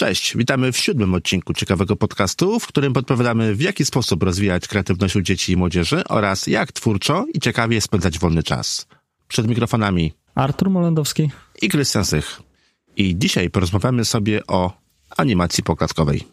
Cześć, 0.00 0.36
witamy 0.36 0.72
w 0.72 0.78
siódmym 0.78 1.14
odcinku 1.14 1.54
ciekawego 1.54 1.96
podcastu, 1.96 2.60
w 2.60 2.66
którym 2.66 2.92
podpowiadamy 2.92 3.54
w 3.54 3.60
jaki 3.60 3.84
sposób 3.84 4.22
rozwijać 4.22 4.68
kreatywność 4.68 5.16
u 5.16 5.20
dzieci 5.20 5.52
i 5.52 5.56
młodzieży 5.56 6.04
oraz 6.08 6.46
jak 6.46 6.72
twórczo 6.72 7.26
i 7.34 7.40
ciekawie 7.40 7.80
spędzać 7.80 8.18
wolny 8.18 8.42
czas. 8.42 8.86
Przed 9.28 9.48
mikrofonami 9.48 10.12
Artur 10.34 10.70
Molendowski 10.70 11.30
i 11.62 11.68
Krystian 11.68 12.04
Sych. 12.04 12.42
I 12.96 13.18
dzisiaj 13.18 13.50
porozmawiamy 13.50 14.04
sobie 14.04 14.46
o 14.46 14.72
animacji 15.16 15.64
poklatkowej. 15.64 16.24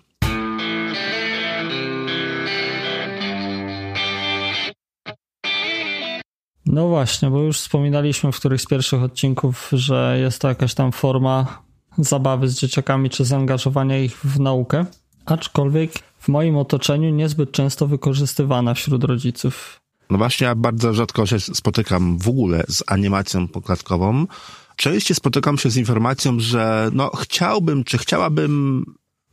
No 6.66 6.88
właśnie, 6.88 7.30
bo 7.30 7.42
już 7.42 7.60
wspominaliśmy 7.60 8.32
w 8.32 8.40
którymś 8.40 8.62
z 8.62 8.66
pierwszych 8.66 9.04
odcinków, 9.04 9.70
że 9.74 10.18
jest 10.22 10.42
to 10.42 10.48
jakaś 10.48 10.74
tam 10.74 10.92
forma 10.92 11.67
zabawy 11.98 12.50
z 12.50 12.56
dzieciakami 12.56 13.10
czy 13.10 13.26
zaangażowania 13.26 14.00
ich 14.00 14.18
w 14.24 14.40
naukę, 14.40 14.86
aczkolwiek 15.26 15.92
w 16.20 16.28
moim 16.28 16.58
otoczeniu 16.58 17.10
niezbyt 17.10 17.52
często 17.52 17.88
wykorzystywana 17.88 18.74
wśród 18.74 19.04
rodziców. 19.04 19.82
No 20.10 20.18
właśnie, 20.18 20.48
ja 20.48 20.56
bardzo 20.56 20.94
rzadko 20.94 21.26
się 21.26 21.40
spotykam 21.40 22.18
w 22.18 22.28
ogóle 22.28 22.64
z 22.68 22.84
animacją 22.88 23.48
poklatkową. 23.48 24.28
Częściej 24.76 25.16
spotykam 25.16 25.58
się 25.58 25.70
z 25.70 25.78
informacją, 25.78 26.40
że 26.40 26.90
no 26.94 27.12
chciałbym, 27.16 27.84
czy 27.84 27.98
chciałabym, 27.98 28.86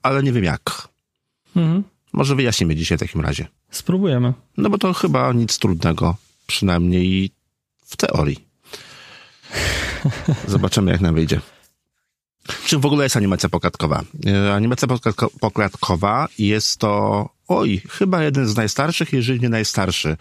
ale 0.02 0.22
nie 0.22 0.32
wiem 0.32 0.44
jak. 0.44 0.88
Mhm. 1.56 1.84
Może 2.12 2.34
wyjaśnimy 2.34 2.76
dzisiaj 2.76 2.98
w 2.98 3.00
takim 3.00 3.20
razie. 3.20 3.46
Spróbujemy. 3.70 4.32
No 4.56 4.70
bo 4.70 4.78
to 4.78 4.92
chyba 4.92 5.32
nic 5.32 5.58
trudnego, 5.58 6.16
przynajmniej 6.46 7.30
w 7.86 7.96
teorii. 7.96 8.44
Zobaczymy, 10.48 10.92
jak 10.92 11.00
nam 11.00 11.14
wyjdzie. 11.14 11.40
Czym 12.66 12.80
w 12.80 12.86
ogóle 12.86 13.04
jest 13.04 13.16
animacja 13.16 13.48
poklatkowa? 13.48 14.02
E, 14.26 14.54
animacja 14.54 14.88
poklatkowa 15.40 16.28
jest 16.38 16.78
to, 16.78 17.28
oj, 17.48 17.82
chyba 17.88 18.22
jeden 18.22 18.46
z 18.46 18.56
najstarszych, 18.56 19.12
jeżeli 19.12 19.40
nie 19.40 19.48
najstarszy 19.48 20.16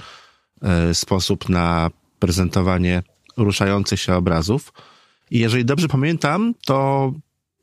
e, 0.61 0.93
sposób 0.93 1.49
na 1.49 1.89
prezentowanie 2.19 3.03
ruszających 3.37 3.99
się 3.99 4.15
obrazów. 4.15 4.73
I 5.31 5.39
jeżeli 5.39 5.65
dobrze 5.65 5.87
pamiętam, 5.87 6.53
to 6.65 7.11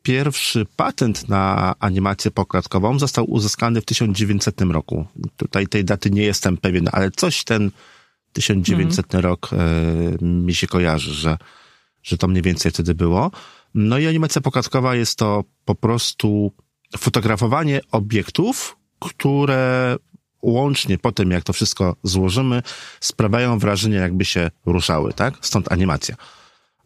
pierwszy 0.02 0.66
patent 0.76 1.28
na 1.28 1.74
animację 1.78 2.30
poklatkową 2.30 2.98
został 2.98 3.30
uzyskany 3.30 3.80
w 3.80 3.84
1900 3.84 4.60
roku. 4.60 5.06
Tutaj 5.36 5.66
tej 5.66 5.84
daty 5.84 6.10
nie 6.10 6.22
jestem 6.22 6.56
pewien, 6.56 6.88
ale 6.92 7.10
coś 7.10 7.44
ten 7.44 7.70
1900 8.32 9.04
mhm. 9.04 9.24
rok 9.24 9.50
e, 9.52 10.24
mi 10.24 10.54
się 10.54 10.66
kojarzy, 10.66 11.14
że, 11.14 11.38
że 12.02 12.18
to 12.18 12.28
mniej 12.28 12.42
więcej 12.42 12.72
wtedy 12.72 12.94
było. 12.94 13.30
No 13.74 13.98
i 13.98 14.06
animacja 14.06 14.40
pokazkowa 14.40 14.94
jest 14.94 15.18
to 15.18 15.44
po 15.64 15.74
prostu 15.74 16.52
fotografowanie 16.98 17.80
obiektów, 17.92 18.76
które 19.00 19.96
łącznie 20.42 20.98
po 20.98 21.12
tym, 21.12 21.30
jak 21.30 21.44
to 21.44 21.52
wszystko 21.52 21.96
złożymy, 22.02 22.62
sprawiają 23.00 23.58
wrażenie, 23.58 23.96
jakby 23.96 24.24
się 24.24 24.50
ruszały, 24.66 25.12
tak? 25.12 25.34
Stąd 25.40 25.72
animacja. 25.72 26.14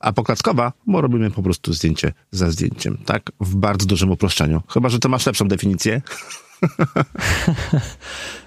A 0.00 0.12
poklatkowa, 0.12 0.72
bo 0.86 1.00
robimy 1.00 1.30
po 1.30 1.42
prostu 1.42 1.72
zdjęcie 1.72 2.12
za 2.30 2.50
zdjęciem, 2.50 2.98
tak? 3.06 3.32
W 3.40 3.56
bardzo 3.56 3.86
dużym 3.86 4.10
uproszczeniu. 4.10 4.62
Chyba, 4.68 4.88
że 4.88 4.98
ty 4.98 5.08
masz 5.08 5.26
lepszą 5.26 5.48
definicję. 5.48 6.02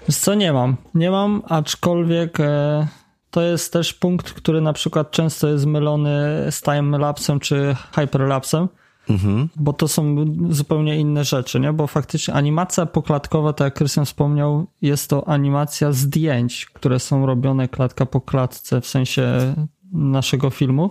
Co, 0.20 0.34
nie 0.34 0.52
mam. 0.52 0.76
Nie 0.94 1.10
mam, 1.10 1.42
aczkolwiek 1.48 2.40
e, 2.40 2.86
to 3.30 3.42
jest 3.42 3.72
też 3.72 3.94
punkt, 3.94 4.32
który 4.32 4.60
na 4.60 4.72
przykład 4.72 5.10
często 5.10 5.48
jest 5.48 5.66
mylony 5.66 6.10
z 6.50 6.62
timelapsem 6.62 7.40
czy 7.40 7.76
hyperlapsem, 7.94 8.68
mhm. 9.10 9.48
bo 9.56 9.72
to 9.72 9.88
są 9.88 10.16
zupełnie 10.50 10.98
inne 10.98 11.24
rzeczy, 11.24 11.60
nie? 11.60 11.72
Bo 11.72 11.86
faktycznie 11.86 12.34
animacja 12.34 12.86
poklatkowa, 12.86 13.52
tak 13.52 13.64
jak 13.64 13.74
Krystian 13.74 14.04
wspomniał, 14.04 14.66
jest 14.82 15.10
to 15.10 15.28
animacja 15.28 15.92
zdjęć, 15.92 16.66
które 16.66 16.98
są 16.98 17.26
robione 17.26 17.68
klatka 17.68 18.06
po 18.06 18.20
klatce 18.20 18.80
w 18.80 18.86
sensie 18.86 19.54
naszego 19.92 20.50
filmu, 20.50 20.90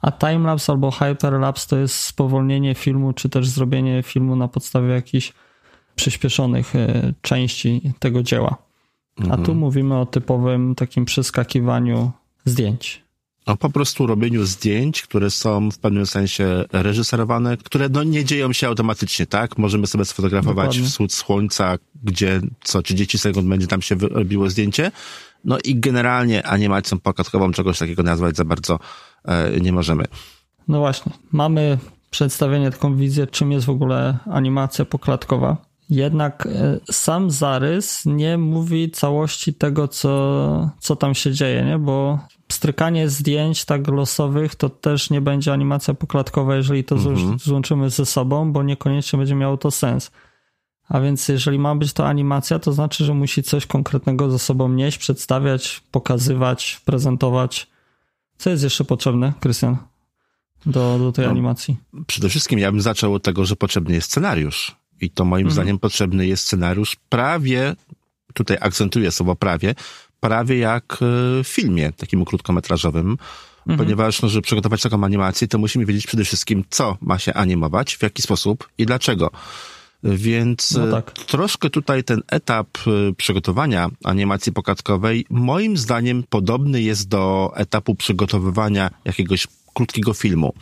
a 0.00 0.12
timelapse 0.12 0.72
albo 0.72 0.90
hyperlapse 0.90 1.68
to 1.68 1.76
jest 1.76 1.94
spowolnienie 1.94 2.74
filmu, 2.74 3.12
czy 3.12 3.28
też 3.28 3.48
zrobienie 3.48 4.02
filmu 4.02 4.36
na 4.36 4.48
podstawie 4.48 4.88
jakichś 4.88 5.32
przyspieszonych 5.94 6.76
e, 6.76 7.12
części 7.22 7.92
tego 7.98 8.22
dzieła. 8.22 8.65
Mhm. 9.18 9.32
A 9.32 9.36
tu 9.36 9.40
mhm. 9.40 9.58
mówimy 9.58 9.98
o 9.98 10.06
typowym 10.06 10.74
takim 10.74 11.04
przeskakiwaniu 11.04 12.12
zdjęć. 12.44 13.06
O 13.46 13.56
po 13.56 13.70
prostu 13.70 14.06
robieniu 14.06 14.44
zdjęć, 14.44 15.02
które 15.02 15.30
są 15.30 15.70
w 15.70 15.78
pewnym 15.78 16.06
sensie 16.06 16.64
reżyserowane, 16.72 17.56
które 17.56 17.88
no 17.88 18.02
nie 18.02 18.24
dzieją 18.24 18.52
się 18.52 18.68
automatycznie, 18.68 19.26
tak? 19.26 19.58
Możemy 19.58 19.86
sobie 19.86 20.04
sfotografować 20.04 20.66
Dokładnie. 20.66 20.88
wschód 20.88 21.12
słońca, 21.12 21.78
gdzie 22.04 22.40
co 22.64 22.82
30 22.82 23.18
sekund 23.18 23.48
będzie 23.48 23.66
tam 23.66 23.82
się 23.82 23.94
robiło 23.94 24.50
zdjęcie. 24.50 24.90
No 25.44 25.58
i 25.64 25.80
generalnie 25.80 26.46
animacją 26.46 26.98
pokatkową 26.98 27.52
czegoś 27.52 27.78
takiego 27.78 28.02
nazwać 28.02 28.36
za 28.36 28.44
bardzo 28.44 28.78
e, 29.24 29.60
nie 29.60 29.72
możemy. 29.72 30.04
No 30.68 30.78
właśnie. 30.78 31.12
Mamy 31.32 31.78
przedstawienie, 32.10 32.70
taką 32.70 32.96
wizję, 32.96 33.26
czym 33.26 33.52
jest 33.52 33.66
w 33.66 33.70
ogóle 33.70 34.18
animacja 34.30 34.84
poklatkowa. 34.84 35.65
Jednak 35.90 36.46
e, 36.46 36.80
sam 36.92 37.30
zarys 37.30 38.06
nie 38.06 38.38
mówi 38.38 38.90
całości 38.90 39.54
tego, 39.54 39.88
co, 39.88 40.70
co 40.80 40.96
tam 40.96 41.14
się 41.14 41.32
dzieje, 41.32 41.64
nie? 41.64 41.78
bo 41.78 42.18
strykanie 42.52 43.08
zdjęć 43.08 43.64
tak 43.64 43.88
losowych 43.88 44.54
to 44.54 44.68
też 44.68 45.10
nie 45.10 45.20
będzie 45.20 45.52
animacja 45.52 45.94
poklatkowa, 45.94 46.56
jeżeli 46.56 46.84
to 46.84 46.94
mhm. 46.94 47.38
złączymy 47.38 47.90
ze 47.90 48.06
sobą, 48.06 48.52
bo 48.52 48.62
niekoniecznie 48.62 49.18
będzie 49.18 49.34
miało 49.34 49.56
to 49.56 49.70
sens. 49.70 50.10
A 50.88 51.00
więc 51.00 51.28
jeżeli 51.28 51.58
ma 51.58 51.74
być 51.74 51.92
to 51.92 52.08
animacja, 52.08 52.58
to 52.58 52.72
znaczy, 52.72 53.04
że 53.04 53.14
musi 53.14 53.42
coś 53.42 53.66
konkretnego 53.66 54.30
ze 54.30 54.38
sobą 54.38 54.68
nieść, 54.68 54.98
przedstawiać, 54.98 55.82
pokazywać, 55.90 56.80
prezentować. 56.84 57.66
Co 58.38 58.50
jest 58.50 58.62
jeszcze 58.62 58.84
potrzebne, 58.84 59.32
Krystian, 59.40 59.76
do, 60.66 60.98
do 60.98 61.12
tej 61.12 61.24
no, 61.24 61.30
animacji? 61.30 61.76
Przede 62.06 62.28
wszystkim 62.28 62.58
ja 62.58 62.72
bym 62.72 62.80
zaczął 62.80 63.14
od 63.14 63.22
tego, 63.22 63.44
że 63.44 63.56
potrzebny 63.56 63.94
jest 63.94 64.10
scenariusz. 64.10 64.76
I 65.00 65.10
to 65.10 65.24
moim 65.24 65.46
mhm. 65.46 65.54
zdaniem 65.54 65.78
potrzebny 65.78 66.26
jest 66.26 66.42
scenariusz 66.42 66.96
prawie, 67.08 67.76
tutaj 68.34 68.56
akcentuję 68.60 69.10
słowo 69.10 69.36
prawie, 69.36 69.74
prawie 70.20 70.58
jak 70.58 70.92
e, 70.92 70.96
w 71.44 71.48
filmie 71.48 71.92
takim 71.92 72.24
krótkometrażowym, 72.24 73.16
mhm. 73.58 73.78
ponieważ 73.78 74.22
no, 74.22 74.28
żeby 74.28 74.42
przygotować 74.42 74.82
taką 74.82 75.04
animację, 75.04 75.48
to 75.48 75.58
musimy 75.58 75.86
wiedzieć 75.86 76.06
przede 76.06 76.24
wszystkim, 76.24 76.64
co 76.70 76.96
ma 77.00 77.18
się 77.18 77.34
animować, 77.34 77.96
w 77.96 78.02
jaki 78.02 78.22
sposób 78.22 78.68
i 78.78 78.86
dlaczego. 78.86 79.30
Więc 80.02 80.70
no 80.70 80.90
tak. 80.90 81.12
troszkę 81.12 81.70
tutaj 81.70 82.04
ten 82.04 82.22
etap 82.28 82.68
e, 82.86 83.14
przygotowania 83.14 83.88
animacji 84.04 84.52
pokatkowej 84.52 85.26
moim 85.30 85.76
zdaniem 85.76 86.24
podobny 86.28 86.82
jest 86.82 87.08
do 87.08 87.52
etapu 87.56 87.94
przygotowywania 87.94 88.90
jakiegoś 89.04 89.46
krótkiego 89.74 90.14
filmu. 90.14 90.54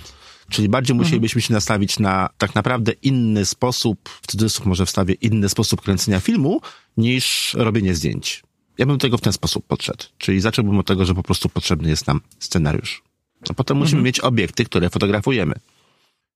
Czyli 0.50 0.69
bardziej 0.69 0.93
mhm. 0.93 1.06
musielibyśmy 1.06 1.43
się 1.43 1.55
nastawić 1.55 1.99
na 1.99 2.28
tak 2.38 2.55
naprawdę 2.55 2.93
inny 2.93 3.44
sposób, 3.44 4.09
w 4.22 4.27
cudzysłów 4.27 4.66
może 4.66 4.87
wstawię, 4.87 5.15
inny 5.15 5.49
sposób 5.49 5.81
kręcenia 5.81 6.21
filmu, 6.21 6.60
niż 6.97 7.55
robienie 7.59 7.94
zdjęć. 7.94 8.43
Ja 8.78 8.87
bym 8.87 8.97
do 8.97 9.00
tego 9.00 9.19
w 9.19 9.21
ten 9.21 9.32
sposób 9.32 9.66
podszedł. 9.66 10.05
Czyli 10.19 10.41
zacząłbym 10.41 10.78
od 10.78 10.87
tego, 10.87 11.05
że 11.05 11.15
po 11.15 11.22
prostu 11.22 11.49
potrzebny 11.49 11.88
jest 11.88 12.06
nam 12.06 12.21
scenariusz. 12.38 13.03
A 13.50 13.55
potem 13.55 13.77
musimy 13.77 13.99
mhm. 13.99 14.05
mieć 14.05 14.21
obiekty, 14.21 14.65
które 14.65 14.91
fotografujemy. 14.91 15.55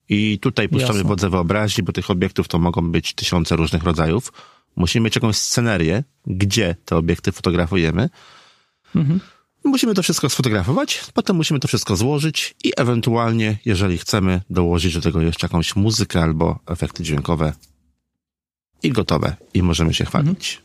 I 0.08 0.38
tutaj 0.38 0.68
puszczamy 0.68 0.94
Jasne. 0.94 1.08
wodze 1.08 1.30
wyobraźni, 1.30 1.84
bo 1.84 1.92
tych 1.92 2.10
obiektów 2.10 2.48
to 2.48 2.58
mogą 2.58 2.90
być 2.90 3.14
tysiące 3.14 3.56
różnych 3.56 3.82
rodzajów. 3.82 4.32
Musimy 4.76 5.04
mieć 5.04 5.14
jakąś 5.14 5.36
scenerię, 5.36 6.04
gdzie 6.26 6.76
te 6.84 6.96
obiekty 6.96 7.32
fotografujemy. 7.32 8.08
Mhm. 8.96 9.20
Musimy 9.68 9.94
to 9.94 10.02
wszystko 10.02 10.30
sfotografować, 10.30 11.04
potem 11.14 11.36
musimy 11.36 11.60
to 11.60 11.68
wszystko 11.68 11.96
złożyć 11.96 12.54
i 12.64 12.72
ewentualnie, 12.76 13.58
jeżeli 13.64 13.98
chcemy, 13.98 14.40
dołożyć 14.50 14.94
do 14.94 15.00
tego 15.00 15.20
jeszcze 15.20 15.46
jakąś 15.46 15.76
muzykę 15.76 16.22
albo 16.22 16.58
efekty 16.66 17.02
dźwiękowe 17.02 17.52
i 18.82 18.90
gotowe. 18.90 19.36
I 19.54 19.62
możemy 19.62 19.94
się 19.94 20.04
chwalić. 20.04 20.62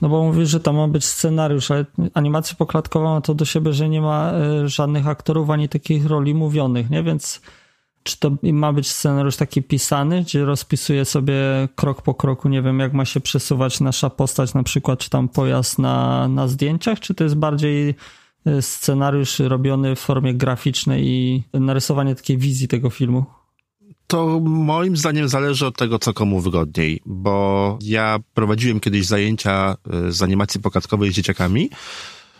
No 0.00 0.08
bo 0.08 0.24
mówisz, 0.24 0.48
że 0.48 0.60
tam 0.60 0.76
ma 0.76 0.88
być 0.88 1.04
scenariusz, 1.04 1.70
ale 1.70 1.84
animacja 2.14 2.56
poklatkowa 2.56 3.14
ma 3.14 3.20
to 3.20 3.34
do 3.34 3.44
siebie, 3.44 3.72
że 3.72 3.88
nie 3.88 4.00
ma 4.00 4.32
e, 4.32 4.68
żadnych 4.68 5.06
aktorów 5.06 5.50
ani 5.50 5.68
takich 5.68 6.06
roli 6.06 6.34
mówionych, 6.34 6.90
nie? 6.90 7.02
Więc 7.02 7.40
czy 8.08 8.18
to 8.18 8.36
ma 8.42 8.72
być 8.72 8.90
scenariusz 8.90 9.36
taki 9.36 9.62
pisany, 9.62 10.22
gdzie 10.22 10.44
rozpisuje 10.44 11.04
sobie 11.04 11.34
krok 11.74 12.02
po 12.02 12.14
kroku, 12.14 12.48
nie 12.48 12.62
wiem, 12.62 12.80
jak 12.80 12.92
ma 12.92 13.04
się 13.04 13.20
przesuwać 13.20 13.80
nasza 13.80 14.10
postać, 14.10 14.54
na 14.54 14.62
przykład, 14.62 14.98
czy 14.98 15.10
tam 15.10 15.28
pojazd 15.28 15.78
na, 15.78 16.28
na 16.28 16.48
zdjęciach, 16.48 17.00
czy 17.00 17.14
to 17.14 17.24
jest 17.24 17.36
bardziej 17.36 17.94
e, 18.46 18.62
scenariusz 18.62 19.38
robiony 19.38 19.96
w 19.96 19.98
formie 20.00 20.34
graficznej 20.34 21.06
i 21.06 21.42
narysowanie 21.52 22.14
takiej 22.14 22.38
wizji 22.38 22.68
tego 22.68 22.90
filmu? 22.90 23.24
To 24.06 24.40
moim 24.44 24.96
zdaniem 24.96 25.28
zależy 25.28 25.66
od 25.66 25.76
tego, 25.76 25.98
co 25.98 26.14
komu 26.14 26.40
wygodniej, 26.40 27.00
bo 27.06 27.78
ja 27.82 28.18
prowadziłem 28.34 28.80
kiedyś 28.80 29.06
zajęcia 29.06 29.76
e, 29.92 30.12
z 30.12 30.22
animacji 30.22 30.60
pokatkowej 30.60 31.12
z 31.12 31.14
dzieciakami 31.14 31.70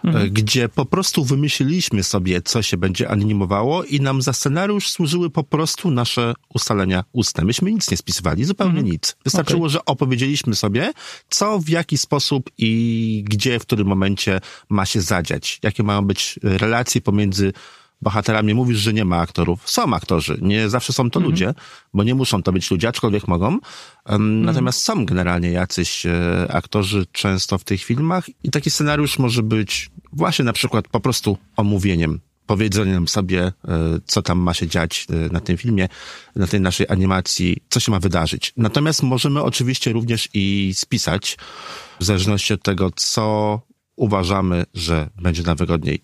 mhm. 0.05 0.31
gdzie 0.31 0.69
po 0.69 0.85
prostu 0.85 1.25
wymyśliliśmy 1.25 2.03
sobie, 2.03 2.43
co 2.43 2.63
się 2.63 2.77
będzie 2.77 3.09
animowało 3.09 3.85
i 3.85 4.01
nam 4.01 4.23
za 4.23 4.33
scenariusz 4.33 4.91
służyły 4.91 5.31
po 5.31 5.45
prostu 5.45 5.91
nasze 5.91 6.35
ustalenia 6.55 7.05
ustne. 7.13 7.45
Myśmy 7.45 7.73
nic 7.73 7.91
nie 7.91 7.97
spisywali, 7.97 8.45
zupełnie 8.45 8.79
mhm. 8.79 8.93
nic. 8.93 9.17
Wystarczyło, 9.25 9.61
okay. 9.61 9.71
że 9.71 9.85
opowiedzieliśmy 9.85 10.55
sobie, 10.55 10.93
co, 11.31 11.59
w 11.59 11.69
jaki 11.69 11.99
sposób 11.99 12.51
i 12.59 13.25
gdzie, 13.27 13.59
w 13.59 13.63
którym 13.63 13.87
momencie 13.87 14.41
ma 14.69 14.87
się 14.87 15.01
zadziać. 15.01 15.59
Jakie 15.63 15.83
mają 15.83 16.03
być 16.03 16.39
relacje 16.43 17.01
pomiędzy 17.01 17.53
bohaterami 18.03 18.55
mówisz, 18.55 18.79
że 18.79 18.93
nie 18.93 19.05
ma 19.05 19.19
aktorów. 19.21 19.71
Są 19.71 19.95
aktorzy, 19.95 20.39
nie 20.43 20.69
zawsze 20.69 20.93
są 20.93 21.11
to 21.11 21.19
mhm. 21.19 21.31
ludzie, 21.31 21.55
bo 21.95 22.03
nie 22.05 22.15
muszą 22.15 22.43
to 22.43 22.53
być 22.53 22.71
ludzie, 22.71 22.89
aczkolwiek 22.89 23.29
mogą. 23.29 23.59
Mhm. 24.05 24.45
Natomiast 24.45 24.83
są 24.83 25.07
generalnie 25.07 25.51
jacyś 25.51 26.07
e, 26.07 26.47
aktorzy 26.51 27.07
często 27.13 27.59
w 27.59 27.65
tych 27.65 27.85
filmach 27.85 28.25
i 28.45 28.51
taki 28.51 28.71
scenariusz 28.71 29.19
może 29.19 29.43
być 29.43 29.91
właśnie 30.13 30.45
na 30.45 30.53
przykład 30.53 30.89
po 30.89 31.01
prostu 31.01 31.39
omówieniem 31.57 32.21
powiedzeniem 32.49 33.09
sobie, 33.09 33.43
e, 33.43 33.53
co 34.05 34.23
tam 34.23 34.39
ma 34.39 34.55
się 34.55 34.67
dziać 34.67 35.07
e, 35.11 35.33
na 35.33 35.41
tym 35.41 35.57
filmie, 35.57 35.89
na 36.37 36.47
tej 36.47 36.61
naszej 36.61 36.87
animacji, 36.89 37.57
co 37.71 37.81
się 37.81 37.93
ma 37.93 38.01
wydarzyć. 38.01 38.53
Natomiast 38.57 39.03
możemy 39.03 39.43
oczywiście 39.43 39.93
również 39.93 40.29
i 40.35 40.73
spisać, 40.75 41.37
w 42.01 42.05
zależności 42.05 42.55
od 42.55 42.63
tego, 42.63 42.91
co 42.97 43.61
uważamy, 43.97 44.65
że 44.75 45.11
będzie 45.23 45.43
nam 45.43 45.57
wygodniej. 45.57 46.01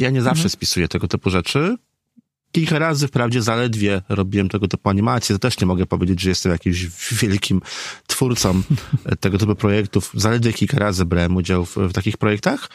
Ja 0.00 0.10
nie 0.10 0.22
zawsze 0.22 0.40
mhm. 0.40 0.50
spisuję 0.50 0.88
tego 0.88 1.08
typu 1.08 1.30
rzeczy. 1.30 1.76
Kilka 2.52 2.78
razy 2.78 3.08
wprawdzie 3.08 3.42
zaledwie 3.42 4.02
robiłem 4.08 4.48
tego 4.48 4.68
typu 4.68 4.88
animacje, 4.88 5.34
to 5.34 5.38
też 5.38 5.60
nie 5.60 5.66
mogę 5.66 5.86
powiedzieć, 5.86 6.20
że 6.20 6.28
jestem 6.28 6.52
jakimś 6.52 6.86
wielkim 7.22 7.60
twórcą 8.06 8.62
tego 9.20 9.38
typu 9.38 9.54
projektów. 9.54 10.10
Zaledwie 10.14 10.52
kilka 10.52 10.78
razy 10.78 11.04
brałem 11.04 11.36
udział 11.36 11.64
w, 11.64 11.76
w 11.76 11.92
takich 11.92 12.16
projektach 12.16 12.70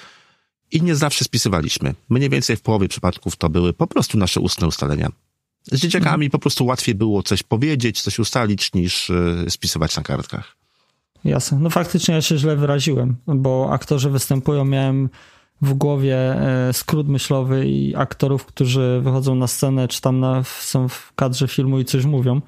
i 0.72 0.82
nie 0.82 0.96
zawsze 0.96 1.26
spisywaliśmy. 1.26 1.96
Mniej 2.10 2.30
więcej 2.30 2.56
w 2.56 2.62
połowie 2.62 2.88
przypadków 2.88 3.36
to 3.36 3.50
były 3.50 3.74
po 3.74 3.88
prostu 3.88 4.18
nasze 4.18 4.40
ustne 4.40 4.68
ustalenia. 4.68 5.10
Z 5.72 5.80
dzieciakami 5.80 6.26
mhm. 6.26 6.32
po 6.32 6.40
prostu 6.40 6.66
łatwiej 6.66 6.96
było 6.96 7.24
coś 7.24 7.44
powiedzieć, 7.44 8.02
coś 8.02 8.20
ustalić, 8.20 8.74
niż 8.74 9.10
y, 9.10 9.46
spisywać 9.50 9.98
na 9.98 10.04
kartkach. 10.04 10.56
Jasne. 11.24 11.60
No 11.60 11.70
faktycznie 11.70 12.16
ja 12.16 12.22
się 12.22 12.38
źle 12.38 12.56
wyraziłem, 12.56 13.16
bo 13.28 13.70
aktorzy 13.72 14.10
występują, 14.10 14.66
miałem 14.66 15.10
w 15.66 15.74
głowie 15.74 16.18
e, 16.18 16.74
skrót 16.74 17.08
myślowy 17.08 17.68
i 17.68 17.96
aktorów, 17.96 18.46
którzy 18.46 19.00
wychodzą 19.04 19.36
na 19.36 19.48
scenę, 19.48 19.88
czy 19.88 20.02
tam 20.02 20.20
na, 20.20 20.44
są 20.44 20.88
w 20.88 21.14
kadrze 21.16 21.48
filmu 21.48 21.80
i 21.80 21.86
coś 21.86 22.06
mówią. 22.06 22.42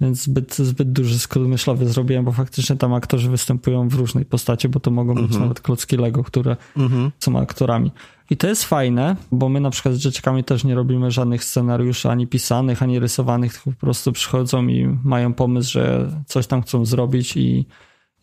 Więc 0.00 0.22
zbyt, 0.22 0.54
zbyt 0.54 0.92
duży 0.92 1.18
skrót 1.18 1.48
myślowy 1.48 1.88
zrobiłem, 1.88 2.24
bo 2.24 2.32
faktycznie 2.32 2.76
tam 2.76 2.94
aktorzy 2.94 3.30
występują 3.30 3.88
w 3.88 3.94
różnej 3.94 4.24
postaci, 4.24 4.68
bo 4.68 4.80
to 4.80 4.90
mogą 4.90 5.14
być 5.14 5.24
mhm. 5.24 5.42
nawet 5.42 5.60
klocki 5.60 5.96
Lego, 5.96 6.24
które 6.24 6.56
mhm. 6.76 7.10
są 7.18 7.38
aktorami. 7.38 7.90
I 8.30 8.36
to 8.36 8.46
jest 8.46 8.64
fajne, 8.64 9.16
bo 9.32 9.48
my 9.48 9.60
na 9.60 9.70
przykład 9.70 9.94
z 9.94 9.98
dzieciakami 9.98 10.44
też 10.44 10.64
nie 10.64 10.74
robimy 10.74 11.10
żadnych 11.10 11.44
scenariuszy 11.44 12.10
ani 12.10 12.26
pisanych, 12.26 12.82
ani 12.82 12.98
rysowanych, 12.98 13.52
tylko 13.54 13.70
po 13.70 13.76
prostu 13.76 14.12
przychodzą 14.12 14.66
i 14.66 14.98
mają 15.04 15.34
pomysł, 15.34 15.72
że 15.72 16.10
coś 16.26 16.46
tam 16.46 16.62
chcą 16.62 16.84
zrobić 16.84 17.36
i, 17.36 17.66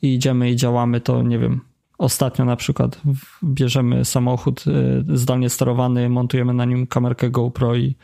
i 0.01 0.13
idziemy 0.13 0.51
i 0.51 0.55
działamy, 0.55 1.01
to 1.01 1.23
nie 1.23 1.39
wiem, 1.39 1.61
Ostatnio 2.03 2.45
na 2.45 2.55
przykład 2.55 3.01
bierzemy 3.43 4.05
samochód 4.05 4.63
y, 4.67 5.17
zdalnie 5.17 5.49
sterowany, 5.49 6.09
montujemy 6.09 6.53
na 6.53 6.65
nim 6.65 6.87
kamerkę 6.87 7.29
GoPro 7.29 7.75
i, 7.75 7.95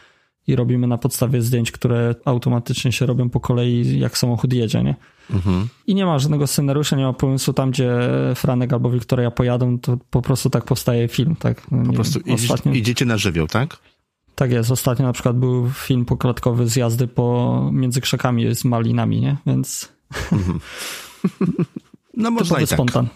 i 0.48 0.56
robimy 0.56 0.88
na 0.88 0.98
podstawie 0.98 1.42
zdjęć, 1.42 1.72
które 1.72 2.16
automatycznie 2.26 2.92
się 2.92 3.06
robią 3.06 3.30
po 3.30 3.40
kolei, 3.40 4.00
jak 4.00 4.18
samochód 4.18 4.54
jedzie, 4.54 4.84
nie? 4.84 4.96
Mhm. 5.30 5.68
I 5.88 5.96
nie 5.96 6.06
ma 6.06 6.20
żadnego 6.20 6.48
scenariusza, 6.48 6.96
nie 6.96 7.04
ma 7.04 7.14
pomysłu 7.14 7.54
tam, 7.54 7.72
gdzie 7.72 7.92
Franek 8.36 8.74
albo 8.74 8.90
Wiktoria 8.90 9.32
pojadą, 9.32 9.80
to 9.80 9.98
po 10.10 10.22
prostu 10.22 10.50
tak 10.50 10.64
powstaje 10.64 11.08
film, 11.08 11.36
tak? 11.36 11.72
No 11.72 11.86
po 11.86 11.94
prostu 11.94 12.20
ostatnio... 12.34 12.74
idziecie 12.74 13.06
na 13.06 13.18
żywioł, 13.18 13.48
tak? 13.48 13.78
Tak 14.36 14.52
jest. 14.52 14.72
Ostatnio 14.72 15.06
na 15.06 15.14
przykład 15.14 15.38
był 15.38 15.70
film 15.70 16.06
poklatkowy 16.06 16.70
z 16.70 16.76
jazdy 16.76 17.08
po, 17.08 17.70
między 17.74 18.02
krzakami 18.02 18.56
z 18.56 18.66
malinami, 18.66 19.22
nie? 19.22 19.38
Więc... 19.46 19.90
Mhm. 20.32 20.60
No 22.20 22.32
można 22.32 22.58
i 22.58 22.68
tak. 22.68 22.70
spontan. 22.70 23.08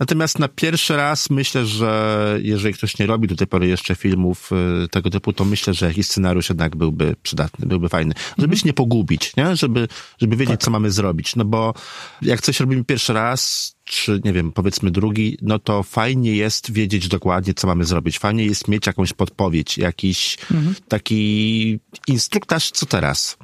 Natomiast 0.00 0.38
na 0.38 0.48
pierwszy 0.48 0.96
raz 0.96 1.30
myślę, 1.30 1.66
że 1.66 2.38
jeżeli 2.42 2.74
ktoś 2.74 2.98
nie 2.98 3.06
robi 3.06 3.28
do 3.28 3.36
tej 3.36 3.46
pory 3.46 3.66
jeszcze 3.66 3.94
filmów 3.94 4.50
y, 4.84 4.88
tego 4.88 5.10
typu, 5.10 5.32
to 5.32 5.44
myślę, 5.44 5.74
że 5.74 5.86
jakiś 5.86 6.06
scenariusz 6.06 6.48
jednak 6.48 6.76
byłby 6.76 7.16
przydatny, 7.22 7.66
byłby 7.66 7.88
fajny. 7.88 8.14
Żeby 8.28 8.44
mhm. 8.44 8.58
się 8.58 8.66
nie 8.66 8.72
pogubić, 8.72 9.36
nie? 9.36 9.56
Żeby, 9.56 9.88
żeby 10.18 10.36
wiedzieć, 10.36 10.52
tak. 10.52 10.60
co 10.60 10.70
mamy 10.70 10.90
zrobić. 10.90 11.36
No 11.36 11.44
bo 11.44 11.74
jak 12.22 12.40
coś 12.40 12.60
robimy 12.60 12.84
pierwszy 12.84 13.12
raz, 13.12 13.72
czy 13.84 14.20
nie 14.24 14.32
wiem, 14.32 14.52
powiedzmy 14.52 14.90
drugi, 14.90 15.38
no 15.42 15.58
to 15.58 15.82
fajnie 15.82 16.36
jest 16.36 16.72
wiedzieć 16.72 17.08
dokładnie, 17.08 17.54
co 17.54 17.66
mamy 17.66 17.84
zrobić. 17.84 18.18
Fajnie 18.18 18.44
jest 18.44 18.68
mieć 18.68 18.86
jakąś 18.86 19.12
podpowiedź, 19.12 19.78
jakiś 19.78 20.38
mhm. 20.50 20.74
taki 20.88 21.80
instruktaż, 22.06 22.70
co 22.70 22.86
teraz. 22.86 23.36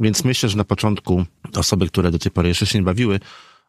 Więc 0.00 0.24
myślę, 0.24 0.48
że 0.48 0.56
na 0.56 0.64
początku 0.64 1.24
osoby, 1.54 1.86
które 1.86 2.10
do 2.10 2.18
tej 2.18 2.32
pory 2.32 2.48
jeszcze 2.48 2.66
się 2.66 2.78
nie 2.78 2.84
bawiły, 2.84 3.20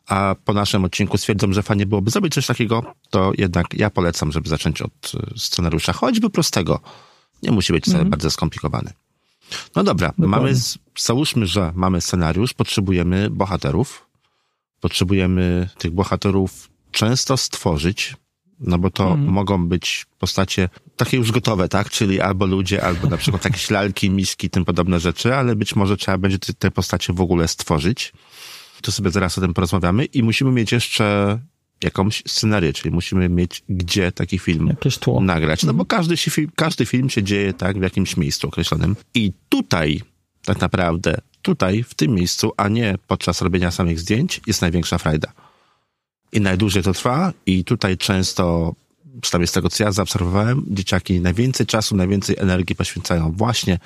a 0.07 0.35
po 0.45 0.53
naszym 0.53 0.85
odcinku 0.85 1.17
stwierdzą, 1.17 1.53
że 1.53 1.63
fajnie 1.63 1.85
byłoby 1.85 2.11
zrobić 2.11 2.33
coś 2.33 2.47
takiego, 2.47 2.95
to 3.09 3.31
jednak 3.37 3.73
ja 3.73 3.89
polecam, 3.89 4.31
żeby 4.31 4.49
zacząć 4.49 4.81
od 4.81 5.11
e, 5.15 5.39
scenariusza, 5.39 5.93
choćby 5.93 6.29
prostego. 6.29 6.79
Nie 7.43 7.51
musi 7.51 7.73
być 7.73 7.87
mm. 7.87 8.09
bardzo 8.09 8.31
skomplikowany. 8.31 8.93
No 9.75 9.83
dobra, 9.83 10.07
Dokładnie. 10.07 10.27
mamy, 10.27 10.53
załóżmy, 10.97 11.47
że 11.47 11.71
mamy 11.75 12.01
scenariusz, 12.01 12.53
potrzebujemy 12.53 13.29
bohaterów. 13.29 14.07
Potrzebujemy 14.79 15.69
tych 15.77 15.91
bohaterów 15.91 16.69
często 16.91 17.37
stworzyć, 17.37 18.15
no 18.59 18.77
bo 18.77 18.89
to 18.89 19.13
mm. 19.13 19.25
mogą 19.25 19.67
być 19.67 20.05
postacie 20.19 20.69
takie 20.97 21.17
już 21.17 21.31
gotowe, 21.31 21.69
tak? 21.69 21.89
Czyli 21.89 22.21
albo 22.21 22.45
ludzie, 22.45 22.83
albo 22.83 23.07
na 23.07 23.17
przykład 23.17 23.45
jakieś 23.45 23.69
lalki, 23.69 24.09
miski, 24.09 24.49
tym 24.49 24.65
podobne 24.65 24.99
rzeczy, 24.99 25.35
ale 25.35 25.55
być 25.55 25.75
może 25.75 25.97
trzeba 25.97 26.17
będzie 26.17 26.37
te 26.39 26.71
postacie 26.71 27.13
w 27.13 27.21
ogóle 27.21 27.47
stworzyć 27.47 28.13
to 28.83 28.91
sobie 28.91 29.11
zaraz 29.11 29.37
o 29.37 29.41
tym 29.41 29.53
porozmawiamy 29.53 30.05
i 30.05 30.23
musimy 30.23 30.51
mieć 30.51 30.71
jeszcze 30.71 31.39
jakąś 31.83 32.23
scenarię, 32.27 32.73
czyli 32.73 32.95
musimy 32.95 33.29
mieć 33.29 33.63
gdzie 33.69 34.11
taki 34.11 34.39
film 34.39 34.75
nagrać. 35.21 35.63
No 35.63 35.73
bo 35.73 35.83
mhm. 35.83 35.87
każdy, 35.87 36.17
film, 36.17 36.51
każdy 36.55 36.85
film 36.85 37.09
się 37.09 37.23
dzieje 37.23 37.53
tak 37.53 37.79
w 37.79 37.81
jakimś 37.81 38.17
miejscu 38.17 38.47
określonym. 38.47 38.95
I 39.13 39.33
tutaj 39.49 40.01
tak 40.45 40.61
naprawdę, 40.61 41.17
tutaj, 41.41 41.83
w 41.83 41.93
tym 41.93 42.11
miejscu, 42.11 42.51
a 42.57 42.67
nie 42.67 42.97
podczas 43.07 43.41
robienia 43.41 43.71
samych 43.71 43.99
zdjęć, 43.99 44.41
jest 44.47 44.61
największa 44.61 44.97
frajda. 44.97 45.33
I 46.31 46.41
najdłużej 46.41 46.83
to 46.83 46.93
trwa 46.93 47.33
i 47.45 47.63
tutaj 47.63 47.97
często, 47.97 48.75
przynajmniej 49.21 49.47
z 49.47 49.51
tego 49.51 49.69
co 49.69 49.83
ja 49.83 49.91
zaobserwowałem, 49.91 50.65
dzieciaki 50.67 51.19
najwięcej 51.19 51.65
czasu, 51.65 51.95
najwięcej 51.95 52.35
energii 52.39 52.75
poświęcają 52.75 53.31
właśnie 53.31 53.79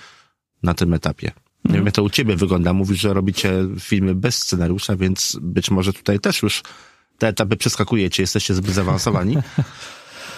na 0.64 0.74
tym 0.74 0.94
etapie. 0.94 1.32
Nie 1.68 1.74
wiem, 1.74 1.86
jak 1.86 1.96
to 1.96 2.04
u 2.04 2.10
ciebie 2.10 2.36
wygląda. 2.36 2.74
Mówisz, 2.74 3.00
że 3.00 3.14
robicie 3.14 3.52
filmy 3.80 4.16
bez 4.16 4.38
scenariusza, 4.38 4.96
więc 4.96 5.38
być 5.42 5.72
może 5.72 5.94
tutaj 5.94 6.20
też 6.20 6.42
już 6.42 6.64
te 7.18 7.28
etapy 7.28 7.58
przeskakujecie, 7.58 8.24
jesteście 8.24 8.54
zbyt 8.54 8.72
zaawansowani. 8.72 9.38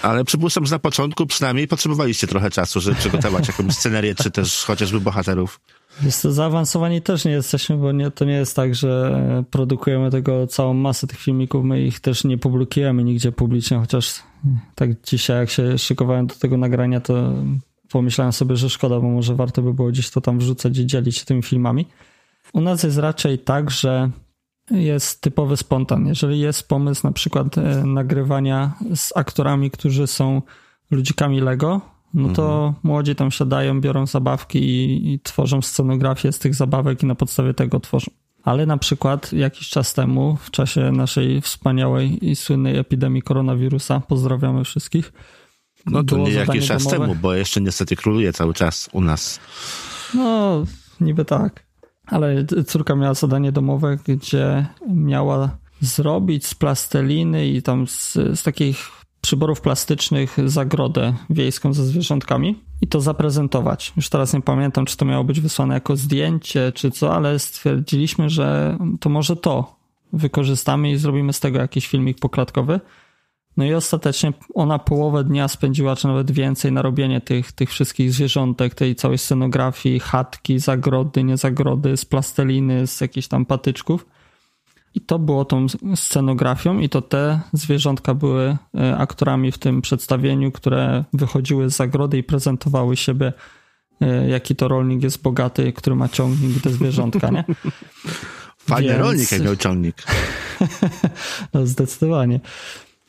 Ale 0.01 0.23
przypuszczam, 0.23 0.65
że 0.65 0.75
na 0.75 0.79
początku 0.79 1.25
przynajmniej 1.25 1.67
potrzebowaliście 1.67 2.27
trochę 2.27 2.49
czasu, 2.49 2.79
żeby 2.79 2.95
przygotować 2.95 3.47
jakąś 3.57 3.73
scenerię, 3.73 4.15
czy 4.15 4.31
też 4.31 4.63
chociażby 4.63 4.99
bohaterów. 4.99 5.59
Jest 6.03 6.21
to 6.21 6.31
zaawansowani 6.31 7.01
też 7.01 7.25
nie 7.25 7.31
jesteśmy, 7.31 7.77
bo 7.77 7.91
nie, 7.91 8.11
to 8.11 8.25
nie 8.25 8.33
jest 8.33 8.55
tak, 8.55 8.75
że 8.75 9.43
produkujemy 9.51 10.11
tego 10.11 10.47
całą 10.47 10.73
masę 10.73 11.07
tych 11.07 11.19
filmików, 11.19 11.65
my 11.65 11.81
ich 11.81 11.99
też 11.99 12.23
nie 12.23 12.37
publikujemy 12.37 13.03
nigdzie 13.03 13.31
publicznie, 13.31 13.77
chociaż 13.77 14.13
tak 14.75 14.89
dzisiaj 15.01 15.37
jak 15.37 15.49
się 15.49 15.77
szykowałem 15.77 16.27
do 16.27 16.35
tego 16.35 16.57
nagrania, 16.57 17.01
to 17.01 17.33
pomyślałem 17.91 18.33
sobie, 18.33 18.55
że 18.55 18.69
szkoda, 18.69 18.99
bo 18.99 19.09
może 19.09 19.35
warto 19.35 19.61
by 19.61 19.73
było 19.73 19.87
gdzieś 19.87 20.09
to 20.09 20.21
tam 20.21 20.39
wrzucać 20.39 20.77
i 20.77 20.85
dzielić 20.85 21.17
się 21.17 21.25
tymi 21.25 21.43
filmami. 21.43 21.85
U 22.53 22.61
nas 22.61 22.83
jest 22.83 22.97
raczej 22.97 23.39
tak, 23.39 23.71
że 23.71 24.09
jest 24.71 25.21
typowy 25.21 25.57
spontan. 25.57 26.07
Jeżeli 26.07 26.39
jest 26.39 26.67
pomysł 26.67 27.07
na 27.07 27.13
przykład 27.13 27.57
e, 27.57 27.83
nagrywania 27.83 28.71
z 28.95 29.17
aktorami, 29.17 29.71
którzy 29.71 30.07
są 30.07 30.41
ludzikami 30.91 31.41
Lego, 31.41 31.81
no 32.13 32.33
to 32.33 32.53
mhm. 32.53 32.73
młodzi 32.83 33.15
tam 33.15 33.31
siadają, 33.31 33.81
biorą 33.81 34.05
zabawki 34.05 34.59
i, 34.59 35.13
i, 35.13 35.19
tworzą 35.19 35.61
scenografię 35.61 36.31
z 36.31 36.39
tych 36.39 36.55
zabawek 36.55 37.03
i 37.03 37.05
na 37.05 37.15
podstawie 37.15 37.53
tego 37.53 37.79
tworzą. 37.79 38.11
Ale 38.43 38.65
na 38.65 38.77
przykład 38.77 39.33
jakiś 39.33 39.69
czas 39.69 39.93
temu, 39.93 40.37
w 40.41 40.51
czasie 40.51 40.91
naszej 40.91 41.41
wspaniałej 41.41 42.29
i 42.29 42.35
słynnej 42.35 42.77
epidemii 42.77 43.21
koronawirusa, 43.21 44.01
pozdrawiamy 44.07 44.63
wszystkich, 44.63 45.13
no 45.91 46.03
to 46.03 46.17
nie 46.17 46.31
jakiś 46.31 46.67
czas 46.67 46.83
domowe. 46.83 46.99
temu, 46.99 47.15
bo 47.21 47.33
jeszcze 47.33 47.61
niestety 47.61 47.95
króluje 47.95 48.33
cały 48.33 48.53
czas 48.53 48.89
u 48.91 49.01
nas. 49.01 49.39
No, 50.13 50.63
niby 51.01 51.25
tak. 51.25 51.65
Ale 52.05 52.45
córka 52.67 52.95
miała 52.95 53.13
zadanie 53.13 53.51
domowe, 53.51 53.97
gdzie 54.07 54.67
miała 54.87 55.57
zrobić 55.81 56.45
z 56.45 56.55
plasteliny 56.55 57.47
i 57.47 57.61
tam 57.61 57.87
z, 57.87 58.13
z 58.13 58.43
takich 58.43 58.99
przyborów 59.21 59.61
plastycznych 59.61 60.37
zagrodę 60.45 61.13
wiejską 61.29 61.73
ze 61.73 61.85
zwierzątkami 61.85 62.63
i 62.81 62.87
to 62.87 63.01
zaprezentować. 63.01 63.93
Już 63.95 64.09
teraz 64.09 64.33
nie 64.33 64.41
pamiętam, 64.41 64.85
czy 64.85 64.97
to 64.97 65.05
miało 65.05 65.23
być 65.23 65.41
wysłane 65.41 65.73
jako 65.73 65.95
zdjęcie, 65.95 66.71
czy 66.75 66.91
co, 66.91 67.15
ale 67.15 67.39
stwierdziliśmy, 67.39 68.29
że 68.29 68.77
to 68.99 69.09
może 69.09 69.35
to 69.35 69.75
wykorzystamy 70.13 70.91
i 70.91 70.97
zrobimy 70.97 71.33
z 71.33 71.39
tego 71.39 71.59
jakiś 71.59 71.87
filmik 71.87 72.19
poklatkowy. 72.19 72.79
No 73.59 73.65
i 73.65 73.73
ostatecznie 73.73 74.33
ona 74.53 74.79
połowę 74.79 75.23
dnia 75.23 75.47
spędziła, 75.47 75.95
czy 75.95 76.07
nawet 76.07 76.31
więcej, 76.31 76.71
na 76.71 76.81
robienie 76.81 77.21
tych, 77.21 77.51
tych 77.51 77.69
wszystkich 77.69 78.13
zwierzątek, 78.13 78.75
tej 78.75 78.95
całej 78.95 79.17
scenografii, 79.17 79.99
chatki, 79.99 80.59
zagrody, 80.59 81.23
niezagrody, 81.23 81.97
z 81.97 82.05
plasteliny, 82.05 82.87
z 82.87 83.01
jakichś 83.01 83.27
tam 83.27 83.45
patyczków. 83.45 84.05
I 84.95 85.01
to 85.01 85.19
było 85.19 85.45
tą 85.45 85.65
scenografią, 85.95 86.79
i 86.79 86.89
to 86.89 87.01
te 87.01 87.39
zwierzątka 87.53 88.13
były 88.13 88.57
e, 88.77 88.97
aktorami 88.97 89.51
w 89.51 89.57
tym 89.57 89.81
przedstawieniu, 89.81 90.51
które 90.51 91.03
wychodziły 91.13 91.69
z 91.69 91.75
zagrody 91.75 92.17
i 92.17 92.23
prezentowały 92.23 92.97
siebie, 92.97 93.33
e, 94.01 94.29
jaki 94.29 94.55
to 94.55 94.67
rolnik 94.67 95.03
jest 95.03 95.21
bogaty, 95.21 95.73
który 95.73 95.95
ma 95.95 96.09
ciągnik 96.09 96.63
te 96.63 96.69
zwierzątka, 96.69 97.29
nie? 97.29 97.43
Fajny 98.57 98.89
Więc... 98.89 99.01
rolnik, 99.01 99.31
jak 99.31 99.41
miał 99.41 99.55
ciągnik. 99.55 100.03
no, 101.53 101.65
zdecydowanie. 101.67 102.39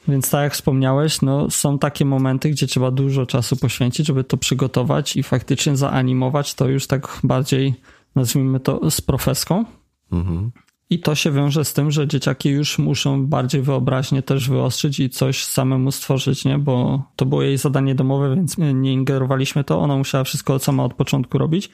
Więc 0.08 0.30
tak 0.30 0.42
jak 0.42 0.52
wspomniałeś, 0.52 1.22
no, 1.22 1.50
są 1.50 1.78
takie 1.78 2.04
momenty, 2.04 2.50
gdzie 2.50 2.66
trzeba 2.66 2.90
dużo 2.90 3.26
czasu 3.26 3.56
poświęcić, 3.56 4.06
żeby 4.06 4.24
to 4.24 4.36
przygotować 4.36 5.16
i 5.16 5.22
faktycznie 5.22 5.76
zaanimować 5.76 6.54
to 6.54 6.68
już 6.68 6.86
tak 6.86 7.18
bardziej, 7.24 7.74
nazwijmy 8.16 8.60
to, 8.60 8.90
z 8.90 9.00
profeską. 9.00 9.64
Mhm. 10.12 10.50
I 10.90 10.98
to 11.00 11.14
się 11.14 11.32
wiąże 11.32 11.64
z 11.64 11.72
tym, 11.72 11.90
że 11.90 12.08
dzieciaki 12.08 12.48
już 12.48 12.78
muszą 12.78 13.26
bardziej 13.26 13.62
wyobraźnie 13.62 14.22
też 14.22 14.48
wyostrzyć 14.48 15.00
i 15.00 15.10
coś 15.10 15.44
samemu 15.44 15.92
stworzyć, 15.92 16.44
nie? 16.44 16.58
Bo 16.58 17.02
to 17.16 17.26
było 17.26 17.42
jej 17.42 17.58
zadanie 17.58 17.94
domowe, 17.94 18.36
więc 18.36 18.58
nie 18.58 18.92
ingerowaliśmy 18.92 19.64
to. 19.64 19.78
Ona 19.78 19.96
musiała 19.96 20.24
wszystko 20.24 20.58
sama 20.58 20.84
od 20.84 20.94
początku 20.94 21.38
robić. 21.38 21.70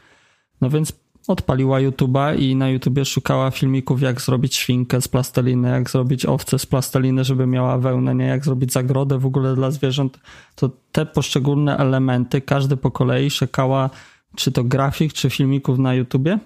No 0.60 0.70
więc 0.70 0.92
odpaliła 1.26 1.78
YouTube'a 1.78 2.38
i 2.38 2.56
na 2.56 2.68
YouTubie 2.68 3.04
szukała 3.04 3.50
filmików, 3.50 4.02
jak 4.02 4.20
zrobić 4.20 4.54
świnkę 4.56 5.00
z 5.00 5.08
plasteliny, 5.08 5.68
jak 5.68 5.90
zrobić 5.90 6.26
owce 6.26 6.58
z 6.58 6.66
plasteliny, 6.66 7.24
żeby 7.24 7.46
miała 7.46 7.78
wełnę, 7.78 8.14
nie? 8.14 8.24
Jak 8.24 8.44
zrobić 8.44 8.72
zagrodę 8.72 9.18
w 9.18 9.26
ogóle 9.26 9.54
dla 9.54 9.70
zwierząt. 9.70 10.20
To 10.54 10.70
te 10.92 11.06
poszczególne 11.06 11.76
elementy, 11.76 12.40
każdy 12.40 12.76
po 12.76 12.90
kolei 12.90 13.30
szukała 13.30 13.90
czy 14.36 14.52
to 14.52 14.64
grafik, 14.64 15.12
czy 15.12 15.30
filmików 15.30 15.78
na 15.78 15.94
YouTubie 15.94 16.38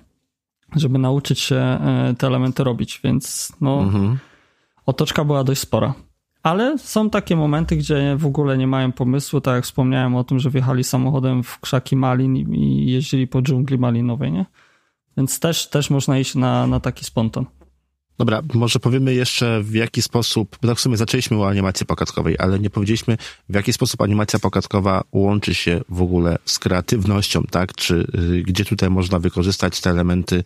żeby 0.77 0.99
nauczyć 0.99 1.41
się 1.41 1.57
e, 1.57 2.15
te 2.19 2.27
elementy 2.27 2.65
robić, 2.65 3.01
więc 3.05 3.53
no, 3.61 3.83
mhm. 3.83 4.19
otoczka 4.87 5.25
była 5.25 5.45
dość 5.45 5.61
spora. 5.61 5.95
Ale 6.43 6.79
są 6.79 7.11
takie 7.11 7.37
momenty, 7.37 7.77
gdzie 7.77 8.17
w 8.19 8.27
ogóle 8.27 8.59
nie 8.59 8.67
mają 8.67 8.93
pomysłu, 8.93 9.41
tak 9.41 9.55
jak 9.55 9.65
wspomniałem 9.65 10.17
o 10.17 10.25
tym, 10.25 10.39
że 10.39 10.51
wjechali 10.51 10.85
samochodem 10.85 11.43
w 11.43 11.61
krzaki 11.61 11.97
malin 11.97 12.37
i 12.37 12.91
jeździli 12.91 13.27
po 13.27 13.43
dżungli 13.43 13.79
malinowej, 13.79 14.33
nie? 14.33 14.47
Więc 15.17 15.41
też, 15.41 15.69
też 15.69 15.91
można 15.91 16.19
iść 16.19 16.35
na, 16.35 16.67
na 16.67 16.81
taki 16.81 17.05
spontan. 17.05 17.47
Dobra, 18.21 18.43
może 18.55 18.79
powiemy 18.79 19.15
jeszcze 19.15 19.63
w 19.63 19.75
jaki 19.75 20.03
sposób, 20.03 20.59
bo 20.63 20.69
tak 20.69 20.77
w 20.77 20.81
sumie 20.81 20.97
zaczęliśmy 20.97 21.37
o 21.37 21.49
animacji 21.49 21.87
pokazkowej, 21.87 22.37
ale 22.39 22.59
nie 22.59 22.71
powiedzieliśmy 22.71 23.17
w 23.49 23.55
jaki 23.55 23.73
sposób 23.73 24.01
animacja 24.01 24.39
pokazkowa 24.39 25.05
łączy 25.13 25.55
się 25.55 25.81
w 25.89 26.03
ogóle 26.03 26.39
z 26.45 26.59
kreatywnością, 26.59 27.43
tak? 27.51 27.75
Czy 27.75 28.07
y, 28.15 28.43
gdzie 28.43 28.65
tutaj 28.65 28.91
można 28.91 29.19
wykorzystać 29.19 29.81
te 29.81 29.91
elementy 29.91 30.45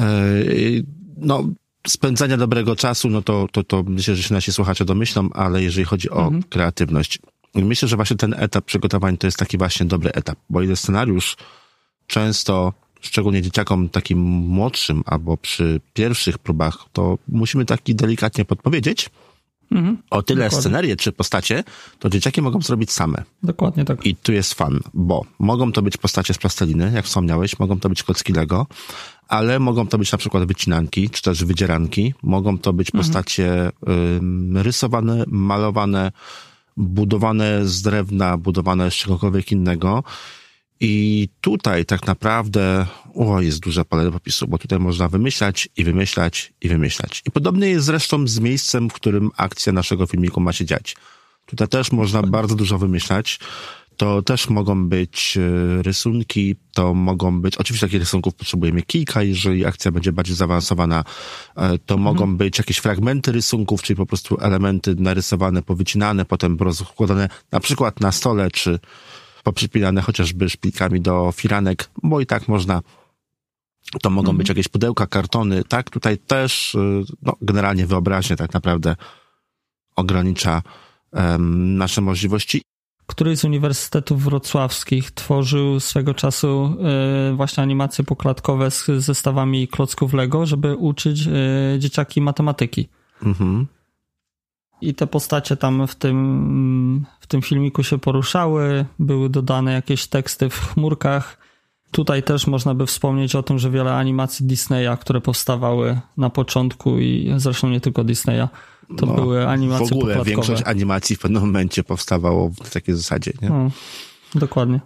y, 0.00 0.84
no, 1.16 1.44
spędzania 1.86 2.36
dobrego 2.36 2.76
czasu, 2.76 3.10
no 3.10 3.22
to, 3.22 3.46
to, 3.52 3.64
to 3.64 3.82
myślę, 3.82 4.16
że 4.16 4.22
się 4.22 4.34
nasi 4.34 4.52
słuchacze 4.52 4.84
domyślą, 4.84 5.28
ale 5.32 5.62
jeżeli 5.62 5.84
chodzi 5.84 6.10
o 6.10 6.22
mhm. 6.24 6.42
kreatywność, 6.42 7.18
myślę, 7.54 7.88
że 7.88 7.96
właśnie 7.96 8.16
ten 8.16 8.34
etap 8.38 8.64
przygotowań 8.64 9.16
to 9.16 9.26
jest 9.26 9.38
taki 9.38 9.58
właśnie 9.58 9.86
dobry 9.86 10.12
etap, 10.12 10.38
bo 10.50 10.62
ile 10.62 10.76
scenariusz 10.76 11.36
często 12.06 12.72
szczególnie 13.02 13.42
dzieciakom 13.42 13.88
takim 13.88 14.18
młodszym 14.28 15.02
albo 15.06 15.36
przy 15.36 15.80
pierwszych 15.94 16.38
próbach, 16.38 16.78
to 16.92 17.18
musimy 17.28 17.64
taki 17.64 17.94
delikatnie 17.94 18.44
podpowiedzieć. 18.44 19.10
Mhm, 19.70 19.98
o 20.10 20.22
tyle 20.22 20.44
dokładnie. 20.44 20.60
scenarię 20.60 20.96
czy 20.96 21.12
postacie, 21.12 21.64
to 21.98 22.10
dzieciaki 22.10 22.42
mogą 22.42 22.62
zrobić 22.62 22.90
same. 22.90 23.22
Dokładnie 23.42 23.84
tak. 23.84 24.06
I 24.06 24.16
tu 24.16 24.32
jest 24.32 24.54
fan, 24.54 24.80
bo 24.94 25.24
mogą 25.38 25.72
to 25.72 25.82
być 25.82 25.96
postacie 25.96 26.34
z 26.34 26.38
plasteliny, 26.38 26.92
jak 26.94 27.04
wspomniałeś, 27.04 27.58
mogą 27.58 27.80
to 27.80 27.88
być 27.88 28.02
kocki 28.02 28.32
Lego, 28.32 28.66
ale 29.28 29.58
mogą 29.58 29.86
to 29.86 29.98
być 29.98 30.12
na 30.12 30.18
przykład 30.18 30.44
wycinanki, 30.44 31.10
czy 31.10 31.22
też 31.22 31.44
wydzieranki, 31.44 32.14
mogą 32.22 32.58
to 32.58 32.72
być 32.72 32.88
mhm. 32.88 33.04
postacie 33.04 33.68
y, 33.68 33.72
rysowane, 34.62 35.24
malowane, 35.26 36.12
budowane 36.76 37.66
z 37.68 37.82
drewna, 37.82 38.36
budowane 38.36 38.90
z 38.90 38.94
czegokolwiek 38.94 39.52
innego. 39.52 40.04
I 40.84 41.28
tutaj 41.40 41.84
tak 41.84 42.06
naprawdę 42.06 42.86
o, 43.14 43.40
jest 43.40 43.60
duże 43.60 43.84
pole 43.84 44.04
do 44.04 44.12
popisu, 44.12 44.48
bo 44.48 44.58
tutaj 44.58 44.78
można 44.78 45.08
wymyślać 45.08 45.68
i 45.76 45.84
wymyślać 45.84 46.52
i 46.60 46.68
wymyślać. 46.68 47.22
I 47.26 47.30
podobnie 47.30 47.68
jest 47.68 47.86
zresztą 47.86 48.26
z 48.26 48.40
miejscem, 48.40 48.90
w 48.90 48.92
którym 48.92 49.30
akcja 49.36 49.72
naszego 49.72 50.06
filmiku 50.06 50.40
ma 50.40 50.52
się 50.52 50.64
dziać. 50.64 50.96
Tutaj 51.46 51.68
też 51.68 51.92
można 51.92 52.22
bardzo 52.22 52.54
dużo 52.54 52.78
wymyślać. 52.78 53.38
To 53.96 54.22
też 54.22 54.48
mogą 54.48 54.88
być 54.88 55.36
e, 55.36 55.82
rysunki, 55.82 56.56
to 56.72 56.94
mogą 56.94 57.40
być, 57.40 57.56
oczywiście 57.56 57.86
takich 57.86 58.00
rysunków 58.00 58.34
potrzebujemy 58.34 58.82
kilka, 58.82 59.22
jeżeli 59.22 59.66
akcja 59.66 59.90
będzie 59.90 60.12
bardziej 60.12 60.36
zaawansowana, 60.36 61.04
e, 61.56 61.78
to 61.78 61.94
mhm. 61.94 62.00
mogą 62.00 62.36
być 62.36 62.58
jakieś 62.58 62.78
fragmenty 62.78 63.32
rysunków, 63.32 63.82
czyli 63.82 63.96
po 63.96 64.06
prostu 64.06 64.36
elementy 64.40 64.94
narysowane, 64.94 65.62
powycinane, 65.62 66.24
potem 66.24 66.56
rozkładane 66.60 67.28
na 67.52 67.60
przykład 67.60 68.00
na 68.00 68.12
stole, 68.12 68.50
czy 68.50 68.78
poprzypinane 69.42 70.02
chociażby 70.02 70.50
szpilkami 70.50 71.00
do 71.00 71.32
firanek, 71.32 71.90
bo 72.02 72.20
i 72.20 72.26
tak 72.26 72.48
można 72.48 72.80
to 74.02 74.10
mogą 74.10 74.30
mhm. 74.30 74.36
być 74.38 74.48
jakieś 74.48 74.68
pudełka, 74.68 75.06
kartony, 75.06 75.64
tak? 75.64 75.90
Tutaj 75.90 76.18
też, 76.18 76.74
y, 76.74 77.02
no, 77.22 77.36
generalnie 77.42 77.86
wyobraźnie 77.86 78.36
tak 78.36 78.54
naprawdę 78.54 78.96
ogranicza 79.96 80.62
um, 81.12 81.76
nasze 81.76 82.00
możliwości. 82.00 82.62
Któryś 83.06 83.38
z 83.38 83.44
uniwersytetów 83.44 84.22
wrocławskich 84.22 85.10
tworzył 85.10 85.80
swego 85.80 86.14
czasu 86.14 86.76
y, 87.32 87.36
właśnie 87.36 87.62
animacje 87.62 88.04
poklatkowe 88.04 88.70
z 88.70 88.86
zestawami 88.86 89.68
klocków 89.68 90.12
Lego, 90.12 90.46
żeby 90.46 90.76
uczyć 90.76 91.26
y, 91.26 91.78
dzieciaki 91.78 92.20
matematyki. 92.20 92.88
Mhm 93.22 93.66
i 94.82 94.94
te 94.94 95.06
postacie 95.06 95.56
tam 95.56 95.86
w 95.86 95.94
tym, 95.94 97.06
w 97.20 97.26
tym 97.26 97.42
filmiku 97.42 97.82
się 97.82 97.98
poruszały, 97.98 98.84
były 98.98 99.30
dodane 99.30 99.72
jakieś 99.72 100.06
teksty 100.06 100.50
w 100.50 100.58
chmurkach. 100.58 101.38
Tutaj 101.90 102.22
też 102.22 102.46
można 102.46 102.74
by 102.74 102.86
wspomnieć 102.86 103.34
o 103.34 103.42
tym, 103.42 103.58
że 103.58 103.70
wiele 103.70 103.94
animacji 103.94 104.46
Disneya, 104.46 104.96
które 105.00 105.20
powstawały 105.20 106.00
na 106.16 106.30
początku 106.30 106.98
i 106.98 107.34
zresztą 107.36 107.68
nie 107.68 107.80
tylko 107.80 108.04
Disneya, 108.04 108.48
to 108.96 109.06
no, 109.06 109.14
były 109.14 109.48
animacje 109.48 109.86
W 109.86 109.92
ogóle 109.92 110.24
większość 110.24 110.62
animacji 110.66 111.16
w 111.16 111.18
pewnym 111.18 111.42
momencie 111.42 111.84
powstawało 111.84 112.50
w 112.64 112.70
takiej 112.70 112.94
zasadzie, 112.94 113.32
nie? 113.42 113.48
No, 113.48 113.70
dokładnie. 114.34 114.80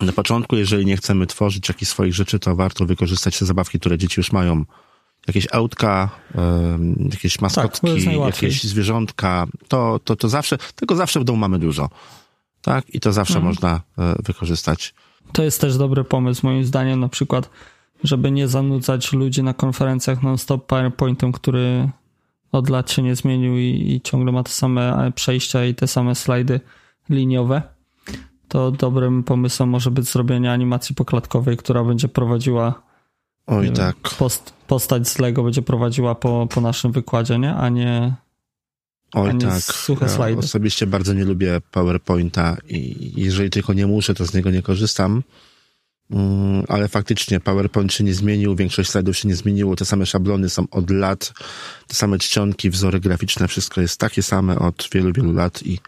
Na 0.00 0.12
początku, 0.12 0.56
jeżeli 0.56 0.86
nie 0.86 0.96
chcemy 0.96 1.26
tworzyć 1.26 1.68
jakichś 1.68 1.90
swoich 1.90 2.14
rzeczy, 2.14 2.38
to 2.38 2.56
warto 2.56 2.86
wykorzystać 2.86 3.38
te 3.38 3.44
zabawki, 3.44 3.80
które 3.80 3.98
dzieci 3.98 4.20
już 4.20 4.32
mają 4.32 4.64
jakieś 5.26 5.46
autka, 5.52 6.10
jakieś 7.10 7.40
maskotki, 7.40 8.04
tak, 8.04 8.14
jakieś 8.26 8.64
zwierzątka, 8.64 9.46
to, 9.68 10.00
to, 10.04 10.16
to 10.16 10.28
zawsze, 10.28 10.58
tego 10.74 10.96
zawsze 10.96 11.20
w 11.20 11.24
domu 11.24 11.38
mamy 11.38 11.58
dużo. 11.58 11.88
Tak? 12.62 12.94
I 12.94 13.00
to 13.00 13.12
zawsze 13.12 13.34
mhm. 13.34 13.46
można 13.46 13.80
e, 13.98 14.22
wykorzystać. 14.22 14.94
To 15.32 15.42
jest 15.42 15.60
też 15.60 15.76
dobry 15.76 16.04
pomysł, 16.04 16.46
moim 16.46 16.64
zdaniem, 16.64 17.00
na 17.00 17.08
przykład, 17.08 17.50
żeby 18.04 18.30
nie 18.30 18.48
zanudzać 18.48 19.12
ludzi 19.12 19.42
na 19.42 19.54
konferencjach 19.54 20.22
non-stop 20.22 20.66
PowerPointem, 20.66 21.32
który 21.32 21.88
od 22.52 22.68
lat 22.68 22.90
się 22.90 23.02
nie 23.02 23.16
zmienił 23.16 23.58
i, 23.58 23.92
i 23.94 24.00
ciągle 24.00 24.32
ma 24.32 24.42
te 24.42 24.50
same 24.50 25.12
przejścia 25.14 25.64
i 25.64 25.74
te 25.74 25.86
same 25.86 26.14
slajdy 26.14 26.60
liniowe. 27.10 27.62
To 28.48 28.70
dobrym 28.70 29.22
pomysłem 29.22 29.68
może 29.68 29.90
być 29.90 30.04
zrobienie 30.04 30.52
animacji 30.52 30.94
poklatkowej, 30.94 31.56
która 31.56 31.84
będzie 31.84 32.08
prowadziła 32.08 32.82
Oj, 33.46 33.72
tak. 33.72 33.96
Post, 34.18 34.52
postać 34.66 35.08
z 35.08 35.18
Lego 35.18 35.42
będzie 35.42 35.62
prowadziła 35.62 36.14
po, 36.14 36.46
po 36.50 36.60
naszym 36.60 36.92
wykładzie, 36.92 37.38
nie? 37.38 37.54
A 37.54 37.68
nie, 37.68 38.14
Oj, 39.14 39.30
a 39.30 39.32
nie 39.32 39.46
tak. 39.46 39.62
suche 39.62 40.04
ja 40.04 40.12
slajdy. 40.12 40.40
Osobiście 40.40 40.86
bardzo 40.86 41.12
nie 41.12 41.24
lubię 41.24 41.60
PowerPointa 41.70 42.56
i 42.68 43.12
jeżeli 43.16 43.50
tylko 43.50 43.72
nie 43.72 43.86
muszę, 43.86 44.14
to 44.14 44.26
z 44.26 44.34
niego 44.34 44.50
nie 44.50 44.62
korzystam. 44.62 45.22
Mm, 46.10 46.64
ale 46.68 46.88
faktycznie 46.88 47.40
PowerPoint 47.40 47.92
się 47.92 48.04
nie 48.04 48.14
zmienił, 48.14 48.56
większość 48.56 48.90
slajdów 48.90 49.16
się 49.16 49.28
nie 49.28 49.36
zmieniło, 49.36 49.76
te 49.76 49.84
same 49.84 50.06
szablony 50.06 50.48
są 50.48 50.66
od 50.70 50.90
lat, 50.90 51.32
te 51.86 51.94
same 51.94 52.18
czcionki, 52.18 52.70
wzory 52.70 53.00
graficzne, 53.00 53.48
wszystko 53.48 53.80
jest 53.80 54.00
takie 54.00 54.22
same 54.22 54.58
od 54.58 54.88
wielu, 54.92 55.12
wielu 55.12 55.32
lat 55.32 55.62
i, 55.62 55.78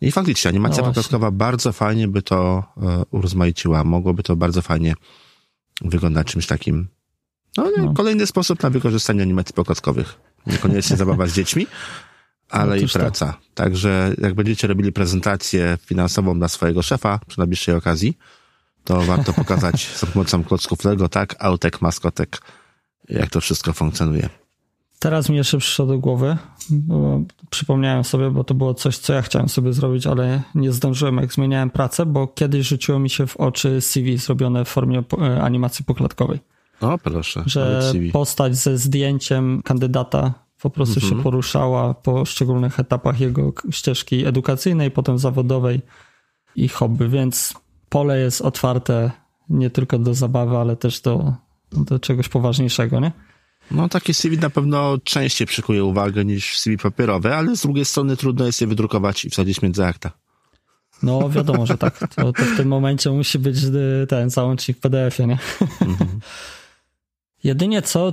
i 0.00 0.12
faktycznie 0.12 0.48
animacja 0.48 0.92
no 1.12 1.32
bardzo 1.32 1.72
fajnie 1.72 2.08
by 2.08 2.22
to 2.22 2.64
e, 2.82 3.02
urozmaiciła, 3.10 3.84
mogłoby 3.84 4.22
to 4.22 4.36
bardzo 4.36 4.62
fajnie 4.62 4.94
wygląda 5.80 6.24
czymś 6.24 6.46
takim. 6.46 6.88
No, 7.56 7.70
no. 7.78 7.94
kolejny 7.94 8.26
sposób 8.26 8.62
na 8.62 8.70
wykorzystanie 8.70 9.22
animacji 9.22 9.54
pokazkowych. 9.54 10.20
Niekoniecznie 10.46 10.96
zabawa 10.96 11.26
z 11.26 11.32
dziećmi, 11.32 11.66
ale 12.48 12.76
no, 12.76 12.82
i 12.82 12.88
praca. 12.88 13.26
To. 13.32 13.38
Także 13.54 14.14
jak 14.18 14.34
będziecie 14.34 14.66
robili 14.66 14.92
prezentację 14.92 15.78
finansową 15.86 16.38
dla 16.38 16.48
swojego 16.48 16.82
szefa 16.82 17.20
przy 17.26 17.38
najbliższej 17.38 17.74
okazji, 17.74 18.18
to 18.84 19.02
warto 19.02 19.32
pokazać 19.32 19.90
za 19.98 20.06
pomocą 20.06 20.44
klocków 20.44 20.84
Lego, 20.84 21.08
tak, 21.08 21.36
autek, 21.38 21.82
maskotek, 21.82 22.38
jak 23.08 23.30
to 23.30 23.40
wszystko 23.40 23.72
funkcjonuje. 23.72 24.28
Teraz 24.98 25.28
mi 25.28 25.36
jeszcze 25.36 25.58
przyszło 25.58 25.86
do 25.86 25.98
głowy, 25.98 26.36
przypomniałem 27.50 28.04
sobie, 28.04 28.30
bo 28.30 28.44
to 28.44 28.54
było 28.54 28.74
coś, 28.74 28.98
co 28.98 29.12
ja 29.12 29.22
chciałem 29.22 29.48
sobie 29.48 29.72
zrobić, 29.72 30.06
ale 30.06 30.42
nie 30.54 30.72
zdążyłem, 30.72 31.16
jak 31.16 31.32
zmieniałem 31.32 31.70
pracę, 31.70 32.06
bo 32.06 32.26
kiedyś 32.26 32.66
rzuciło 32.66 32.98
mi 32.98 33.10
się 33.10 33.26
w 33.26 33.36
oczy 33.36 33.80
CV 33.80 34.18
zrobione 34.18 34.64
w 34.64 34.68
formie 34.68 35.02
e, 35.22 35.42
animacji 35.42 35.84
poklatkowej. 35.84 36.40
O, 36.80 36.98
proszę. 36.98 37.42
Że 37.46 37.92
postać 38.12 38.56
ze 38.56 38.78
zdjęciem 38.78 39.62
kandydata 39.64 40.34
po 40.62 40.70
prostu 40.70 41.00
mhm. 41.00 41.16
się 41.16 41.22
poruszała 41.22 41.94
po 41.94 42.24
szczególnych 42.24 42.80
etapach 42.80 43.20
jego 43.20 43.52
ścieżki 43.70 44.26
edukacyjnej, 44.26 44.90
potem 44.90 45.18
zawodowej 45.18 45.80
i 46.56 46.68
hobby, 46.68 47.08
więc 47.08 47.54
pole 47.88 48.20
jest 48.20 48.40
otwarte 48.40 49.10
nie 49.48 49.70
tylko 49.70 49.98
do 49.98 50.14
zabawy, 50.14 50.56
ale 50.56 50.76
też 50.76 51.00
do, 51.00 51.34
do 51.72 51.98
czegoś 51.98 52.28
poważniejszego, 52.28 53.00
nie? 53.00 53.12
No 53.70 53.88
takie 53.88 54.14
CV 54.14 54.38
na 54.38 54.50
pewno 54.50 54.98
częściej 55.04 55.46
przykuje 55.46 55.84
uwagę 55.84 56.24
niż 56.24 56.58
CV 56.58 56.78
papierowe, 56.78 57.36
ale 57.36 57.56
z 57.56 57.62
drugiej 57.62 57.84
strony 57.84 58.16
trudno 58.16 58.46
jest 58.46 58.60
je 58.60 58.66
wydrukować 58.66 59.24
i 59.24 59.30
wsadzić 59.30 59.62
między 59.62 59.84
akta. 59.84 60.10
No 61.02 61.30
wiadomo, 61.30 61.66
że 61.66 61.78
tak. 61.78 61.98
To, 61.98 62.32
to 62.32 62.42
w 62.42 62.56
tym 62.56 62.68
momencie 62.68 63.10
musi 63.10 63.38
być 63.38 63.56
y, 63.64 64.06
ten 64.08 64.30
załącznik 64.30 64.76
w 64.76 64.80
PDF-ie, 64.80 65.26
nie? 65.26 65.38
Mhm. 65.80 66.20
Jedynie 67.44 67.82
co 67.82 68.08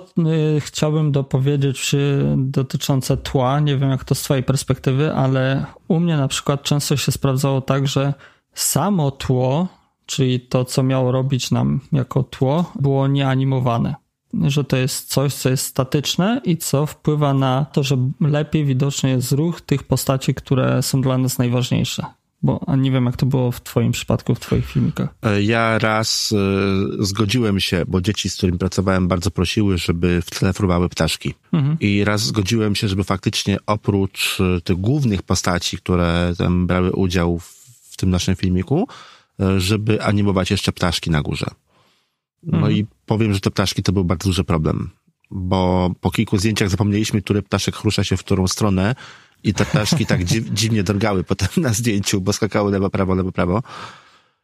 y, 0.56 0.62
chciałbym 0.62 1.12
dopowiedzieć 1.12 1.96
dotyczące 2.38 3.18
tła, 3.18 3.60
nie 3.60 3.78
wiem 3.78 3.90
jak 3.90 4.04
to 4.04 4.16
z 4.16 4.22
twojej 4.22 4.44
perspektywy, 4.44 5.14
ale 5.14 5.66
u 5.88 6.00
mnie 6.00 6.18
na 6.18 6.28
przykład 6.28 6.64
często 6.64 6.98
się 6.98 7.12
sprawdzało 7.12 7.62
tak, 7.62 7.88
że 7.88 8.14
samo 8.54 9.12
tło, 9.12 9.68
czyli 10.06 10.40
to 10.40 10.66
co 10.66 10.84
miało 10.84 11.12
robić 11.12 11.52
nam 11.52 11.80
jako 11.92 12.24
tło, 12.24 12.72
było 12.76 13.08
nieanimowane 13.08 13.96
że 14.34 14.64
to 14.64 14.78
jest 14.78 15.10
coś, 15.10 15.34
co 15.34 15.50
jest 15.50 15.66
statyczne 15.66 16.42
i 16.44 16.58
co 16.58 16.86
wpływa 16.86 17.34
na 17.34 17.66
to, 17.66 17.84
że 17.84 17.98
lepiej 18.22 18.66
widoczny 18.66 19.10
jest 19.10 19.32
ruch 19.32 19.62
tych 19.62 19.84
postaci, 19.84 20.34
które 20.34 20.84
są 20.84 21.02
dla 21.02 21.18
nas 21.18 21.38
najważniejsze. 21.38 22.04
Bo 22.44 22.62
nie 22.78 22.92
wiem, 22.92 23.06
jak 23.06 23.18
to 23.18 23.26
było 23.26 23.52
w 23.52 23.62
Twoim 23.62 23.92
przypadku, 23.92 24.36
w 24.36 24.40
Twoich 24.40 24.66
filmikach. 24.66 25.10
E, 25.22 25.44
ja 25.44 25.80
raz 25.80 26.32
y, 26.32 27.06
zgodziłem 27.06 27.60
się, 27.60 27.84
bo 27.88 28.02
dzieci, 28.02 28.30
z 28.30 28.36
którymi 28.38 28.58
pracowałem, 28.58 29.08
bardzo 29.08 29.32
prosiły, 29.32 29.78
żeby 29.78 30.22
w 30.22 30.30
tle 30.30 30.54
fruwały 30.54 30.90
ptaszki. 30.90 31.34
Mhm. 31.54 31.78
I 31.80 32.04
raz 32.04 32.22
zgodziłem 32.22 32.76
się, 32.76 32.88
żeby 32.88 33.04
faktycznie 33.04 33.58
oprócz 33.66 34.38
e, 34.58 34.62
tych 34.62 34.78
głównych 34.78 35.24
postaci, 35.24 35.78
które 35.78 36.34
tam 36.38 36.68
brały 36.68 36.92
udział 36.92 37.40
w, 37.40 37.46
w 37.92 37.98
tym 37.98 38.10
naszym 38.10 38.36
filmiku, 38.36 38.88
żeby 39.58 40.04
animować 40.04 40.52
jeszcze 40.52 40.72
ptaszki 40.72 41.10
na 41.10 41.22
górze. 41.22 41.46
No 42.44 42.58
mhm. 42.58 42.74
i 42.76 42.86
powiem, 43.06 43.34
że 43.34 43.40
te 43.40 43.52
ptaszki 43.52 43.84
to 43.84 43.92
był 43.92 44.06
bardzo 44.06 44.30
duży 44.30 44.44
problem, 44.44 44.90
bo 45.32 45.92
po 46.02 46.12
kilku 46.12 46.38
zdjęciach 46.38 46.70
zapomnieliśmy, 46.70 47.22
który 47.22 47.42
ptaszek 47.42 47.76
chrusza 47.76 48.04
się 48.04 48.18
w 48.18 48.24
którą 48.24 48.48
stronę 48.48 48.96
i 49.44 49.54
te 49.54 49.66
ptaszki 49.66 50.06
tak 50.06 50.24
dziw, 50.30 50.50
dziwnie 50.54 50.84
drgały 50.84 51.24
potem 51.24 51.50
na 51.58 51.74
zdjęciu, 51.74 52.22
bo 52.22 52.34
skakały 52.34 52.72
lewo, 52.72 52.90
prawo, 52.90 53.16
lewo, 53.16 53.32
prawo. 53.32 53.64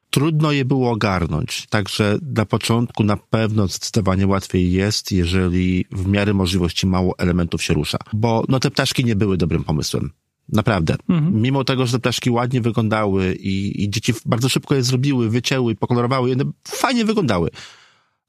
Trudno 0.09 0.51
je 0.51 0.65
było 0.65 0.91
ogarnąć, 0.91 1.67
także 1.69 2.19
na 2.35 2.45
początku 2.45 3.03
na 3.03 3.17
pewno 3.17 3.67
zdecydowanie 3.67 4.27
łatwiej 4.27 4.71
jest, 4.71 5.11
jeżeli 5.11 5.85
w 5.91 6.07
miarę 6.07 6.33
możliwości 6.33 6.87
mało 6.87 7.15
elementów 7.17 7.63
się 7.63 7.73
rusza, 7.73 7.97
bo 8.13 8.43
no 8.49 8.59
te 8.59 8.71
ptaszki 8.71 9.05
nie 9.05 9.15
były 9.15 9.37
dobrym 9.37 9.63
pomysłem. 9.63 10.11
Naprawdę. 10.49 10.95
Mhm. 11.09 11.41
Mimo 11.41 11.63
tego, 11.63 11.85
że 11.85 11.91
te 11.91 11.99
ptaszki 11.99 12.29
ładnie 12.29 12.61
wyglądały 12.61 13.35
i, 13.35 13.83
i 13.83 13.89
dzieci 13.89 14.13
bardzo 14.25 14.49
szybko 14.49 14.75
je 14.75 14.83
zrobiły, 14.83 15.29
wycięły, 15.29 15.75
pokolorowały, 15.75 16.31
one 16.31 16.43
fajnie 16.67 17.05
wyglądały 17.05 17.49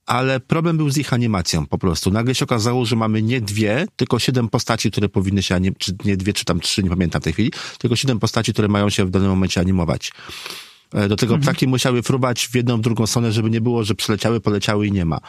ale 0.06 0.40
problem 0.40 0.76
był 0.76 0.90
z 0.90 0.98
ich 0.98 1.12
animacją 1.12 1.66
po 1.66 1.78
prostu. 1.78 2.10
Nagle 2.10 2.34
się 2.34 2.44
okazało, 2.44 2.84
że 2.86 2.96
mamy 2.96 3.22
nie 3.22 3.40
dwie, 3.40 3.86
tylko 3.96 4.18
siedem 4.18 4.48
postaci, 4.48 4.90
które 4.90 5.08
powinny 5.08 5.42
się, 5.42 5.54
anim- 5.54 5.74
czy 5.78 5.96
nie 6.04 6.16
dwie, 6.16 6.32
czy 6.32 6.44
tam 6.44 6.60
trzy, 6.60 6.82
nie 6.82 6.90
pamiętam 6.90 7.20
w 7.20 7.24
tej 7.24 7.32
chwili, 7.32 7.52
tylko 7.78 7.96
siedem 7.96 8.20
postaci, 8.20 8.52
które 8.52 8.68
mają 8.68 8.90
się 8.90 9.04
w 9.04 9.10
danym 9.10 9.28
momencie 9.28 9.60
animować. 9.60 10.12
E, 10.94 11.08
do 11.08 11.16
tego 11.16 11.34
mhm. 11.34 11.42
ptaki 11.42 11.68
musiały 11.68 12.02
fruwać 12.02 12.48
w 12.48 12.54
jedną, 12.54 12.76
w 12.76 12.80
drugą 12.80 13.06
stronę, 13.06 13.32
żeby 13.32 13.50
nie 13.50 13.60
było, 13.60 13.84
że 13.84 13.94
przyleciały, 13.94 14.40
poleciały 14.40 14.86
i 14.86 14.92
nie 14.92 15.04
ma. 15.04 15.20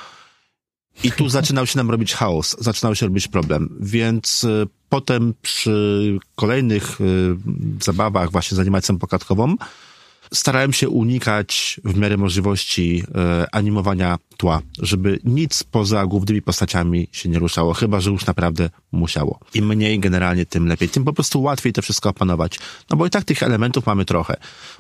I 1.04 1.12
tu 1.12 1.30
zaczynał 1.38 1.66
się 1.66 1.78
nam 1.78 1.92
robić 1.92 2.14
chaos, 2.14 2.56
zaczynał 2.60 2.96
się 2.96 3.06
robić 3.06 3.28
problem. 3.28 3.78
Więc 3.80 4.44
y, 4.44 4.68
potem 4.90 5.34
przy 5.42 6.18
kolejnych 6.36 7.02
y, 7.02 7.36
zabawach 7.82 8.32
właśnie 8.32 8.56
z 8.56 8.60
animacją 8.60 9.00
pokatkową 9.00 9.56
starałem 10.34 10.74
się 10.74 10.90
unikać 10.90 11.80
w 11.84 11.98
miarę 11.98 12.18
możliwości 12.18 13.04
e, 13.16 13.48
animowania 13.52 14.18
tła, 14.38 14.62
żeby 14.80 15.20
nic 15.24 15.64
poza 15.64 16.06
głównymi 16.06 16.42
postaciami 16.42 17.08
się 17.12 17.30
nie 17.30 17.40
ruszało, 17.40 17.74
chyba 17.74 18.00
że 18.00 18.12
już 18.12 18.26
naprawdę 18.26 18.70
musiało. 18.92 19.40
Im 19.54 19.68
mniej 19.68 20.00
generalnie, 20.00 20.46
tym 20.46 20.68
lepiej. 20.68 20.90
Tym 20.90 21.04
po 21.04 21.14
prostu 21.14 21.42
łatwiej 21.42 21.74
to 21.74 21.82
wszystko 21.82 22.10
opanować. 22.10 22.60
No 22.90 22.98
bo 22.98 23.06
i 23.06 23.10
tak 23.10 23.24
tych 23.24 23.44
elementów 23.44 23.86
mamy 23.86 24.06
trochę. 24.06 24.36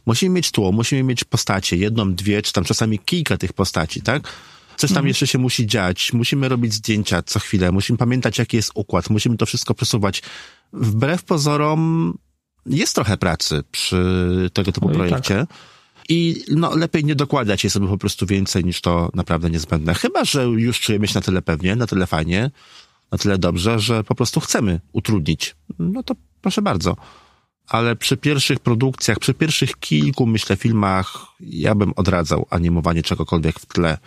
Musimy 0.05 0.35
mieć 0.35 0.51
tło, 0.51 0.71
musimy 0.71 1.03
mieć 1.03 1.23
postacie, 1.23 1.77
jedną, 1.77 2.13
dwie, 2.13 2.41
czy 2.41 2.53
tam 2.53 2.63
czasami 2.63 2.99
kilka 2.99 3.37
tych 3.37 3.53
postaci, 3.53 4.01
tak? 4.01 4.29
Coś 4.77 4.89
tam 4.89 4.97
mhm. 4.97 5.07
jeszcze 5.07 5.27
się 5.27 5.37
musi 5.37 5.67
dziać, 5.67 6.13
musimy 6.13 6.49
robić 6.49 6.73
zdjęcia 6.73 7.23
co 7.23 7.39
chwilę, 7.39 7.71
musimy 7.71 7.97
pamiętać, 7.97 8.39
jaki 8.39 8.57
jest 8.57 8.71
układ, 8.73 9.09
musimy 9.09 9.37
to 9.37 9.45
wszystko 9.45 9.73
przesuwać. 9.73 10.21
Wbrew 10.73 11.23
pozorom, 11.23 12.13
jest 12.65 12.95
trochę 12.95 13.17
pracy 13.17 13.63
przy 13.71 14.49
tego 14.53 14.71
typu 14.71 14.89
no 14.89 14.95
projekcie. 14.95 15.33
I, 15.33 15.47
tak. 15.47 16.49
I 16.49 16.55
no, 16.55 16.75
lepiej 16.75 17.05
nie 17.05 17.15
dokładać 17.15 17.63
je 17.63 17.69
sobie 17.69 17.87
po 17.87 17.97
prostu 17.97 18.25
więcej 18.25 18.65
niż 18.65 18.81
to 18.81 19.09
naprawdę 19.13 19.49
niezbędne. 19.49 19.93
Chyba, 19.93 20.25
że 20.25 20.43
już 20.43 20.79
czujemy 20.79 21.07
się 21.07 21.15
na 21.15 21.21
tyle 21.21 21.41
pewnie, 21.41 21.75
na 21.75 21.87
tyle 21.87 22.07
fajnie, 22.07 22.51
na 23.11 23.17
tyle 23.17 23.37
dobrze, 23.37 23.79
że 23.79 24.03
po 24.03 24.15
prostu 24.15 24.39
chcemy 24.39 24.81
utrudnić. 24.93 25.55
No 25.79 26.03
to 26.03 26.15
proszę 26.41 26.61
bardzo. 26.61 26.95
Ale 27.67 27.95
przy 27.95 28.17
pierwszych 28.17 28.59
produkcjach, 28.59 29.19
przy 29.19 29.33
pierwszych 29.33 29.79
kilku, 29.79 30.25
myślę, 30.25 30.55
filmach, 30.55 31.17
ja 31.39 31.75
bym 31.75 31.93
odradzał 31.95 32.47
animowanie 32.49 33.03
czegokolwiek 33.03 33.59
w 33.59 33.65
tle. 33.65 33.97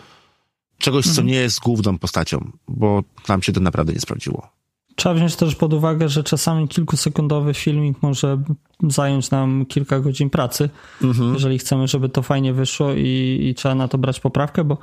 Czegoś, 0.77 1.05
mhm. 1.07 1.15
co 1.15 1.21
nie 1.21 1.35
jest 1.35 1.59
główną 1.59 1.97
postacią, 1.97 2.51
bo 2.67 3.03
nam 3.27 3.41
się 3.41 3.53
to 3.53 3.59
naprawdę 3.59 3.93
nie 3.93 3.99
sprawdziło. 3.99 4.58
Trzeba 4.99 5.15
wziąć 5.15 5.35
też 5.35 5.55
pod 5.55 5.73
uwagę, 5.73 6.09
że 6.09 6.23
czasami 6.23 6.67
kilkusekundowy 6.67 7.53
filmik 7.53 7.97
może 8.01 8.37
zająć 8.83 9.31
nam 9.31 9.65
kilka 9.65 9.99
godzin 9.99 10.29
pracy, 10.29 10.69
mhm. 11.01 11.33
jeżeli 11.33 11.57
chcemy, 11.57 11.87
żeby 11.87 12.09
to 12.09 12.21
fajnie 12.21 12.53
wyszło 12.53 12.93
i, 12.93 13.39
i 13.41 13.55
trzeba 13.55 13.75
na 13.75 13.87
to 13.87 13.97
brać 13.97 14.19
poprawkę, 14.19 14.63
bo 14.63 14.77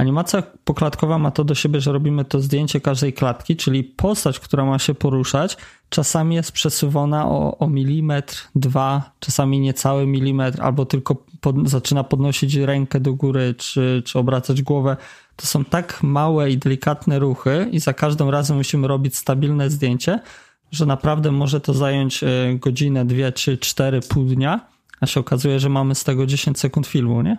Animacja 0.00 0.42
poklatkowa 0.64 1.18
ma 1.18 1.30
to 1.30 1.44
do 1.44 1.54
siebie, 1.54 1.80
że 1.80 1.92
robimy 1.92 2.24
to 2.24 2.40
zdjęcie 2.40 2.80
każdej 2.80 3.12
klatki, 3.12 3.56
czyli 3.56 3.84
postać, 3.84 4.40
która 4.40 4.64
ma 4.64 4.78
się 4.78 4.94
poruszać, 4.94 5.56
czasami 5.88 6.34
jest 6.34 6.52
przesuwana 6.52 7.28
o, 7.28 7.58
o 7.58 7.68
milimetr, 7.68 8.48
dwa, 8.54 9.10
czasami 9.18 9.60
niecały 9.60 10.06
milimetr, 10.06 10.62
albo 10.62 10.86
tylko 10.86 11.16
pod, 11.40 11.68
zaczyna 11.68 12.04
podnosić 12.04 12.54
rękę 12.54 13.00
do 13.00 13.14
góry, 13.14 13.54
czy, 13.58 14.02
czy 14.06 14.18
obracać 14.18 14.62
głowę. 14.62 14.96
To 15.40 15.46
są 15.46 15.64
tak 15.64 16.02
małe 16.02 16.50
i 16.50 16.58
delikatne 16.58 17.18
ruchy, 17.18 17.68
i 17.72 17.80
za 17.80 17.92
każdym 17.92 18.28
razem 18.28 18.56
musimy 18.56 18.88
robić 18.88 19.16
stabilne 19.16 19.70
zdjęcie, 19.70 20.20
że 20.72 20.86
naprawdę 20.86 21.32
może 21.32 21.60
to 21.60 21.74
zająć 21.74 22.24
e, 22.24 22.28
godzinę, 22.54 23.04
dwie, 23.04 23.32
trzy, 23.32 23.58
cztery, 23.58 24.00
pół 24.00 24.24
dnia, 24.24 24.60
a 25.00 25.06
się 25.06 25.20
okazuje, 25.20 25.60
że 25.60 25.68
mamy 25.68 25.94
z 25.94 26.04
tego 26.04 26.26
10 26.26 26.58
sekund 26.58 26.86
filmu, 26.86 27.22
nie? 27.22 27.36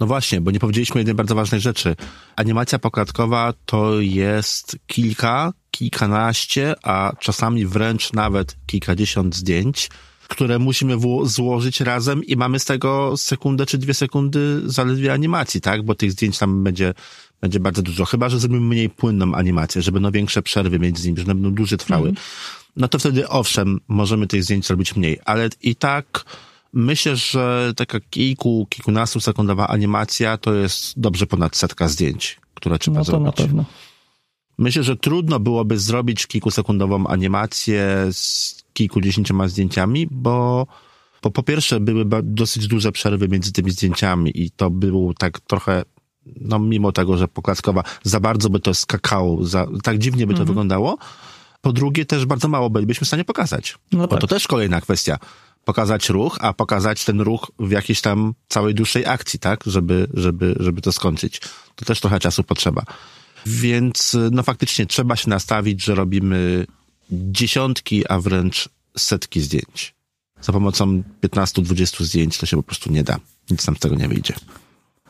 No 0.00 0.06
właśnie, 0.06 0.40
bo 0.40 0.50
nie 0.50 0.60
powiedzieliśmy 0.60 1.00
jednej 1.00 1.14
bardzo 1.14 1.34
ważnej 1.34 1.60
rzeczy. 1.60 1.96
Animacja 2.36 2.78
poklatkowa 2.78 3.52
to 3.66 4.00
jest 4.00 4.76
kilka, 4.86 5.52
kilkanaście, 5.70 6.74
a 6.82 7.12
czasami 7.20 7.66
wręcz 7.66 8.12
nawet 8.12 8.56
kilkadziesiąt 8.66 9.36
zdjęć, 9.36 9.88
które 10.28 10.58
musimy 10.58 10.96
złożyć 11.24 11.80
razem 11.80 12.24
i 12.24 12.36
mamy 12.36 12.58
z 12.58 12.64
tego 12.64 13.16
sekundę 13.16 13.66
czy 13.66 13.78
dwie 13.78 13.94
sekundy 13.94 14.62
zaledwie 14.64 15.12
animacji, 15.12 15.60
tak? 15.60 15.82
Bo 15.82 15.94
tych 15.94 16.12
zdjęć 16.12 16.38
tam 16.38 16.64
będzie, 16.64 16.94
będzie 17.46 17.60
bardzo 17.60 17.82
dużo. 17.82 18.04
Chyba, 18.04 18.28
że 18.28 18.38
zrobimy 18.38 18.60
mniej 18.60 18.90
płynną 18.90 19.34
animację, 19.34 19.82
żeby 19.82 20.00
no 20.00 20.10
większe 20.10 20.42
przerwy 20.42 20.78
między 20.78 21.08
nimi, 21.08 21.18
że 21.18 21.24
będą 21.24 21.54
dłużej 21.54 21.78
trwały. 21.78 22.08
Mm. 22.08 22.20
No 22.76 22.88
to 22.88 22.98
wtedy 22.98 23.28
owszem, 23.28 23.80
możemy 23.88 24.26
tych 24.26 24.44
zdjęć 24.44 24.66
zrobić 24.66 24.96
mniej, 24.96 25.18
ale 25.24 25.48
i 25.62 25.76
tak 25.76 26.24
Myślę, 26.72 27.16
że 27.16 27.72
taka 27.76 28.00
kilku, 28.00 28.66
kilkunastu 28.70 29.20
sekundowa 29.20 29.68
animacja 29.68 30.38
to 30.38 30.54
jest 30.54 31.00
dobrze 31.00 31.26
ponad 31.26 31.56
setka 31.56 31.88
zdjęć, 31.88 32.40
które 32.54 32.78
trzeba 32.78 32.98
no 32.98 33.04
to 33.04 33.10
zrobić. 33.10 33.26
na 33.26 33.32
pewno. 33.32 33.64
Myślę, 34.58 34.82
że 34.82 34.96
trudno 34.96 35.40
byłoby 35.40 35.78
zrobić 35.78 36.26
kilkusekundową 36.26 37.06
animację 37.06 38.08
z 38.10 38.54
kilkudziesięcioma 38.72 39.48
zdjęciami, 39.48 40.08
bo, 40.10 40.66
bo 41.22 41.30
po 41.30 41.42
pierwsze 41.42 41.80
były 41.80 42.04
dosyć 42.22 42.66
duże 42.66 42.92
przerwy 42.92 43.28
między 43.28 43.52
tymi 43.52 43.70
zdjęciami 43.70 44.42
i 44.42 44.50
to 44.50 44.70
było 44.70 45.14
tak 45.14 45.40
trochę, 45.40 45.82
no 46.40 46.58
mimo 46.58 46.92
tego, 46.92 47.16
że 47.16 47.28
pokładkowa 47.28 47.82
za 48.02 48.20
bardzo 48.20 48.50
by 48.50 48.60
to 48.60 48.74
skakało, 48.74 49.44
za, 49.44 49.66
tak 49.82 49.98
dziwnie 49.98 50.26
by 50.26 50.32
to 50.32 50.40
mhm. 50.40 50.46
wyglądało. 50.46 50.98
Po 51.60 51.72
drugie 51.72 52.06
też 52.06 52.26
bardzo 52.26 52.48
mało 52.48 52.70
bylibyśmy 52.70 53.04
w 53.04 53.08
stanie 53.08 53.24
pokazać. 53.24 53.78
No 53.92 53.98
bo 53.98 54.08
tak. 54.08 54.20
to 54.20 54.26
też 54.26 54.46
kolejna 54.46 54.80
kwestia 54.80 55.18
pokazać 55.64 56.08
ruch, 56.08 56.38
a 56.40 56.52
pokazać 56.52 57.04
ten 57.04 57.20
ruch 57.20 57.50
w 57.58 57.70
jakiejś 57.70 58.00
tam 58.00 58.34
całej 58.48 58.74
dłuższej 58.74 59.06
akcji, 59.06 59.38
tak? 59.38 59.64
Żeby, 59.66 60.08
żeby, 60.14 60.56
żeby 60.60 60.82
to 60.82 60.92
skończyć. 60.92 61.40
To 61.74 61.84
też 61.84 62.00
trochę 62.00 62.20
czasu 62.20 62.44
potrzeba. 62.44 62.82
Więc 63.46 64.16
no 64.30 64.42
faktycznie 64.42 64.86
trzeba 64.86 65.16
się 65.16 65.30
nastawić, 65.30 65.84
że 65.84 65.94
robimy 65.94 66.66
dziesiątki, 67.10 68.08
a 68.08 68.20
wręcz 68.20 68.68
setki 68.98 69.40
zdjęć. 69.40 69.94
Za 70.40 70.52
pomocą 70.52 71.02
15-20 71.22 72.04
zdjęć 72.04 72.38
to 72.38 72.46
się 72.46 72.56
po 72.56 72.62
prostu 72.62 72.92
nie 72.92 73.04
da. 73.04 73.18
Nic 73.50 73.66
nam 73.66 73.76
z 73.76 73.78
tego 73.78 73.94
nie 73.94 74.08
wyjdzie. 74.08 74.34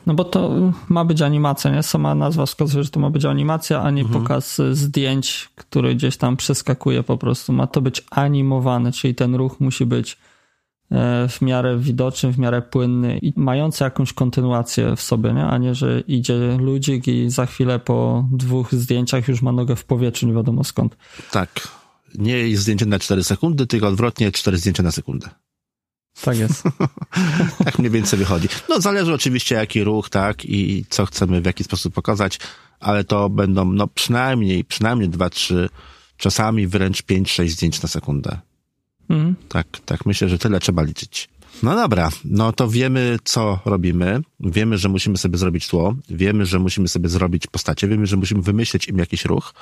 No 0.07 0.13
bo 0.13 0.23
to 0.23 0.51
ma 0.89 1.05
być 1.05 1.21
animacja, 1.21 1.71
nie? 1.71 1.83
Sama 1.83 2.15
nazwa 2.15 2.45
wskazuje, 2.45 2.83
że 2.83 2.89
to 2.89 2.99
ma 2.99 3.09
być 3.09 3.25
animacja, 3.25 3.81
a 3.81 3.91
nie 3.91 4.01
mhm. 4.01 4.21
pokaz 4.21 4.61
zdjęć, 4.71 5.49
który 5.55 5.95
gdzieś 5.95 6.17
tam 6.17 6.37
przeskakuje 6.37 7.03
po 7.03 7.17
prostu. 7.17 7.53
Ma 7.53 7.67
to 7.67 7.81
być 7.81 8.03
animowane, 8.11 8.91
czyli 8.91 9.15
ten 9.15 9.35
ruch 9.35 9.59
musi 9.59 9.85
być 9.85 10.17
e, 10.91 11.27
w 11.27 11.41
miarę 11.41 11.77
widoczny, 11.77 12.31
w 12.31 12.39
miarę 12.39 12.61
płynny 12.61 13.19
i 13.21 13.33
mający 13.35 13.83
jakąś 13.83 14.13
kontynuację 14.13 14.95
w 14.95 15.01
sobie, 15.01 15.33
nie? 15.33 15.45
a 15.45 15.57
nie, 15.57 15.75
że 15.75 15.99
idzie 15.99 16.57
ludzik 16.59 17.07
i 17.07 17.29
za 17.29 17.45
chwilę 17.45 17.79
po 17.79 18.25
dwóch 18.31 18.73
zdjęciach 18.73 19.27
już 19.27 19.41
ma 19.41 19.51
nogę 19.51 19.75
w 19.75 19.85
powietrzu, 19.85 20.27
nie 20.27 20.33
wiadomo 20.33 20.63
skąd. 20.63 20.97
Tak. 21.31 21.67
Nie 22.15 22.37
jest 22.37 22.63
zdjęcie 22.63 22.85
na 22.85 22.99
4 22.99 23.23
sekundy, 23.23 23.67
tylko 23.67 23.87
odwrotnie 23.87 24.31
4 24.31 24.57
zdjęcia 24.57 24.83
na 24.83 24.91
sekundę. 24.91 25.29
Tak 26.21 26.37
jest. 26.37 26.63
tak 27.65 27.79
mniej 27.79 27.91
więcej 27.91 28.19
wychodzi. 28.19 28.47
No 28.69 28.81
zależy 28.81 29.13
oczywiście 29.13 29.55
jaki 29.55 29.83
ruch, 29.83 30.09
tak, 30.09 30.45
i 30.45 30.85
co 30.89 31.05
chcemy 31.05 31.41
w 31.41 31.45
jaki 31.45 31.63
sposób 31.63 31.93
pokazać, 31.93 32.39
ale 32.79 33.03
to 33.03 33.29
będą 33.29 33.65
no 33.65 33.87
przynajmniej, 33.87 34.65
przynajmniej 34.65 35.09
dwa, 35.09 35.29
trzy, 35.29 35.69
czasami 36.17 36.67
wręcz 36.67 37.01
pięć, 37.01 37.31
sześć 37.31 37.53
zdjęć 37.53 37.81
na 37.81 37.89
sekundę. 37.89 38.39
Mhm. 39.09 39.35
Tak, 39.49 39.67
tak 39.85 40.05
myślę, 40.05 40.29
że 40.29 40.37
tyle 40.37 40.59
trzeba 40.59 40.81
liczyć. 40.81 41.29
No 41.63 41.75
dobra, 41.75 42.09
no 42.25 42.53
to 42.53 42.69
wiemy, 42.69 43.19
co 43.23 43.59
robimy. 43.65 44.21
Wiemy, 44.39 44.77
że 44.77 44.89
musimy 44.89 45.17
sobie 45.17 45.37
zrobić 45.37 45.67
tło. 45.67 45.95
Wiemy, 46.09 46.45
że 46.45 46.59
musimy 46.59 46.87
sobie 46.87 47.09
zrobić 47.09 47.47
postacie. 47.47 47.87
Wiemy, 47.87 48.05
że 48.05 48.17
musimy 48.17 48.41
wymyślić 48.41 48.87
im 48.87 48.97
jakiś 48.97 49.25
ruch. 49.25 49.53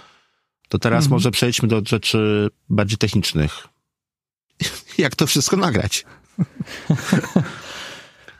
To 0.69 0.79
teraz 0.79 1.03
mhm. 1.03 1.11
może 1.11 1.31
przejdźmy 1.31 1.67
do 1.67 1.81
rzeczy 1.87 2.49
bardziej 2.69 2.97
technicznych. 2.97 3.67
Jak 4.97 5.15
to 5.15 5.27
wszystko 5.27 5.57
nagrać? 5.57 6.05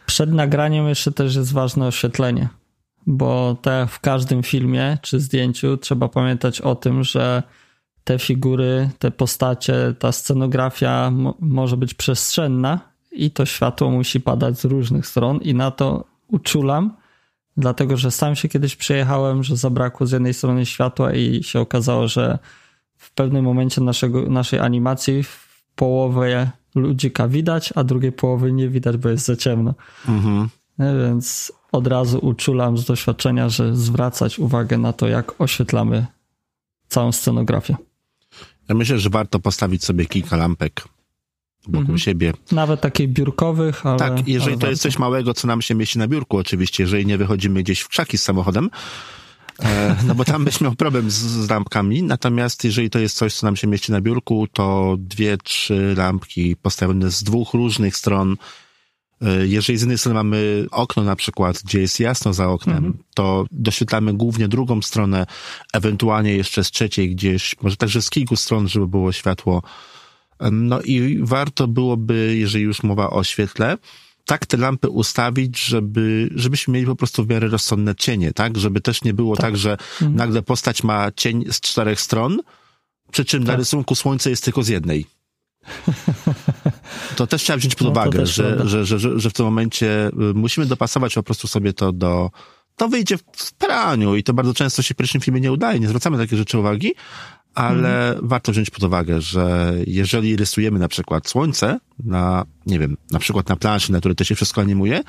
Przed 0.06 0.34
nagraniem 0.34 0.88
jeszcze 0.88 1.12
też 1.12 1.36
jest 1.36 1.54
ważne 1.54 1.88
oświetlenie, 1.88 2.50
bo 3.08 3.58
tak 3.62 3.90
w 3.90 4.00
każdym 4.00 4.44
filmie 4.44 4.98
czy 5.02 5.20
zdjęciu 5.20 5.78
trzeba 5.78 6.10
pamiętać 6.10 6.62
o 6.62 6.76
tym, 6.76 7.04
że 7.04 7.44
te 8.04 8.20
figury, 8.20 8.90
te 9.00 9.12
postacie, 9.12 9.96
ta 10.00 10.12
scenografia 10.12 11.12
może 11.40 11.78
być 11.78 11.94
przestrzenna 11.94 12.80
i 13.12 13.32
to 13.32 13.46
światło 13.46 13.92
musi 13.92 14.22
padać 14.22 14.60
z 14.60 14.66
różnych 14.66 15.08
stron 15.08 15.38
i 15.38 15.54
na 15.54 15.72
to 15.72 16.04
uczulam, 16.28 16.98
dlatego 17.58 17.98
że 17.98 18.12
sam 18.12 18.36
się 18.36 18.50
kiedyś 18.50 18.76
przejechałem, 18.76 19.44
że 19.44 19.58
zabrakło 19.58 20.08
z 20.08 20.12
jednej 20.12 20.34
strony 20.34 20.66
światła 20.66 21.14
i 21.14 21.44
się 21.44 21.60
okazało, 21.60 22.08
że 22.08 22.40
w 22.98 23.14
pewnym 23.14 23.46
momencie 23.46 23.82
naszego, 23.82 24.22
naszej 24.22 24.60
animacji 24.60 25.24
w 25.24 25.64
połowie 25.76 26.52
ludzika 26.76 27.28
widać, 27.28 27.74
a 27.76 27.84
drugiej 27.84 28.12
połowy 28.12 28.52
nie 28.52 28.70
widać, 28.70 28.98
bo 28.98 29.10
jest 29.10 29.26
za 29.26 29.36
ciemno. 29.36 29.74
Mhm. 30.08 30.50
Więc 30.80 31.52
od 31.72 31.88
razu 31.88 32.20
uczulam 32.26 32.78
z 32.78 32.86
doświadczenia, 32.86 33.50
że 33.50 33.76
zwracać 33.76 34.40
uwagę 34.40 34.78
na 34.78 34.94
to, 34.94 35.08
jak 35.08 35.42
oświetlamy 35.42 36.06
całą 36.88 37.12
scenografię. 37.12 37.76
Ja 38.70 38.76
myślę, 38.76 39.00
że 39.00 39.10
warto 39.10 39.40
postawić 39.40 39.86
sobie 39.86 40.06
kilka 40.06 40.38
lampek 40.38 40.84
wokół 41.64 41.80
mhm. 41.80 41.98
siebie. 41.98 42.34
Nawet 42.52 42.82
takich 42.82 43.10
biurkowych, 43.10 43.86
ale... 43.86 44.00
Tak, 44.00 44.28
jeżeli 44.28 44.52
ale 44.52 44.62
to 44.62 44.70
jest 44.70 44.82
coś 44.82 45.00
małego, 45.00 45.34
co 45.34 45.48
nam 45.48 45.62
się 45.62 45.76
mieści 45.76 46.00
na 46.00 46.08
biurku 46.08 46.38
oczywiście, 46.38 46.84
jeżeli 46.84 47.06
nie 47.06 47.18
wychodzimy 47.18 47.64
gdzieś 47.64 47.80
w 47.80 47.88
krzaki 47.88 48.18
z 48.18 48.24
samochodem, 48.24 48.70
E, 48.70 48.72
no 50.08 50.16
bo 50.16 50.26
tam 50.26 50.46
byś 50.46 50.62
miał 50.62 50.76
problem 50.76 51.12
z, 51.12 51.16
z 51.16 51.50
lampkami, 51.50 52.04
natomiast 52.04 52.64
jeżeli 52.64 52.90
to 52.90 53.00
jest 53.00 53.18
coś, 53.18 53.34
co 53.34 53.48
nam 53.48 53.56
się 53.56 53.68
mieści 53.68 53.92
na 53.92 54.02
biurku, 54.02 54.48
to 54.54 54.96
dwie, 55.00 55.38
trzy 55.38 55.94
lampki 55.98 56.56
postawione 56.56 57.12
z 57.12 57.24
dwóch 57.24 57.54
różnych 57.54 57.98
stron. 57.98 58.36
E, 59.22 59.48
jeżeli 59.48 59.78
z 59.78 59.82
jednej 59.82 59.98
strony 59.98 60.14
mamy 60.14 60.66
okno 60.72 61.04
na 61.04 61.16
przykład, 61.16 61.62
gdzie 61.64 61.82
jest 61.82 62.00
jasno 62.00 62.34
za 62.34 62.48
oknem, 62.48 62.78
mhm. 62.78 62.98
to 63.14 63.46
doświetlamy 63.52 64.14
głównie 64.14 64.48
drugą 64.48 64.82
stronę, 64.82 65.26
ewentualnie 65.74 66.36
jeszcze 66.36 66.64
z 66.64 66.72
trzeciej 66.72 67.16
gdzieś, 67.16 67.56
może 67.62 67.78
także 67.78 68.02
z 68.02 68.10
kilku 68.10 68.36
stron, 68.36 68.68
żeby 68.68 68.88
było 68.88 69.12
światło. 69.12 69.62
E, 70.40 70.52
no 70.52 70.82
i 70.82 71.20
warto 71.22 71.68
byłoby, 71.68 72.36
jeżeli 72.38 72.64
już 72.64 72.84
mowa 72.84 73.10
o 73.10 73.24
świetle, 73.24 73.78
tak 74.26 74.46
te 74.46 74.58
lampy 74.58 74.90
ustawić, 74.90 75.60
żeby, 75.60 76.30
żebyśmy 76.36 76.74
mieli 76.74 76.86
po 76.86 76.96
prostu 76.96 77.26
w 77.26 77.30
miarę 77.30 77.48
rozsądne 77.48 77.96
cienie, 77.96 78.34
tak? 78.34 78.58
Żeby 78.58 78.82
też 78.82 79.04
nie 79.04 79.14
było 79.14 79.36
tak, 79.36 79.46
tak 79.46 79.58
że 79.58 79.72
mhm. 79.72 80.16
nagle 80.16 80.42
postać 80.42 80.84
ma 80.84 81.12
cień 81.12 81.46
z 81.52 81.60
czterech 81.60 82.02
stron, 82.02 82.40
przy 83.12 83.26
czym 83.26 83.40
tak. 83.40 83.48
na 83.48 83.56
rysunku 83.56 83.96
słońce 83.96 84.30
jest 84.30 84.44
tylko 84.44 84.64
z 84.64 84.68
jednej. 84.68 85.06
To 87.16 87.28
też 87.28 87.44
trzeba 87.44 87.58
wziąć 87.58 87.76
pod 87.76 87.86
no, 87.86 87.92
uwagę, 87.92 88.26
że, 88.26 88.68
że, 88.68 88.86
że, 88.86 89.20
że 89.20 89.30
w 89.30 89.34
tym 89.34 89.46
momencie 89.46 90.08
y, 90.08 90.34
musimy 90.34 90.66
dopasować 90.66 91.14
po 91.14 91.24
prostu 91.24 91.48
sobie 91.48 91.74
to 91.74 91.92
do, 91.92 92.32
to 92.76 92.90
wyjdzie 92.90 93.18
w 93.18 93.54
praniu 93.54 94.16
i 94.16 94.24
to 94.24 94.34
bardzo 94.34 94.54
często 94.54 94.82
się 94.82 94.94
w 94.94 94.98
pierwszym 94.98 95.22
filmie 95.22 95.42
nie 95.42 95.52
udaje, 95.52 95.80
nie 95.80 95.88
zwracamy 95.88 96.18
takie 96.18 96.38
rzeczy 96.38 96.60
uwagi, 96.60 96.94
ale 97.56 97.90
hmm. 97.90 98.28
warto 98.28 98.52
wziąć 98.52 98.70
pod 98.70 98.84
uwagę, 98.84 99.22
że 99.22 99.74
jeżeli 99.88 100.36
rysujemy 100.36 100.80
na 100.80 100.88
przykład 100.88 101.30
słońce 101.30 101.80
na, 102.04 102.46
nie 102.66 102.80
wiem, 102.80 102.98
na 103.12 103.20
przykład 103.20 103.50
na 103.50 103.56
planszy, 103.56 103.92
na 103.92 104.00
której 104.00 104.16
to 104.16 104.24
się 104.24 104.36
wszystko 104.36 104.62
animuje, 104.62 105.04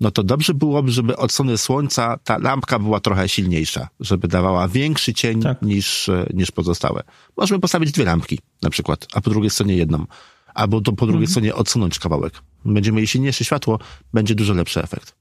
no 0.00 0.10
to 0.10 0.22
dobrze 0.22 0.54
byłoby, 0.54 0.92
żeby 0.92 1.16
od 1.16 1.32
strony 1.32 1.58
słońca 1.58 2.18
ta 2.24 2.38
lampka 2.38 2.78
była 2.78 3.00
trochę 3.00 3.28
silniejsza, 3.28 3.88
żeby 4.00 4.28
dawała 4.28 4.68
większy 4.68 5.14
cień 5.14 5.42
tak. 5.42 5.62
niż, 5.62 6.10
niż 6.34 6.50
pozostałe. 6.50 7.02
Możemy 7.36 7.60
postawić 7.60 7.92
dwie 7.92 8.04
lampki 8.04 8.38
na 8.62 8.70
przykład, 8.70 9.06
a 9.14 9.20
po 9.20 9.30
drugiej 9.30 9.50
stronie 9.50 9.76
jedną. 9.76 10.06
Albo 10.54 10.80
to 10.80 10.92
po 10.92 11.06
drugiej 11.06 11.26
hmm. 11.26 11.30
stronie 11.30 11.54
odsunąć 11.54 11.98
kawałek. 11.98 12.32
Będziemy 12.64 12.96
mieli 12.96 13.08
silniejsze 13.08 13.44
światło, 13.44 13.78
będzie 14.12 14.34
dużo 14.34 14.54
lepszy 14.54 14.82
efekt. 14.82 15.14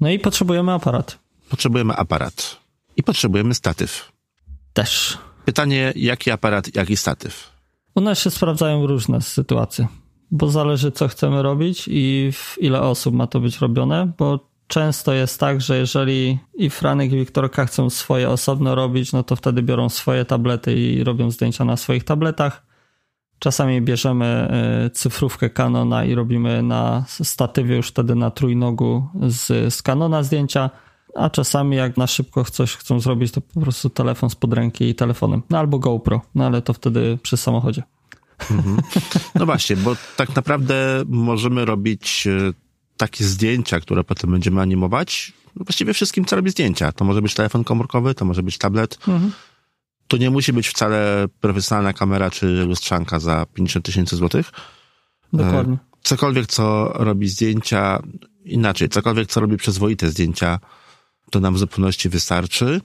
No 0.00 0.10
i 0.10 0.18
potrzebujemy 0.18 0.72
aparat. 0.72 1.18
Potrzebujemy 1.50 1.96
aparat. 1.96 2.56
I 2.96 3.02
potrzebujemy 3.02 3.54
statyw. 3.54 4.12
Też. 4.72 5.18
Pytanie, 5.46 5.92
jaki 5.96 6.30
aparat, 6.30 6.76
jaki 6.76 6.96
statyw? 6.96 7.52
U 7.94 8.00
nas 8.00 8.18
się 8.18 8.30
sprawdzają 8.30 8.86
różne 8.86 9.20
sytuacje, 9.20 9.88
bo 10.30 10.50
zależy 10.50 10.92
co 10.92 11.08
chcemy 11.08 11.42
robić 11.42 11.88
i 11.90 12.30
w 12.32 12.56
ile 12.60 12.80
osób 12.80 13.14
ma 13.14 13.26
to 13.26 13.40
być 13.40 13.58
robione, 13.58 14.12
bo 14.18 14.48
często 14.66 15.12
jest 15.12 15.40
tak, 15.40 15.60
że 15.60 15.78
jeżeli 15.78 16.38
i 16.54 16.70
Franek 16.70 17.12
i 17.12 17.16
Wiktorka 17.16 17.66
chcą 17.66 17.90
swoje 17.90 18.28
osobno 18.28 18.74
robić, 18.74 19.12
no 19.12 19.22
to 19.22 19.36
wtedy 19.36 19.62
biorą 19.62 19.88
swoje 19.88 20.24
tablety 20.24 20.74
i 20.74 21.04
robią 21.04 21.30
zdjęcia 21.30 21.64
na 21.64 21.76
swoich 21.76 22.04
tabletach. 22.04 22.66
Czasami 23.38 23.82
bierzemy 23.82 24.26
e, 24.26 24.90
cyfrówkę 24.90 25.50
Canona 25.50 26.04
i 26.04 26.14
robimy 26.14 26.62
na 26.62 27.04
statywie 27.08 27.76
już 27.76 27.88
wtedy 27.88 28.14
na 28.14 28.30
trójnogu 28.30 29.08
z, 29.26 29.74
z 29.74 29.82
Canona 29.82 30.22
zdjęcia 30.22 30.70
a 31.18 31.30
czasami 31.30 31.76
jak 31.76 31.96
na 31.96 32.06
szybko 32.06 32.44
coś 32.44 32.76
chcą 32.76 33.00
zrobić, 33.00 33.32
to 33.32 33.40
po 33.40 33.60
prostu 33.60 33.90
telefon 33.90 34.30
spod 34.30 34.52
ręki 34.52 34.88
i 34.88 34.94
telefonem. 34.94 35.42
No 35.50 35.58
albo 35.58 35.78
GoPro, 35.78 36.20
no 36.34 36.46
ale 36.46 36.62
to 36.62 36.72
wtedy 36.72 37.18
przy 37.22 37.36
samochodzie. 37.36 37.82
Mhm. 38.50 38.76
No 39.34 39.46
właśnie, 39.46 39.76
bo 39.76 39.96
tak 40.16 40.36
naprawdę 40.36 41.04
możemy 41.06 41.64
robić 41.64 42.26
e, 42.26 42.52
takie 42.96 43.24
zdjęcia, 43.24 43.80
które 43.80 44.04
potem 44.04 44.30
będziemy 44.30 44.60
animować. 44.60 45.32
No 45.56 45.64
właściwie 45.64 45.94
wszystkim, 45.94 46.24
co 46.24 46.36
robi 46.36 46.50
zdjęcia. 46.50 46.92
To 46.92 47.04
może 47.04 47.22
być 47.22 47.34
telefon 47.34 47.64
komórkowy, 47.64 48.14
to 48.14 48.24
może 48.24 48.42
być 48.42 48.58
tablet. 48.58 48.98
Mhm. 49.08 49.32
To 50.08 50.16
nie 50.16 50.30
musi 50.30 50.52
być 50.52 50.68
wcale 50.68 51.26
profesjonalna 51.40 51.92
kamera 51.92 52.30
czy 52.30 52.46
lustrzanka 52.46 53.20
za 53.20 53.46
50 53.54 53.84
tysięcy 53.84 54.16
złotych. 54.16 54.50
Dokładnie. 55.32 55.74
E, 55.74 55.78
cokolwiek, 56.02 56.46
co 56.46 56.92
robi 56.94 57.28
zdjęcia, 57.28 58.02
inaczej, 58.44 58.88
cokolwiek, 58.88 59.28
co 59.28 59.40
robi 59.40 59.56
przyzwoite 59.56 60.10
zdjęcia, 60.10 60.58
to 61.30 61.40
nam 61.40 61.54
w 61.54 61.58
zupełności 61.58 62.08
wystarczy. 62.08 62.80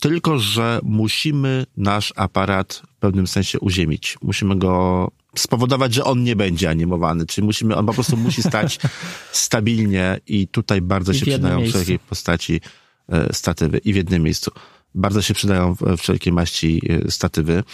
Tylko, 0.00 0.38
że 0.38 0.80
musimy 0.82 1.66
nasz 1.76 2.12
aparat 2.16 2.82
w 2.96 2.96
pewnym 2.96 3.26
sensie 3.26 3.60
uziemić. 3.60 4.18
Musimy 4.22 4.56
go 4.56 5.08
spowodować, 5.36 5.94
że 5.94 6.04
on 6.04 6.22
nie 6.22 6.36
będzie 6.36 6.70
animowany, 6.70 7.26
czyli 7.26 7.44
musimy, 7.44 7.76
on 7.76 7.86
po 7.86 7.94
prostu 7.94 8.16
musi 8.16 8.42
stać 8.42 8.78
stabilnie 9.32 10.20
i 10.26 10.48
tutaj 10.48 10.80
bardzo 10.80 11.12
I 11.12 11.18
się 11.18 11.26
przydają 11.26 11.58
miejscu. 11.58 11.78
wszelkiej 11.78 11.98
postaci 11.98 12.60
e, 13.08 13.34
statywy 13.34 13.78
i 13.78 13.92
w 13.92 13.96
jednym 13.96 14.22
miejscu. 14.22 14.50
Bardzo 14.94 15.22
się 15.22 15.34
przydają 15.34 15.76
wszelkie 15.98 16.32
maści 16.32 16.82
e, 16.88 17.10
statywy. 17.10 17.64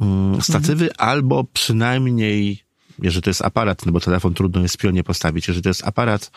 Mm, 0.00 0.42
statywy 0.42 0.90
mhm. 0.90 1.10
albo 1.10 1.44
przynajmniej, 1.44 2.64
jeżeli 3.02 3.22
to 3.22 3.30
jest 3.30 3.42
aparat, 3.42 3.86
no 3.86 3.92
bo 3.92 4.00
telefon 4.00 4.34
trudno 4.34 4.62
jest 4.62 4.76
pionie 4.76 5.04
postawić, 5.04 5.48
jeżeli 5.48 5.62
to 5.62 5.70
jest 5.70 5.84
aparat, 5.84 6.30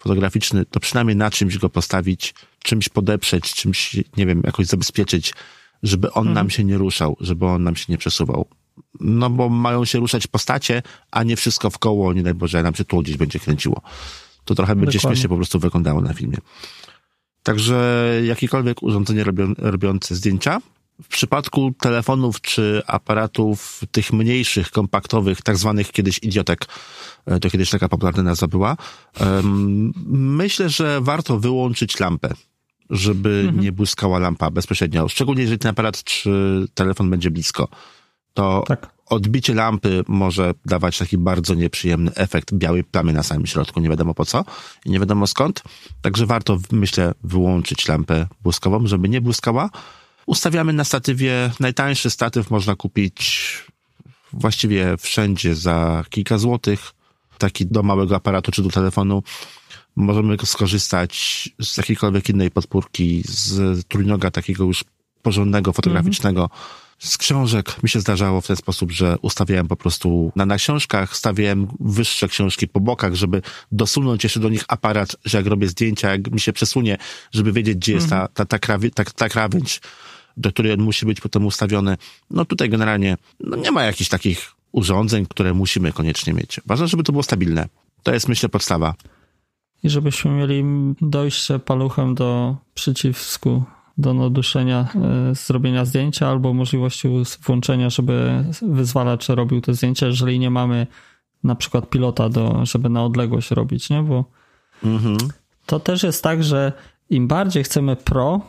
fotograficzny, 0.00 0.64
to 0.64 0.80
przynajmniej 0.80 1.16
na 1.16 1.30
czymś 1.30 1.58
go 1.58 1.68
postawić, 1.68 2.34
czymś 2.62 2.88
podeprzeć, 2.88 3.54
czymś, 3.54 3.96
nie 4.16 4.26
wiem, 4.26 4.42
jakoś 4.44 4.66
zabezpieczyć, 4.66 5.34
żeby 5.82 6.12
on 6.12 6.28
mhm. 6.28 6.34
nam 6.34 6.50
się 6.50 6.64
nie 6.64 6.78
ruszał, 6.78 7.16
żeby 7.20 7.46
on 7.46 7.62
nam 7.62 7.76
się 7.76 7.86
nie 7.88 7.98
przesuwał. 7.98 8.46
No 9.00 9.30
bo 9.30 9.48
mają 9.48 9.84
się 9.84 9.98
ruszać 9.98 10.26
postacie, 10.26 10.82
a 11.10 11.22
nie 11.22 11.36
wszystko 11.36 11.70
w 11.70 11.78
koło, 11.78 12.12
nie 12.12 12.22
daj 12.22 12.34
Boże, 12.34 12.62
nam 12.62 12.74
się 12.74 12.84
tu 12.84 13.02
gdzieś 13.02 13.16
będzie 13.16 13.38
kręciło. 13.38 13.82
To 14.44 14.54
trochę 14.54 14.76
będzie 14.76 14.98
Dokładnie. 14.98 15.16
śmiesznie 15.16 15.28
po 15.28 15.36
prostu 15.36 15.58
wyglądało 15.58 16.00
na 16.00 16.14
filmie. 16.14 16.38
Także 17.42 18.10
jakiekolwiek 18.24 18.82
urządzenie 18.82 19.24
robią, 19.24 19.54
robiące 19.58 20.14
zdjęcia 20.14 20.60
W 21.02 21.08
przypadku 21.08 21.72
telefonów 21.80 22.40
czy 22.40 22.82
aparatów 22.86 23.80
tych 23.92 24.12
mniejszych, 24.12 24.70
kompaktowych, 24.70 25.42
tak 25.42 25.56
zwanych 25.56 25.92
kiedyś 25.92 26.18
idiotek, 26.22 26.66
e, 27.26 27.40
to 27.40 27.50
kiedyś 27.50 27.70
taka 27.70 27.88
popularna 27.88 28.22
nazwa 28.22 28.46
była, 28.46 28.76
myślę, 30.12 30.68
że 30.68 31.00
warto 31.00 31.38
wyłączyć 31.38 32.00
lampę, 32.00 32.34
żeby 32.90 33.40
mhm. 33.40 33.60
nie 33.60 33.72
błyskała 33.72 34.18
lampa 34.18 34.50
bezpośrednio. 34.50 35.08
Szczególnie 35.08 35.42
jeżeli 35.42 35.58
ten 35.58 35.70
aparat 35.70 36.04
czy 36.04 36.64
telefon 36.74 37.10
będzie 37.10 37.30
blisko. 37.30 37.68
To 38.34 38.64
tak. 38.66 38.90
odbicie 39.06 39.54
lampy 39.54 40.04
może 40.08 40.54
dawać 40.66 40.98
taki 40.98 41.18
bardzo 41.18 41.54
nieprzyjemny 41.54 42.14
efekt 42.14 42.54
białej 42.54 42.84
plamy 42.84 43.12
na 43.12 43.22
samym 43.22 43.46
środku, 43.46 43.80
nie 43.80 43.88
wiadomo 43.88 44.14
po 44.14 44.24
co 44.24 44.44
i 44.84 44.90
nie 44.90 45.00
wiadomo 45.00 45.26
skąd. 45.26 45.62
Także 46.02 46.26
warto, 46.26 46.58
myślę, 46.72 47.14
wyłączyć 47.24 47.88
lampę 47.88 48.26
błyskową, 48.42 48.86
żeby 48.86 49.08
nie 49.08 49.20
błyskała 49.20 49.70
Ustawiamy 50.30 50.72
na 50.72 50.84
statywie, 50.84 51.50
najtańszy 51.60 52.10
statyw 52.10 52.50
można 52.50 52.76
kupić 52.76 53.54
właściwie 54.32 54.96
wszędzie 54.98 55.54
za 55.54 56.04
kilka 56.10 56.38
złotych. 56.38 56.92
Taki 57.38 57.66
do 57.66 57.82
małego 57.82 58.16
aparatu 58.16 58.52
czy 58.52 58.62
do 58.62 58.68
telefonu. 58.68 59.22
Możemy 59.96 60.36
skorzystać 60.44 61.48
z 61.60 61.76
jakiejkolwiek 61.76 62.28
innej 62.28 62.50
podpórki, 62.50 63.22
z 63.26 63.86
trójnoga 63.86 64.30
takiego 64.30 64.64
już 64.64 64.84
porządnego, 65.22 65.72
fotograficznego. 65.72 66.42
Mhm. 66.42 66.60
Z 66.98 67.18
książek 67.18 67.82
mi 67.82 67.88
się 67.88 68.00
zdarzało 68.00 68.40
w 68.40 68.46
ten 68.46 68.56
sposób, 68.56 68.92
że 68.92 69.16
ustawiałem 69.22 69.68
po 69.68 69.76
prostu 69.76 70.32
na, 70.36 70.46
na 70.46 70.56
książkach, 70.56 71.16
stawiałem 71.16 71.68
wyższe 71.80 72.28
książki 72.28 72.68
po 72.68 72.80
bokach, 72.80 73.14
żeby 73.14 73.42
dosunąć 73.72 74.24
jeszcze 74.24 74.40
do 74.40 74.48
nich 74.48 74.64
aparat, 74.68 75.16
że 75.24 75.38
jak 75.38 75.46
robię 75.46 75.68
zdjęcia, 75.68 76.10
jak 76.10 76.30
mi 76.30 76.40
się 76.40 76.52
przesunie, 76.52 76.96
żeby 77.32 77.52
wiedzieć, 77.52 77.76
gdzie 77.76 77.92
jest 77.92 78.10
ta, 78.10 78.28
ta, 78.28 78.44
ta, 78.44 78.58
krawi, 78.58 78.90
ta, 78.90 79.04
ta 79.04 79.28
krawędź 79.28 79.80
do 80.40 80.52
której 80.52 80.72
on 80.72 80.80
musi 80.80 81.06
być 81.06 81.20
potem 81.20 81.46
ustawiony. 81.46 81.96
No 82.30 82.44
tutaj 82.44 82.68
generalnie 82.68 83.16
no 83.40 83.56
nie 83.56 83.70
ma 83.70 83.82
jakichś 83.82 84.10
takich 84.10 84.52
urządzeń, 84.72 85.26
które 85.26 85.54
musimy 85.54 85.92
koniecznie 85.92 86.32
mieć. 86.32 86.60
Ważne, 86.66 86.88
żeby 86.88 87.02
to 87.02 87.12
było 87.12 87.22
stabilne. 87.22 87.68
To 88.02 88.14
jest, 88.14 88.28
myślę, 88.28 88.48
podstawa. 88.48 88.94
I 89.82 89.90
żebyśmy 89.90 90.30
mieli 90.30 90.64
dojście 91.00 91.58
paluchem 91.58 92.14
do 92.14 92.56
przycisku 92.74 93.64
do 93.98 94.14
naduszenia, 94.14 94.88
y, 95.30 95.34
zrobienia 95.34 95.84
zdjęcia 95.84 96.28
albo 96.28 96.54
możliwości 96.54 97.08
włączenia, 97.42 97.90
żeby 97.90 98.44
wyzwalacz 98.62 99.28
robił 99.28 99.60
te 99.60 99.74
zdjęcia, 99.74 100.06
jeżeli 100.06 100.38
nie 100.38 100.50
mamy 100.50 100.86
na 101.44 101.54
przykład 101.54 101.90
pilota, 101.90 102.28
do, 102.28 102.66
żeby 102.66 102.88
na 102.88 103.04
odległość 103.04 103.50
robić, 103.50 103.90
nie? 103.90 104.02
Bo 104.02 104.24
mhm. 104.84 105.16
to 105.66 105.80
też 105.80 106.02
jest 106.02 106.22
tak, 106.22 106.44
że 106.44 106.72
im 107.10 107.28
bardziej 107.28 107.64
chcemy 107.64 107.96
pro, 107.96 108.40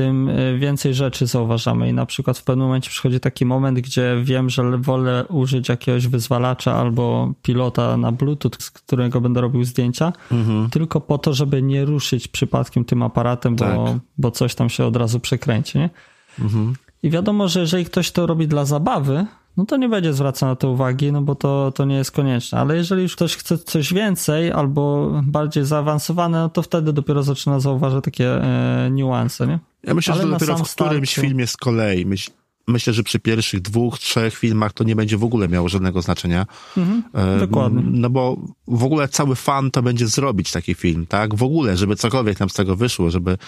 tym 0.00 0.28
e, 0.28 0.58
więcej 0.58 0.94
rzeczy 0.94 1.26
zauważamy. 1.26 1.88
I 1.88 1.92
na 1.92 2.06
przykład 2.06 2.38
w 2.38 2.44
pewnym 2.44 2.66
momencie 2.66 2.90
przychodzi 2.90 3.20
taki 3.20 3.46
moment, 3.46 3.80
gdzie 3.80 4.16
wiem, 4.22 4.50
że 4.50 4.78
wolę 4.78 5.24
użyć 5.28 5.68
jakiegoś 5.68 6.06
wyzwalacza 6.06 6.74
albo 6.74 7.32
pilota 7.42 7.96
na 7.96 8.12
Bluetooth, 8.12 8.50
z 8.58 8.70
którego 8.70 9.20
będę 9.20 9.40
robił 9.40 9.64
zdjęcia, 9.64 10.12
mhm. 10.32 10.70
tylko 10.70 11.00
po 11.00 11.18
to, 11.18 11.34
żeby 11.34 11.62
nie 11.62 11.84
ruszyć 11.84 12.28
przypadkiem 12.28 12.84
tym 12.84 13.02
aparatem, 13.02 13.56
bo, 13.56 13.64
tak. 13.64 13.96
bo 14.18 14.30
coś 14.30 14.54
tam 14.54 14.68
się 14.68 14.84
od 14.84 14.96
razu 14.96 15.20
przekręci. 15.20 15.78
Nie? 15.78 15.90
Mhm. 16.38 16.74
I 17.02 17.10
wiadomo, 17.10 17.48
że 17.48 17.60
jeżeli 17.60 17.84
ktoś 17.84 18.10
to 18.10 18.26
robi 18.26 18.48
dla 18.48 18.64
zabawy, 18.64 19.26
no 19.56 19.66
to 19.66 19.76
nie 19.76 19.88
będzie 19.88 20.12
zwracał 20.12 20.48
na 20.48 20.56
to 20.56 20.70
uwagi, 20.70 21.12
no 21.12 21.22
bo 21.22 21.34
to, 21.34 21.72
to 21.74 21.84
nie 21.84 21.96
jest 21.96 22.10
konieczne. 22.10 22.58
Ale 22.58 22.76
jeżeli 22.76 23.02
już 23.02 23.16
ktoś 23.16 23.36
chce 23.36 23.58
coś 23.58 23.94
więcej 23.94 24.52
albo 24.52 25.10
bardziej 25.22 25.64
zaawansowane, 25.64 26.38
no 26.38 26.48
to 26.48 26.62
wtedy 26.62 26.92
dopiero 26.92 27.22
zaczyna 27.22 27.60
zauważać 27.60 28.04
takie 28.04 28.42
e, 28.44 28.90
niuanse, 28.90 29.46
nie? 29.46 29.58
Ja 29.84 29.94
myślę, 29.94 30.14
Ale 30.14 30.22
że 30.22 30.28
dopiero 30.28 30.56
w 30.56 30.74
którymś 30.74 31.10
start... 31.10 31.26
filmie 31.26 31.46
z 31.46 31.56
kolei. 31.56 32.06
Myśl, 32.06 32.30
myślę, 32.68 32.92
że 32.92 33.02
przy 33.02 33.18
pierwszych 33.18 33.60
dwóch, 33.60 33.98
trzech 33.98 34.36
filmach 34.36 34.72
to 34.72 34.84
nie 34.84 34.96
będzie 34.96 35.16
w 35.16 35.24
ogóle 35.24 35.48
miało 35.48 35.68
żadnego 35.68 36.02
znaczenia. 36.02 36.46
Mhm, 36.76 37.02
e, 37.14 37.38
dokładnie. 37.38 37.82
No 37.86 38.10
bo 38.10 38.36
w 38.68 38.84
ogóle 38.84 39.08
cały 39.08 39.36
fan 39.36 39.70
to 39.70 39.82
będzie 39.82 40.06
zrobić 40.06 40.52
taki 40.52 40.74
film, 40.74 41.06
tak? 41.06 41.34
W 41.34 41.42
ogóle, 41.42 41.76
żeby 41.76 41.96
cokolwiek 41.96 42.40
nam 42.40 42.50
z 42.50 42.54
tego 42.54 42.76
wyszło, 42.76 43.10
żeby 43.10 43.38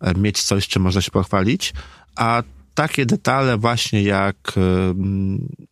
e, 0.00 0.14
mieć 0.14 0.42
coś, 0.42 0.68
czym 0.68 0.82
można 0.82 1.00
się 1.00 1.10
pochwalić. 1.10 1.72
A 2.16 2.42
takie 2.76 3.06
detale 3.06 3.58
właśnie 3.58 4.02
jak 4.02 4.52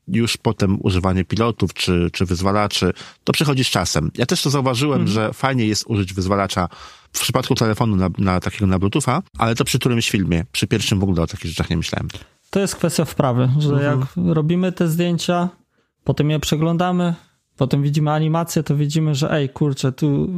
już 0.09 0.37
potem 0.37 0.79
używanie 0.81 1.25
pilotów 1.25 1.75
czy, 1.75 2.11
czy 2.13 2.25
wyzwalaczy, 2.27 2.93
to 3.25 3.33
przychodzi 3.33 3.65
z 3.65 3.69
czasem. 3.69 4.11
Ja 4.19 4.27
też 4.27 4.43
to 4.43 4.51
zauważyłem, 4.51 5.01
mhm. 5.01 5.15
że 5.15 5.33
fajnie 5.33 5.67
jest 5.67 5.85
użyć 5.87 6.13
wyzwalacza 6.15 6.69
w 7.13 7.21
przypadku 7.21 7.55
telefonu 7.55 7.97
na, 7.97 8.09
na 8.19 8.41
takiego 8.41 8.67
na 8.67 8.79
Bluetootha, 8.79 9.23
ale 9.39 9.55
to 9.55 9.65
przy 9.65 9.79
którymś 9.79 10.11
filmie, 10.11 10.45
przy 10.53 10.67
pierwszym 10.67 11.01
w 11.01 11.03
ogóle 11.03 11.23
o 11.23 11.27
takich 11.27 11.51
rzeczach 11.51 11.71
nie 11.71 11.77
myślałem. 11.77 12.09
To 12.51 12.61
jest 12.61 12.77
kwestia 12.77 13.05
wprawy, 13.05 13.49
że 13.59 13.75
mhm. 13.75 14.01
jak 14.01 14.09
robimy 14.35 14.73
te 14.73 14.89
zdjęcia, 14.89 15.49
potem 16.05 16.31
je 16.31 16.41
przeglądamy, 16.41 17.15
potem 17.57 17.83
widzimy 17.83 18.11
animację, 18.11 18.63
to 18.63 18.77
widzimy, 18.77 19.15
że 19.15 19.33
ej, 19.33 19.49
kurczę, 19.49 19.93
tu 19.93 20.29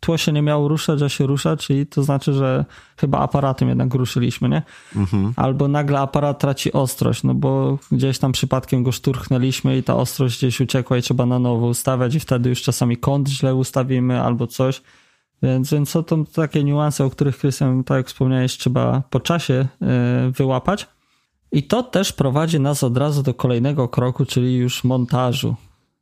tło 0.00 0.16
się 0.16 0.32
nie 0.32 0.42
miało 0.42 0.68
ruszać, 0.68 1.02
a 1.02 1.08
się 1.08 1.26
rusza, 1.26 1.56
czyli 1.56 1.86
to 1.86 2.02
znaczy, 2.02 2.32
że 2.32 2.64
chyba 2.96 3.18
aparatem 3.18 3.68
jednak 3.68 3.94
ruszyliśmy, 3.94 4.48
nie? 4.48 4.62
Mhm. 4.96 5.32
Albo 5.36 5.68
nagle 5.68 6.00
aparat 6.00 6.38
traci 6.38 6.72
ostrość, 6.72 7.22
no 7.22 7.34
bo 7.34 7.78
gdzieś 7.92 8.18
tam 8.18 8.32
przypadkiem 8.32 8.82
go 8.82 8.92
szturchnęliśmy 8.92 9.78
i 9.78 9.82
ta 9.82 9.96
ostrość 9.96 10.38
gdzieś 10.38 10.60
uciekła 10.60 10.96
i 10.96 11.02
trzeba 11.02 11.26
na 11.26 11.38
nowo 11.38 11.66
ustawiać 11.66 12.14
i 12.14 12.20
wtedy 12.20 12.48
już 12.48 12.62
czasami 12.62 12.96
kąt 12.96 13.28
źle 13.28 13.54
ustawimy 13.54 14.22
albo 14.22 14.46
coś. 14.46 14.82
Więc, 15.42 15.70
więc 15.70 15.90
są 15.90 16.04
to 16.04 16.24
takie 16.34 16.64
niuanse, 16.64 17.04
o 17.04 17.10
których 17.10 17.38
Krystian, 17.38 17.84
tak 17.84 17.96
jak 17.96 18.06
wspomniałeś, 18.06 18.58
trzeba 18.58 19.02
po 19.10 19.20
czasie 19.20 19.68
e, 19.82 20.30
wyłapać. 20.30 20.86
I 21.52 21.62
to 21.62 21.82
też 21.82 22.12
prowadzi 22.12 22.60
nas 22.60 22.84
od 22.84 22.96
razu 22.96 23.22
do 23.22 23.34
kolejnego 23.34 23.88
kroku, 23.88 24.24
czyli 24.24 24.56
już 24.56 24.84
montażu 24.84 25.56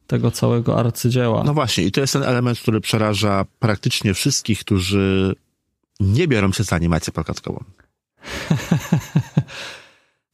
tego 0.08 0.30
całego 0.30 0.78
arcydzieła. 0.78 1.44
No 1.44 1.54
właśnie, 1.54 1.84
i 1.84 1.92
to 1.92 2.00
jest 2.00 2.12
ten 2.12 2.22
element, 2.22 2.58
który 2.58 2.80
przeraża 2.80 3.44
praktycznie 3.58 4.14
wszystkich, 4.14 4.60
którzy 4.60 5.34
nie 6.00 6.28
biorą 6.28 6.52
się 6.52 6.64
za 6.64 6.76
animację 6.76 7.12
plakatkową. 7.12 7.64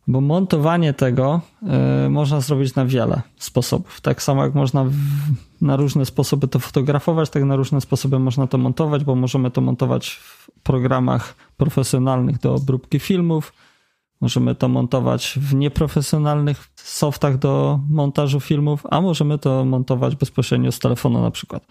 Bo 0.06 0.20
montowanie 0.20 0.92
tego 0.92 1.40
y, 2.06 2.10
można 2.10 2.40
zrobić 2.40 2.74
na 2.74 2.86
wiele 2.86 3.22
sposobów. 3.38 4.00
Tak 4.00 4.22
samo 4.22 4.44
jak 4.44 4.54
można 4.54 4.84
w, 4.84 4.94
na 5.60 5.76
różne 5.76 6.06
sposoby 6.06 6.48
to 6.48 6.58
fotografować, 6.58 7.30
tak 7.30 7.44
na 7.44 7.56
różne 7.56 7.80
sposoby 7.80 8.18
można 8.18 8.46
to 8.46 8.58
montować, 8.58 9.04
bo 9.04 9.14
możemy 9.14 9.50
to 9.50 9.60
montować 9.60 10.10
w 10.10 10.50
programach 10.62 11.34
profesjonalnych 11.56 12.38
do 12.38 12.54
obróbki 12.54 12.98
filmów, 12.98 13.52
Możemy 14.20 14.54
to 14.54 14.68
montować 14.68 15.38
w 15.40 15.54
nieprofesjonalnych 15.54 16.68
softach 16.76 17.38
do 17.38 17.80
montażu 17.90 18.40
filmów, 18.40 18.82
a 18.90 19.00
możemy 19.00 19.38
to 19.38 19.64
montować 19.64 20.16
bezpośrednio 20.16 20.72
z 20.72 20.78
telefonu 20.78 21.22
na 21.22 21.30
przykład. 21.30 21.66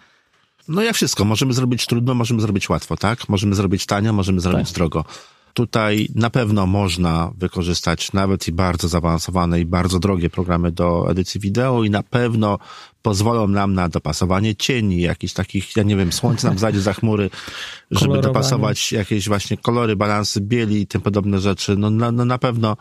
No 0.67 0.81
jak 0.81 0.95
wszystko, 0.95 1.25
możemy 1.25 1.53
zrobić 1.53 1.85
trudno, 1.85 2.13
możemy 2.13 2.41
zrobić 2.41 2.69
łatwo, 2.69 2.97
tak? 2.97 3.29
Możemy 3.29 3.55
zrobić 3.55 3.85
tanio, 3.85 4.13
możemy 4.13 4.39
zrobić 4.39 4.67
tak. 4.67 4.75
drogo. 4.75 5.05
Tutaj 5.53 6.07
na 6.15 6.29
pewno 6.29 6.65
można 6.67 7.31
wykorzystać 7.37 8.13
nawet 8.13 8.47
i 8.47 8.51
bardzo 8.51 8.87
zaawansowane 8.87 9.59
i 9.59 9.65
bardzo 9.65 9.99
drogie 9.99 10.29
programy 10.29 10.71
do 10.71 11.11
edycji 11.11 11.39
wideo 11.39 11.83
i 11.83 11.89
na 11.89 12.03
pewno 12.03 12.59
pozwolą 13.01 13.47
nam 13.47 13.73
na 13.73 13.89
dopasowanie 13.89 14.55
cieni, 14.55 15.01
jakichś 15.01 15.33
takich, 15.33 15.75
ja 15.75 15.83
nie 15.83 15.95
wiem, 15.95 16.11
słońce 16.11 16.47
nam 16.47 16.57
zajdzie 16.57 16.81
za 16.81 16.93
chmury, 16.93 17.29
żeby 17.91 18.21
dopasować 18.21 18.91
jakieś 18.91 19.27
właśnie 19.27 19.57
kolory, 19.57 19.95
balansy 19.95 20.41
bieli 20.41 20.81
i 20.81 20.87
tym 20.87 21.01
podobne 21.01 21.39
rzeczy. 21.39 21.75
No 21.77 21.89
na, 21.89 22.11
no 22.11 22.25
na 22.25 22.37
pewno 22.37 22.77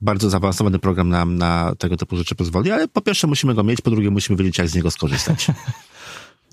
bardzo 0.00 0.30
zaawansowany 0.30 0.78
program 0.78 1.08
nam 1.08 1.36
na 1.36 1.74
tego 1.78 1.96
typu 1.96 2.16
rzeczy 2.16 2.34
pozwoli, 2.34 2.70
ale 2.70 2.88
po 2.88 3.00
pierwsze 3.00 3.26
musimy 3.26 3.54
go 3.54 3.64
mieć, 3.64 3.80
po 3.80 3.90
drugie 3.90 4.10
musimy 4.10 4.38
wiedzieć, 4.38 4.58
jak 4.58 4.68
z 4.68 4.74
niego 4.74 4.90
skorzystać. 4.90 5.46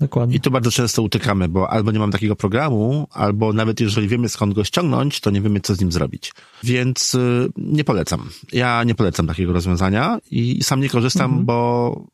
Dokładnie. 0.00 0.36
I 0.36 0.40
tu 0.40 0.50
bardzo 0.50 0.70
często 0.70 1.02
utykamy, 1.02 1.48
bo 1.48 1.70
albo 1.70 1.92
nie 1.92 1.98
mam 1.98 2.10
takiego 2.10 2.36
programu, 2.36 3.08
albo 3.10 3.52
nawet 3.52 3.80
jeżeli 3.80 4.08
wiemy 4.08 4.28
skąd 4.28 4.54
go 4.54 4.64
ściągnąć, 4.64 5.20
to 5.20 5.30
nie 5.30 5.40
wiemy 5.40 5.60
co 5.60 5.74
z 5.74 5.80
nim 5.80 5.92
zrobić. 5.92 6.32
Więc 6.62 7.14
y, 7.14 7.48
nie 7.56 7.84
polecam. 7.84 8.28
Ja 8.52 8.84
nie 8.84 8.94
polecam 8.94 9.26
takiego 9.26 9.52
rozwiązania 9.52 10.18
i 10.30 10.64
sam 10.64 10.80
nie 10.80 10.88
korzystam, 10.88 11.24
mhm. 11.24 11.44
bo 11.44 12.04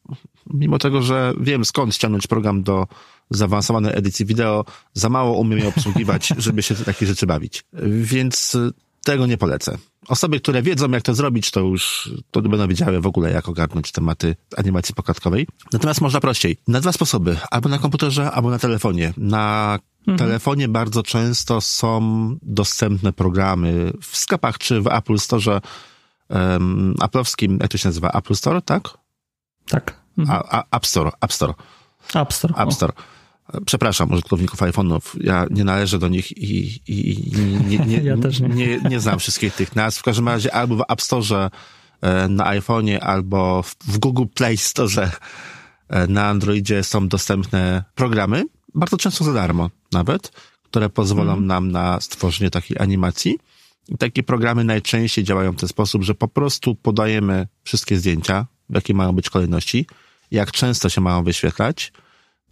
mimo 0.47 0.79
tego, 0.79 1.03
że 1.03 1.35
wiem 1.41 1.65
skąd 1.65 1.95
ściągnąć 1.95 2.27
program 2.27 2.63
do 2.63 2.87
zaawansowanej 3.31 3.93
edycji 3.95 4.27
wideo, 4.27 4.65
za 4.95 5.09
mało 5.09 5.39
umiem 5.39 5.59
je 5.59 5.69
obsługiwać, 5.69 6.33
żeby 6.39 6.63
się 6.63 6.75
takie 6.75 7.07
rzeczy 7.07 7.27
bawić. 7.27 7.65
Więc 8.03 8.55
y, 8.55 8.71
tego 9.05 9.27
nie 9.27 9.39
polecę. 9.39 9.79
Osoby, 10.09 10.41
które 10.41 10.63
wiedzą, 10.63 10.91
jak 10.91 11.03
to 11.03 11.15
zrobić, 11.15 11.51
to 11.51 11.61
już 11.61 12.11
to 12.31 12.43
będą 12.43 12.69
wiedziały 12.69 13.01
w 13.01 13.07
ogóle, 13.07 13.31
jak 13.31 13.49
ogarnąć 13.49 13.93
tematy 13.93 14.37
animacji 14.57 14.95
pokatkowej. 14.95 15.47
Natomiast 15.73 16.01
można 16.01 16.21
prościej. 16.21 16.57
Na 16.69 16.81
dwa 16.81 16.93
sposoby. 16.93 17.37
Albo 17.51 17.69
na 17.69 17.79
komputerze, 17.79 18.31
albo 18.31 18.51
na 18.51 18.59
telefonie. 18.59 19.13
Na 19.17 19.79
mhm. 20.07 20.19
telefonie 20.19 20.69
bardzo 20.69 21.03
często 21.03 21.61
są 21.61 22.01
dostępne 22.43 23.13
programy 23.13 23.93
w 24.03 24.17
sklepach 24.17 24.59
czy 24.59 24.81
w 24.81 24.87
Apple 24.87 25.19
Store, 25.19 25.61
um, 26.29 26.95
Apple'owskim, 27.01 27.61
jak 27.61 27.71
to 27.71 27.79
się 27.79 27.89
nazywa? 27.89 28.11
Apple 28.11 28.35
Store, 28.35 28.63
tak? 28.63 28.99
Tak. 29.69 29.95
Mhm. 30.19 30.41
A, 30.41 30.59
a, 30.59 30.77
App 30.77 30.87
Store, 30.87 31.11
App 31.21 31.33
Store. 31.33 31.55
App 32.15 32.33
Store. 32.33 32.55
App 32.57 32.73
Store. 32.73 32.93
Przepraszam 33.67 34.13
użytkowników 34.13 34.61
iPhone'ów, 34.61 35.01
ja 35.21 35.47
nie 35.51 35.65
należę 35.65 35.99
do 35.99 36.09
nich 36.09 36.39
i, 36.39 36.81
i, 36.89 37.29
i 37.29 37.33
nie, 37.67 37.79
nie, 37.79 37.97
ja 37.97 38.17
też 38.17 38.41
nie. 38.41 38.49
nie, 38.49 38.79
nie 38.79 39.01
znam 39.01 39.19
wszystkich 39.19 39.55
tych 39.55 39.77
nazw. 39.77 40.01
W 40.01 40.03
każdym 40.03 40.29
razie 40.29 40.55
albo 40.55 40.77
w 40.77 40.83
App 40.89 41.03
Store 41.03 41.51
e, 42.01 42.29
na 42.29 42.45
iPhone'ie, 42.45 42.99
albo 43.01 43.63
w 43.63 43.99
Google 43.99 44.27
Play 44.35 44.57
Store 44.57 45.11
e, 45.89 46.07
na 46.07 46.27
Androidzie 46.27 46.83
są 46.83 47.09
dostępne 47.09 47.85
programy, 47.95 48.45
bardzo 48.75 48.97
często 48.97 49.25
za 49.25 49.33
darmo 49.33 49.71
nawet, 49.93 50.33
które 50.65 50.89
pozwolą 50.89 51.33
mm. 51.33 51.47
nam 51.47 51.73
na 51.73 52.01
stworzenie 52.01 52.51
takiej 52.51 52.79
animacji. 52.79 53.39
I 53.89 53.99
takie 53.99 54.23
programy 54.23 54.65
najczęściej 54.65 55.25
działają 55.25 55.53
w 55.53 55.57
ten 55.57 55.69
sposób, 55.69 56.03
że 56.03 56.15
po 56.15 56.29
prostu 56.29 56.75
podajemy 56.75 57.47
wszystkie 57.65 57.97
zdjęcia, 57.97 58.47
w 58.71 58.75
jakiej 58.75 58.97
mają 58.97 59.13
być 59.13 59.31
kolejności, 59.31 59.87
jak 60.31 60.53
często 60.53 60.89
się 60.89 61.01
mają 61.01 61.25
wyświetlać, 61.25 61.93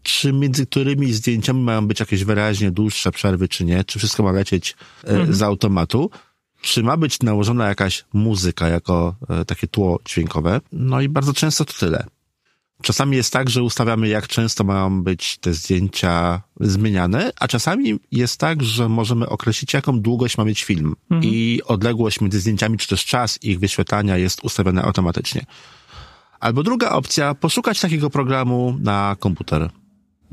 czy 0.03 0.33
między 0.33 0.67
którymi 0.67 1.13
zdjęciami 1.13 1.63
mają 1.63 1.87
być 1.87 2.01
jakieś 2.01 2.25
wyraźnie 2.25 2.71
dłuższe 2.71 3.13
przerwy, 3.13 3.49
czy 3.49 3.65
nie, 3.65 3.85
czy 3.85 3.99
wszystko 3.99 4.23
ma 4.23 4.33
lecieć 4.33 4.77
e, 5.05 5.09
mhm. 5.09 5.35
z 5.35 5.43
automatu, 5.43 6.11
czy 6.61 6.83
ma 6.83 6.97
być 6.97 7.23
nałożona 7.23 7.69
jakaś 7.69 8.05
muzyka 8.13 8.69
jako 8.69 9.15
e, 9.29 9.45
takie 9.45 9.69
tło 9.69 10.01
dźwiękowe. 10.05 10.61
No 10.73 11.01
i 11.01 11.09
bardzo 11.09 11.33
często 11.33 11.65
to 11.65 11.73
tyle. 11.73 12.07
Czasami 12.83 13.17
jest 13.17 13.33
tak, 13.33 13.51
że 13.51 13.63
ustawiamy, 13.63 14.09
jak 14.09 14.29
często 14.29 14.65
mają 14.65 15.03
być 15.03 15.39
te 15.39 15.55
zdjęcia 15.55 16.43
zmieniane, 16.61 17.33
a 17.41 17.49
czasami 17.49 17.99
jest 18.13 18.41
tak, 18.41 18.63
że 18.63 18.89
możemy 18.89 19.29
określić, 19.29 19.75
jaką 19.75 20.01
długość 20.01 20.39
ma 20.39 20.45
mieć 20.45 20.65
film. 20.65 20.95
Mhm. 21.11 21.33
I 21.33 21.61
odległość 21.65 22.21
między 22.21 22.41
zdjęciami, 22.41 22.79
czy 22.79 22.89
też 22.89 23.05
czas 23.05 23.43
ich 23.43 23.59
wyświetlania 23.59 24.17
jest 24.17 24.45
ustawiony 24.45 24.83
automatycznie. 24.83 25.47
Albo 26.41 26.63
druga 26.63 26.91
opcja, 26.91 27.35
poszukać 27.35 27.81
takiego 27.81 28.11
programu 28.11 28.77
na 28.81 29.17
komputer. 29.19 29.71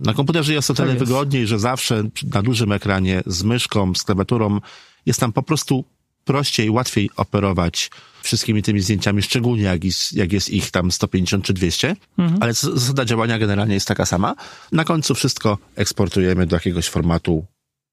Na 0.04 0.14
komputerze 0.14 0.54
jest 0.54 0.72
o 0.72 0.74
tyle 0.74 0.90
tak 0.90 1.00
wygodniej, 1.00 1.48
że 1.48 1.60
zawsze 1.60 2.04
na 2.34 2.42
dużym 2.42 2.72
ekranie 2.72 3.24
z 3.26 3.44
myszką, 3.44 3.96
z 3.96 4.04
klawiaturą 4.04 4.60
jest 5.06 5.20
tam 5.20 5.34
po 5.34 5.44
prostu 5.44 5.86
prościej, 6.26 6.70
łatwiej 6.70 7.10
operować 7.16 7.92
wszystkimi 8.22 8.64
tymi 8.64 8.82
zdjęciami, 8.82 9.22
szczególnie 9.22 9.64
jak 9.64 9.84
jest, 9.84 10.14
jak 10.14 10.34
jest 10.34 10.50
ich 10.50 10.72
tam 10.72 10.92
150 10.92 11.46
czy 11.46 11.54
200, 11.54 11.96
mhm. 12.18 12.44
ale 12.44 12.54
zasada 12.54 13.06
działania 13.06 13.40
generalnie 13.40 13.74
jest 13.74 13.88
taka 13.88 14.06
sama. 14.06 14.36
Na 14.72 14.84
końcu 14.84 15.16
wszystko 15.16 15.58
eksportujemy 15.76 16.48
do 16.48 16.56
jakiegoś 16.56 16.88
formatu 16.88 17.46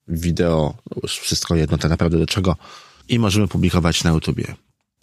wideo, 0.09 0.75
już 1.03 1.19
wszystko 1.19 1.57
jedno 1.57 1.79
tak 1.79 1.91
naprawdę 1.91 2.19
do 2.19 2.27
czego 2.27 2.57
i 3.09 3.19
możemy 3.19 3.49
publikować 3.49 4.05
na 4.05 4.11
YouTubie. 4.11 4.55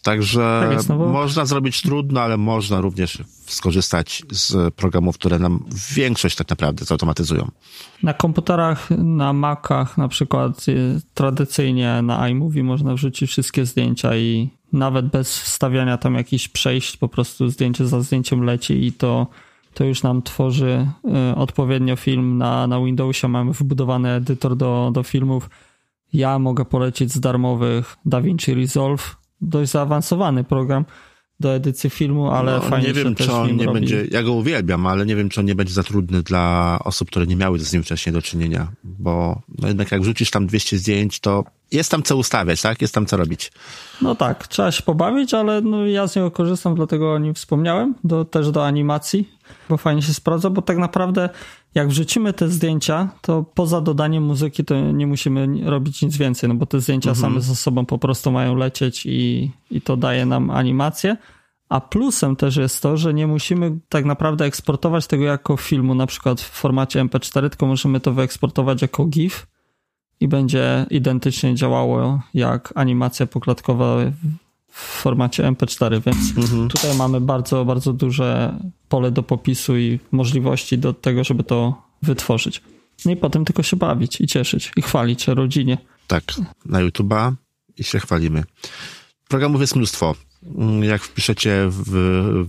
Także 0.03 0.59
tak 0.63 0.71
jest, 0.71 0.89
no 0.89 0.97
bo... 0.97 1.07
można 1.07 1.45
zrobić 1.45 1.81
trudno, 1.81 2.21
ale 2.21 2.37
można 2.37 2.81
również 2.81 3.23
skorzystać 3.45 4.23
z 4.31 4.73
programów, 4.73 5.17
które 5.17 5.39
nam 5.39 5.65
większość 5.95 6.35
tak 6.35 6.49
naprawdę 6.49 6.85
zautomatyzują. 6.85 7.51
Na 8.03 8.13
komputerach, 8.13 8.89
na 8.97 9.33
Macach 9.33 9.97
na 9.97 10.07
przykład 10.07 10.67
y, 10.67 11.01
tradycyjnie 11.13 12.01
na 12.01 12.29
iMovie 12.29 12.63
można 12.63 12.93
wrzucić 12.93 13.29
wszystkie 13.29 13.65
zdjęcia 13.65 14.17
i 14.17 14.49
nawet 14.73 15.07
bez 15.07 15.39
wstawiania 15.39 15.97
tam 15.97 16.15
jakichś 16.15 16.47
przejść, 16.47 16.97
po 16.97 17.07
prostu 17.07 17.49
zdjęcie 17.49 17.87
za 17.87 18.01
zdjęciem 18.01 18.43
leci 18.43 18.85
i 18.85 18.93
to, 18.93 19.27
to 19.73 19.83
już 19.83 20.03
nam 20.03 20.21
tworzy 20.21 20.87
y, 21.31 21.35
odpowiednio 21.35 21.95
film. 21.95 22.37
Na, 22.37 22.67
na 22.67 22.79
Windowsie 22.79 23.27
mamy 23.27 23.53
wbudowany 23.53 24.09
edytor 24.09 24.57
do, 24.57 24.91
do 24.93 25.03
filmów. 25.03 25.49
Ja 26.13 26.39
mogę 26.39 26.65
polecić 26.65 27.11
z 27.11 27.19
darmowych 27.19 27.95
DaVinci 28.05 28.53
Resolve, 28.53 29.22
dość 29.43 29.71
zaawansowany 29.71 30.43
program 30.43 30.85
do 31.39 31.53
edycji 31.53 31.89
filmu, 31.89 32.31
ale 32.31 32.51
no, 32.51 32.61
fajnie 32.61 32.87
nie 32.87 32.93
wiem, 32.93 33.15
czy 33.15 33.31
on 33.33 33.57
nie 33.57 33.65
robi. 33.65 33.79
będzie, 33.79 34.05
ja 34.11 34.23
go 34.23 34.33
uwielbiam, 34.33 34.87
ale 34.87 35.05
nie 35.05 35.15
wiem, 35.15 35.29
czy 35.29 35.39
on 35.39 35.45
nie 35.45 35.55
będzie 35.55 35.73
za 35.73 35.83
trudny 35.83 36.23
dla 36.23 36.79
osób, 36.83 37.09
które 37.09 37.27
nie 37.27 37.35
miały 37.35 37.59
z 37.59 37.73
nim 37.73 37.83
wcześniej 37.83 38.13
do 38.13 38.21
czynienia, 38.21 38.67
bo 38.83 39.41
no 39.59 39.67
jednak 39.67 39.91
jak 39.91 40.01
wrzucisz 40.01 40.31
tam 40.31 40.47
200 40.47 40.77
zdjęć, 40.77 41.19
to 41.19 41.43
jest 41.71 41.91
tam 41.91 42.03
co 42.03 42.17
ustawiać, 42.17 42.61
tak? 42.61 42.81
Jest 42.81 42.93
tam 42.93 43.05
co 43.05 43.17
robić. 43.17 43.51
No 44.01 44.15
tak, 44.15 44.47
trzeba 44.47 44.71
się 44.71 44.83
pobawić, 44.83 45.33
ale 45.33 45.61
no 45.61 45.85
ja 45.85 46.07
z 46.07 46.15
niego 46.15 46.31
korzystam, 46.31 46.75
dlatego 46.75 47.13
o 47.13 47.17
nim 47.17 47.33
wspomniałem, 47.33 47.95
do, 48.03 48.25
też 48.25 48.51
do 48.51 48.65
animacji, 48.65 49.29
bo 49.69 49.77
fajnie 49.77 50.01
się 50.01 50.13
sprawdza, 50.13 50.49
bo 50.49 50.61
tak 50.61 50.77
naprawdę 50.77 51.29
jak 51.75 51.87
wrzucimy 51.87 52.33
te 52.33 52.49
zdjęcia, 52.49 53.09
to 53.21 53.43
poza 53.53 53.81
dodaniem 53.81 54.23
muzyki 54.23 54.65
to 54.65 54.91
nie 54.91 55.07
musimy 55.07 55.47
robić 55.69 56.01
nic 56.01 56.17
więcej, 56.17 56.49
no 56.49 56.55
bo 56.55 56.65
te 56.65 56.79
zdjęcia 56.79 57.09
mhm. 57.09 57.21
same 57.21 57.41
ze 57.41 57.55
sobą 57.55 57.85
po 57.85 57.97
prostu 57.97 58.31
mają 58.31 58.55
lecieć 58.55 59.05
i, 59.05 59.51
i 59.71 59.81
to 59.81 59.97
daje 59.97 60.25
nam 60.25 60.49
animację. 60.49 61.17
A 61.69 61.81
plusem 61.81 62.35
też 62.35 62.55
jest 62.55 62.81
to, 62.81 62.97
że 62.97 63.13
nie 63.13 63.27
musimy 63.27 63.79
tak 63.89 64.05
naprawdę 64.05 64.45
eksportować 64.45 65.07
tego 65.07 65.23
jako 65.23 65.57
filmu, 65.57 65.95
na 65.95 66.07
przykład 66.07 66.41
w 66.41 66.49
formacie 66.49 67.05
MP4, 67.05 67.49
tylko 67.49 67.65
możemy 67.65 67.99
to 67.99 68.13
wyeksportować 68.13 68.81
jako 68.81 69.05
GIF 69.05 69.47
i 70.19 70.27
będzie 70.27 70.85
identycznie 70.89 71.55
działało 71.55 72.21
jak 72.33 72.73
animacja 72.75 73.25
poklatkowa 73.25 73.97
w 74.73 75.01
formacie 75.01 75.43
MP4, 75.43 76.01
więc 76.05 76.37
mhm. 76.37 76.69
tutaj 76.69 76.97
mamy 76.97 77.21
bardzo, 77.21 77.65
bardzo 77.65 77.93
duże 77.93 78.59
pole 78.89 79.11
do 79.11 79.23
popisu 79.23 79.77
i 79.77 79.99
możliwości 80.11 80.77
do 80.77 80.93
tego, 80.93 81.23
żeby 81.23 81.43
to 81.43 81.81
wytworzyć. 82.01 82.61
No 83.05 83.11
i 83.11 83.15
potem 83.15 83.45
tylko 83.45 83.63
się 83.63 83.77
bawić 83.77 84.21
i 84.21 84.27
cieszyć 84.27 84.71
i 84.75 84.81
chwalić 84.81 85.27
rodzinie. 85.27 85.77
Tak, 86.07 86.23
na 86.65 86.79
YouTube'a 86.79 87.33
i 87.77 87.83
się 87.83 87.99
chwalimy. 87.99 88.43
Programów 89.27 89.61
jest 89.61 89.75
mnóstwo. 89.75 90.15
Jak 90.81 91.03
wpiszecie 91.03 91.65
w 91.69 91.91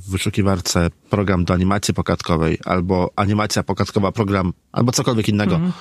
wyszukiwarce 0.09 0.91
program 1.11 1.45
do 1.45 1.55
animacji 1.55 1.95
pokatkowej 1.95 2.59
albo 2.65 3.11
animacja 3.17 3.63
pokatkowa 3.63 4.13
program, 4.13 4.53
albo 4.73 4.93
cokolwiek 4.93 5.29
innego, 5.29 5.55
mhm. 5.55 5.73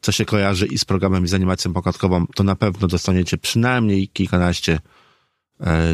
co 0.00 0.12
się 0.12 0.24
kojarzy 0.24 0.66
i 0.66 0.78
z 0.78 0.84
programem 0.84 1.24
i 1.24 1.28
z 1.28 1.34
animacją 1.34 1.72
pokatkową, 1.72 2.26
to 2.26 2.42
na 2.42 2.56
pewno 2.56 2.88
dostaniecie 2.88 3.38
przynajmniej 3.38 4.08
kilkanaście 4.08 4.78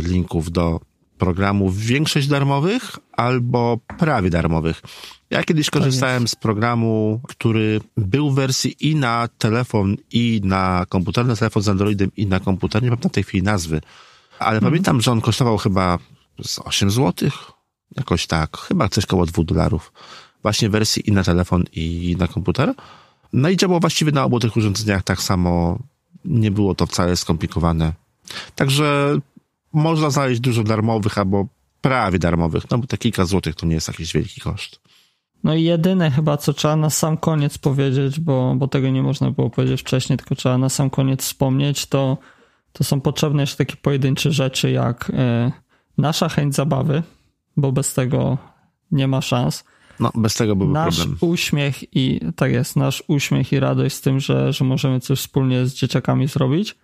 linków 0.02 0.50
do 0.52 0.80
programów, 1.18 1.78
większość 1.78 2.28
darmowych 2.28 2.98
albo 3.12 3.78
prawie 3.98 4.30
darmowych. 4.30 4.82
Ja 5.30 5.44
kiedyś 5.44 5.70
korzystałem 5.70 6.28
z 6.28 6.34
programu, 6.34 7.20
który 7.28 7.80
był 7.96 8.30
w 8.30 8.34
wersji 8.34 8.76
i 8.80 8.96
na 8.96 9.28
telefon, 9.38 9.96
i 10.12 10.40
na 10.44 10.86
komputer, 10.88 11.26
na 11.26 11.36
telefon 11.36 11.62
z 11.62 11.68
Androidem, 11.68 12.10
i 12.16 12.26
na 12.26 12.40
komputer. 12.40 12.82
Nie 12.82 12.88
pamiętam 12.88 13.10
tej 13.10 13.24
chwili 13.24 13.42
nazwy, 13.42 13.80
ale 14.38 14.56
mhm. 14.56 14.72
pamiętam, 14.72 15.00
że 15.00 15.12
on 15.12 15.20
kosztował 15.20 15.58
chyba 15.58 15.98
z 16.42 16.58
8 16.58 16.90
zł, 16.90 17.30
jakoś 17.96 18.26
tak, 18.26 18.56
chyba 18.56 18.88
coś 18.88 19.06
koło 19.06 19.26
2 19.26 19.44
dolarów. 19.44 19.92
Właśnie 20.42 20.68
w 20.68 20.72
wersji 20.72 21.08
i 21.08 21.12
na 21.12 21.24
telefon, 21.24 21.64
i 21.72 22.16
na 22.18 22.28
komputer. 22.28 22.74
No 23.32 23.48
i 23.48 23.56
działało 23.56 23.80
właściwie 23.80 24.12
na 24.12 24.24
obu 24.24 24.40
tych 24.40 24.56
urządzeniach 24.56 25.02
tak 25.02 25.22
samo. 25.22 25.78
Nie 26.24 26.50
było 26.50 26.74
to 26.74 26.86
wcale 26.86 27.16
skomplikowane. 27.16 27.92
Także 28.54 29.18
można 29.72 30.10
znaleźć 30.10 30.40
dużo 30.40 30.62
darmowych 30.62 31.18
albo 31.18 31.46
prawie 31.80 32.18
darmowych, 32.18 32.70
no 32.70 32.78
bo 32.78 32.86
te 32.86 32.98
kilka 32.98 33.24
złotych 33.24 33.54
to 33.54 33.66
nie 33.66 33.74
jest 33.74 33.88
jakiś 33.88 34.12
wielki 34.12 34.40
koszt. 34.40 34.80
No 35.44 35.54
i 35.54 35.62
jedyne 35.62 36.10
chyba, 36.10 36.36
co 36.36 36.52
trzeba 36.52 36.76
na 36.76 36.90
sam 36.90 37.16
koniec 37.16 37.58
powiedzieć, 37.58 38.20
bo, 38.20 38.54
bo 38.56 38.68
tego 38.68 38.90
nie 38.90 39.02
można 39.02 39.30
było 39.30 39.50
powiedzieć 39.50 39.80
wcześniej, 39.80 40.16
tylko 40.16 40.34
trzeba 40.34 40.58
na 40.58 40.68
sam 40.68 40.90
koniec 40.90 41.22
wspomnieć, 41.22 41.86
to, 41.86 42.18
to 42.72 42.84
są 42.84 43.00
potrzebne 43.00 43.42
jeszcze 43.42 43.56
takie 43.56 43.76
pojedyncze 43.76 44.32
rzeczy, 44.32 44.70
jak 44.70 45.10
y, 45.10 45.12
nasza 45.98 46.28
chęć 46.28 46.54
zabawy, 46.54 47.02
bo 47.56 47.72
bez 47.72 47.94
tego 47.94 48.38
nie 48.90 49.08
ma 49.08 49.20
szans. 49.20 49.64
No, 50.00 50.10
bez 50.14 50.34
tego 50.34 50.56
byłby 50.56 50.72
nasz 50.72 50.96
problem. 50.96 51.18
Nasz 51.20 51.30
uśmiech 51.30 51.96
i, 51.96 52.20
tak 52.36 52.52
jest, 52.52 52.76
nasz 52.76 53.02
uśmiech 53.08 53.52
i 53.52 53.60
radość 53.60 53.96
z 53.96 54.00
tym, 54.00 54.20
że, 54.20 54.52
że 54.52 54.64
możemy 54.64 55.00
coś 55.00 55.18
wspólnie 55.18 55.66
z 55.66 55.74
dzieciakami 55.74 56.26
zrobić 56.26 56.76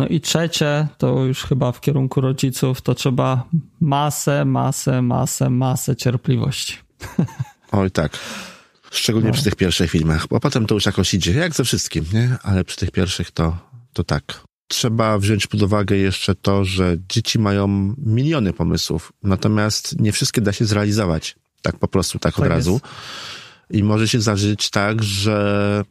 no 0.00 0.06
i 0.06 0.20
trzecie, 0.20 0.86
to 0.98 1.24
już 1.24 1.42
chyba 1.42 1.72
w 1.72 1.80
kierunku 1.80 2.20
rodziców, 2.20 2.80
to 2.80 2.94
trzeba 2.94 3.44
masę, 3.80 4.44
masę, 4.44 5.02
masę, 5.02 5.50
masę 5.50 5.96
cierpliwości. 5.96 6.76
Oj 7.72 7.90
tak. 7.90 8.18
Szczególnie 8.90 9.28
no. 9.28 9.34
przy 9.34 9.44
tych 9.44 9.56
pierwszych 9.56 9.90
filmach, 9.90 10.26
bo 10.28 10.40
potem 10.40 10.66
to 10.66 10.74
już 10.74 10.86
jakoś 10.86 11.14
idzie, 11.14 11.32
jak 11.32 11.54
ze 11.54 11.64
wszystkim, 11.64 12.04
nie? 12.12 12.36
Ale 12.42 12.64
przy 12.64 12.76
tych 12.76 12.90
pierwszych 12.90 13.30
to, 13.30 13.56
to 13.92 14.04
tak. 14.04 14.40
Trzeba 14.68 15.18
wziąć 15.18 15.46
pod 15.46 15.62
uwagę 15.62 15.96
jeszcze 15.96 16.34
to, 16.34 16.64
że 16.64 16.96
dzieci 17.08 17.38
mają 17.38 17.94
miliony 17.98 18.52
pomysłów, 18.52 19.12
natomiast 19.22 20.00
nie 20.00 20.12
wszystkie 20.12 20.40
da 20.40 20.52
się 20.52 20.64
zrealizować 20.64 21.36
tak 21.62 21.78
po 21.78 21.88
prostu, 21.88 22.18
tak, 22.18 22.34
tak 22.34 22.44
od 22.44 22.48
razu. 22.48 22.72
Jest. 22.72 22.84
I 23.70 23.82
może 23.82 24.08
się 24.08 24.20
zdarzyć 24.20 24.70
tak, 24.70 25.02
że 25.02 25.84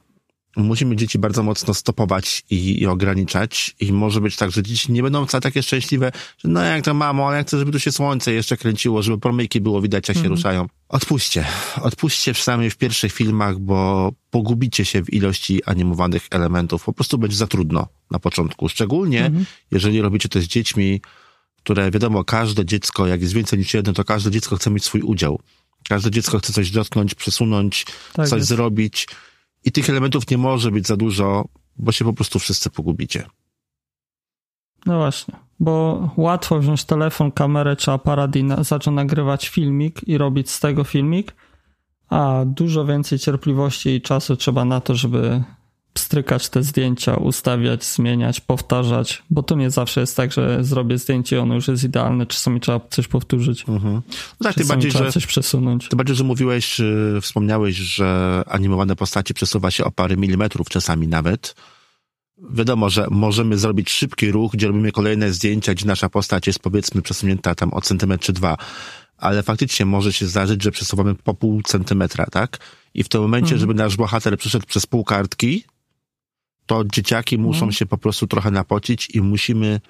musimy 0.63 0.95
dzieci 0.95 1.19
bardzo 1.19 1.43
mocno 1.43 1.73
stopować 1.73 2.43
i, 2.49 2.81
i, 2.81 2.87
ograniczać 2.87 3.75
i 3.79 3.93
może 3.93 4.21
być 4.21 4.35
tak, 4.35 4.51
że 4.51 4.63
dzieci 4.63 4.91
nie 4.91 5.03
będą 5.03 5.25
wcale 5.25 5.41
takie 5.41 5.63
szczęśliwe, 5.63 6.11
że 6.37 6.49
no 6.49 6.63
jak 6.63 6.85
to 6.85 6.93
mamo, 6.93 7.27
ale 7.27 7.37
ja 7.37 7.43
chcę, 7.43 7.59
żeby 7.59 7.71
tu 7.71 7.79
się 7.79 7.91
słońce 7.91 8.33
jeszcze 8.33 8.57
kręciło, 8.57 9.01
żeby 9.01 9.17
promyki 9.17 9.61
było 9.61 9.81
widać, 9.81 10.07
jak 10.07 10.17
się 10.17 10.23
mm. 10.23 10.31
ruszają. 10.31 10.67
Odpuśćcie. 10.89 11.45
Odpuśćcie 11.81 12.33
przynajmniej 12.33 12.69
w 12.69 12.77
pierwszych 12.77 13.13
filmach, 13.13 13.59
bo 13.59 14.11
pogubicie 14.31 14.85
się 14.85 15.03
w 15.03 15.13
ilości 15.13 15.63
animowanych 15.63 16.27
elementów. 16.31 16.83
Po 16.83 16.93
prostu 16.93 17.17
będzie 17.17 17.37
za 17.37 17.47
trudno 17.47 17.87
na 18.11 18.19
początku. 18.19 18.69
Szczególnie, 18.69 19.25
mm. 19.25 19.45
jeżeli 19.71 20.01
robicie 20.01 20.29
to 20.29 20.41
z 20.41 20.43
dziećmi, 20.43 21.01
które 21.63 21.91
wiadomo, 21.91 22.23
każde 22.23 22.65
dziecko, 22.65 23.07
jak 23.07 23.21
jest 23.21 23.33
więcej 23.33 23.59
niż 23.59 23.73
jedno, 23.73 23.93
to 23.93 24.03
każde 24.03 24.31
dziecko 24.31 24.55
chce 24.55 24.71
mieć 24.71 24.83
swój 24.83 25.01
udział. 25.01 25.39
Każde 25.89 26.11
dziecko 26.11 26.39
chce 26.39 26.53
coś 26.53 26.71
dotknąć, 26.71 27.15
przesunąć, 27.15 27.85
tak 28.13 28.27
coś 28.27 28.37
jest. 28.37 28.49
zrobić 28.49 29.07
I 29.69 29.71
tych 29.71 29.89
elementów 29.89 30.29
nie 30.29 30.37
może 30.37 30.71
być 30.71 30.87
za 30.87 30.97
dużo, 30.97 31.45
bo 31.77 31.91
się 31.91 32.05
po 32.05 32.13
prostu 32.13 32.39
wszyscy 32.39 32.69
pogubicie. 32.69 33.25
No 34.85 34.97
właśnie, 34.97 35.35
bo 35.59 36.09
łatwo 36.17 36.59
wziąć 36.59 36.85
telefon, 36.85 37.31
kamerę 37.31 37.75
czy 37.75 37.91
aparat 37.91 38.35
i 38.35 38.43
na, 38.43 38.63
zacząć 38.63 38.95
nagrywać 38.95 39.49
filmik 39.49 40.07
i 40.07 40.17
robić 40.17 40.49
z 40.51 40.59
tego 40.59 40.83
filmik, 40.83 41.35
a 42.09 42.43
dużo 42.45 42.85
więcej 42.85 43.19
cierpliwości 43.19 43.89
i 43.89 44.01
czasu 44.01 44.35
trzeba 44.35 44.65
na 44.65 44.81
to, 44.81 44.95
żeby 44.95 45.43
strykać 45.97 46.49
te 46.49 46.63
zdjęcia, 46.63 47.15
ustawiać, 47.15 47.85
zmieniać, 47.85 48.41
powtarzać, 48.41 49.23
bo 49.29 49.43
to 49.43 49.55
nie 49.55 49.69
zawsze 49.69 50.01
jest 50.01 50.17
tak, 50.17 50.31
że 50.31 50.63
zrobię 50.63 50.97
zdjęcie 50.97 51.35
i 51.35 51.39
ono 51.39 51.55
już 51.55 51.67
jest 51.67 51.83
idealne, 51.83 52.25
czasami 52.25 52.59
trzeba 52.59 52.79
coś 52.89 53.07
powtórzyć. 53.07 53.65
Mhm. 53.67 53.93
No 53.93 54.01
tak, 54.43 54.55
tym 54.55 54.67
bardziej, 54.67 54.91
trzeba 54.91 55.05
że, 55.05 55.11
coś 55.11 55.25
przesunąć. 55.25 55.89
Tym 55.89 55.97
bardziej, 55.97 56.15
że 56.15 56.23
mówiłeś, 56.23 56.81
wspomniałeś, 57.21 57.75
że 57.75 58.41
animowane 58.47 58.95
postacie 58.95 59.33
przesuwa 59.33 59.71
się 59.71 59.85
o 59.85 59.91
parę 59.91 60.17
milimetrów 60.17 60.69
czasami 60.69 61.07
nawet. 61.07 61.55
Wiadomo, 62.49 62.89
że 62.89 63.07
możemy 63.11 63.57
zrobić 63.57 63.89
szybki 63.89 64.31
ruch, 64.31 64.51
gdzie 64.51 64.67
robimy 64.67 64.91
kolejne 64.91 65.33
zdjęcia, 65.33 65.73
gdzie 65.73 65.85
nasza 65.85 66.09
postać 66.09 66.47
jest 66.47 66.59
powiedzmy 66.59 67.01
przesunięta 67.01 67.55
tam 67.55 67.73
o 67.73 67.81
centymetr 67.81 68.25
czy 68.25 68.33
dwa, 68.33 68.57
ale 69.17 69.43
faktycznie 69.43 69.85
może 69.85 70.13
się 70.13 70.27
zdarzyć, 70.27 70.63
że 70.63 70.71
przesuwamy 70.71 71.15
po 71.15 71.33
pół 71.33 71.61
centymetra, 71.61 72.25
tak? 72.25 72.57
I 72.93 73.03
w 73.03 73.09
tym 73.09 73.21
momencie, 73.21 73.55
mhm. 73.55 73.59
żeby 73.59 73.73
nasz 73.73 73.97
bohater 73.97 74.37
przeszedł 74.37 74.65
przez 74.65 74.85
pół 74.85 75.03
kartki, 75.03 75.63
to 76.69 76.83
dzieciaki 76.85 77.37
muszą 77.37 77.57
mhm. 77.57 77.71
się 77.71 77.85
po 77.85 77.97
prostu 77.97 78.27
trochę 78.27 78.51
napocić 78.51 79.09
i 79.09 79.21
musimy, 79.21 79.81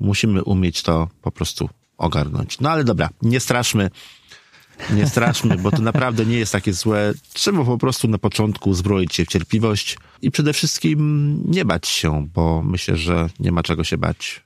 musimy 0.00 0.44
umieć 0.44 0.82
to 0.82 1.08
po 1.22 1.32
prostu 1.32 1.68
ogarnąć. 1.98 2.60
No 2.60 2.70
ale 2.70 2.84
dobra, 2.84 3.08
nie 3.22 3.40
straszmy, 3.40 3.90
nie 4.90 5.06
straszmy, 5.06 5.56
bo 5.56 5.70
to 5.70 5.82
naprawdę 5.82 6.26
nie 6.26 6.38
jest 6.38 6.52
takie 6.52 6.72
złe. 6.72 7.14
Trzeba 7.32 7.64
po 7.64 7.78
prostu 7.78 8.08
na 8.08 8.18
początku 8.18 8.74
zbroić 8.74 9.14
się 9.14 9.24
w 9.24 9.28
cierpliwość 9.28 9.98
i 10.22 10.30
przede 10.30 10.52
wszystkim 10.52 11.42
nie 11.46 11.64
bać 11.64 11.88
się, 11.88 12.28
bo 12.34 12.62
myślę, 12.62 12.96
że 12.96 13.28
nie 13.40 13.52
ma 13.52 13.62
czego 13.62 13.84
się 13.84 13.98
bać. 13.98 14.42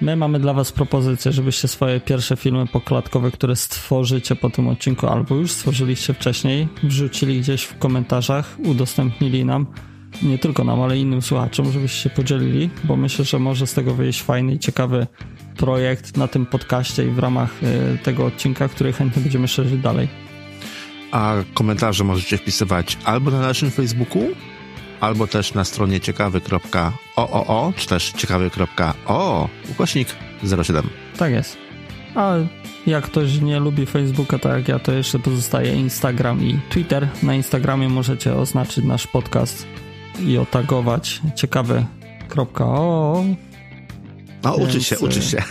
My 0.00 0.16
mamy 0.16 0.40
dla 0.40 0.54
Was 0.54 0.72
propozycję, 0.72 1.32
żebyście 1.32 1.68
swoje 1.68 2.00
pierwsze 2.00 2.36
filmy 2.36 2.66
pokładkowe, 2.66 3.30
które 3.30 3.56
stworzycie 3.56 4.36
po 4.36 4.50
tym 4.50 4.68
odcinku, 4.68 5.06
albo 5.06 5.34
już 5.34 5.50
stworzyliście 5.50 6.14
wcześniej, 6.14 6.68
wrzucili 6.82 7.40
gdzieś 7.40 7.62
w 7.62 7.78
komentarzach, 7.78 8.56
udostępnili 8.64 9.44
nam 9.44 9.66
nie 10.22 10.38
tylko 10.38 10.64
nam, 10.64 10.80
ale 10.80 10.98
innym 10.98 11.22
słuchaczom, 11.22 11.72
żebyście 11.72 11.98
się 11.98 12.10
podzielili, 12.10 12.70
bo 12.84 12.96
myślę, 12.96 13.24
że 13.24 13.38
może 13.38 13.66
z 13.66 13.74
tego 13.74 13.94
wyjść 13.94 14.22
fajny 14.22 14.54
i 14.54 14.58
ciekawy 14.58 15.06
projekt 15.56 16.16
na 16.16 16.28
tym 16.28 16.46
podcaście 16.46 17.06
i 17.06 17.10
w 17.10 17.18
ramach 17.18 17.62
y, 17.62 17.98
tego 17.98 18.26
odcinka, 18.26 18.68
który 18.68 18.92
chętnie 18.92 19.22
będziemy 19.22 19.48
szerzyć 19.48 19.80
dalej. 19.80 20.08
A 21.12 21.34
komentarze 21.54 22.04
możecie 22.04 22.38
wpisywać 22.38 22.98
albo 23.04 23.30
na 23.30 23.40
naszym 23.40 23.70
Facebooku, 23.70 24.22
albo 25.00 25.26
też 25.26 25.54
na 25.54 25.64
stronie 25.64 26.00
ciekawy.ooo, 26.00 27.72
czy 27.76 27.88
też 27.88 28.12
ciekawy.o, 28.12 29.48
ukośnik 29.70 30.08
07. 30.64 30.88
Tak 31.16 31.32
jest. 31.32 31.58
A 32.14 32.34
jak 32.86 33.04
ktoś 33.04 33.40
nie 33.40 33.60
lubi 33.60 33.86
Facebooka, 33.86 34.38
tak 34.38 34.52
jak 34.52 34.68
ja, 34.68 34.78
to 34.78 34.92
jeszcze 34.92 35.18
pozostaje 35.18 35.74
Instagram 35.74 36.44
i 36.44 36.58
Twitter. 36.70 37.08
Na 37.22 37.34
Instagramie 37.34 37.88
możecie 37.88 38.34
oznaczyć 38.34 38.84
nasz 38.84 39.06
podcast 39.06 39.66
i 40.20 40.38
otagować 40.38 41.20
ciekawy.o. 41.36 43.24
No, 44.44 44.54
uczy 44.54 44.82
się, 44.82 44.98
uczy 44.98 45.22
się. 45.22 45.42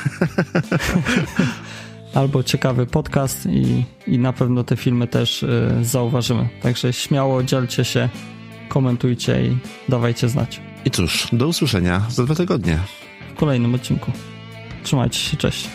Albo 2.13 2.43
ciekawy 2.43 2.85
podcast 2.85 3.45
i, 3.45 3.83
i 4.07 4.19
na 4.19 4.33
pewno 4.33 4.63
te 4.63 4.77
filmy 4.77 5.07
też 5.07 5.43
y, 5.43 5.71
zauważymy. 5.81 6.49
Także 6.61 6.93
śmiało 6.93 7.43
dzielcie 7.43 7.85
się, 7.85 8.09
komentujcie 8.69 9.45
i 9.45 9.57
dawajcie 9.89 10.29
znać. 10.29 10.61
I 10.85 10.91
cóż, 10.91 11.27
do 11.33 11.47
usłyszenia 11.47 12.05
za 12.09 12.23
dwa 12.23 12.35
tygodnie. 12.35 12.79
W 13.35 13.39
kolejnym 13.39 13.75
odcinku. 13.75 14.11
Trzymajcie 14.83 15.19
się, 15.19 15.37
cześć. 15.37 15.69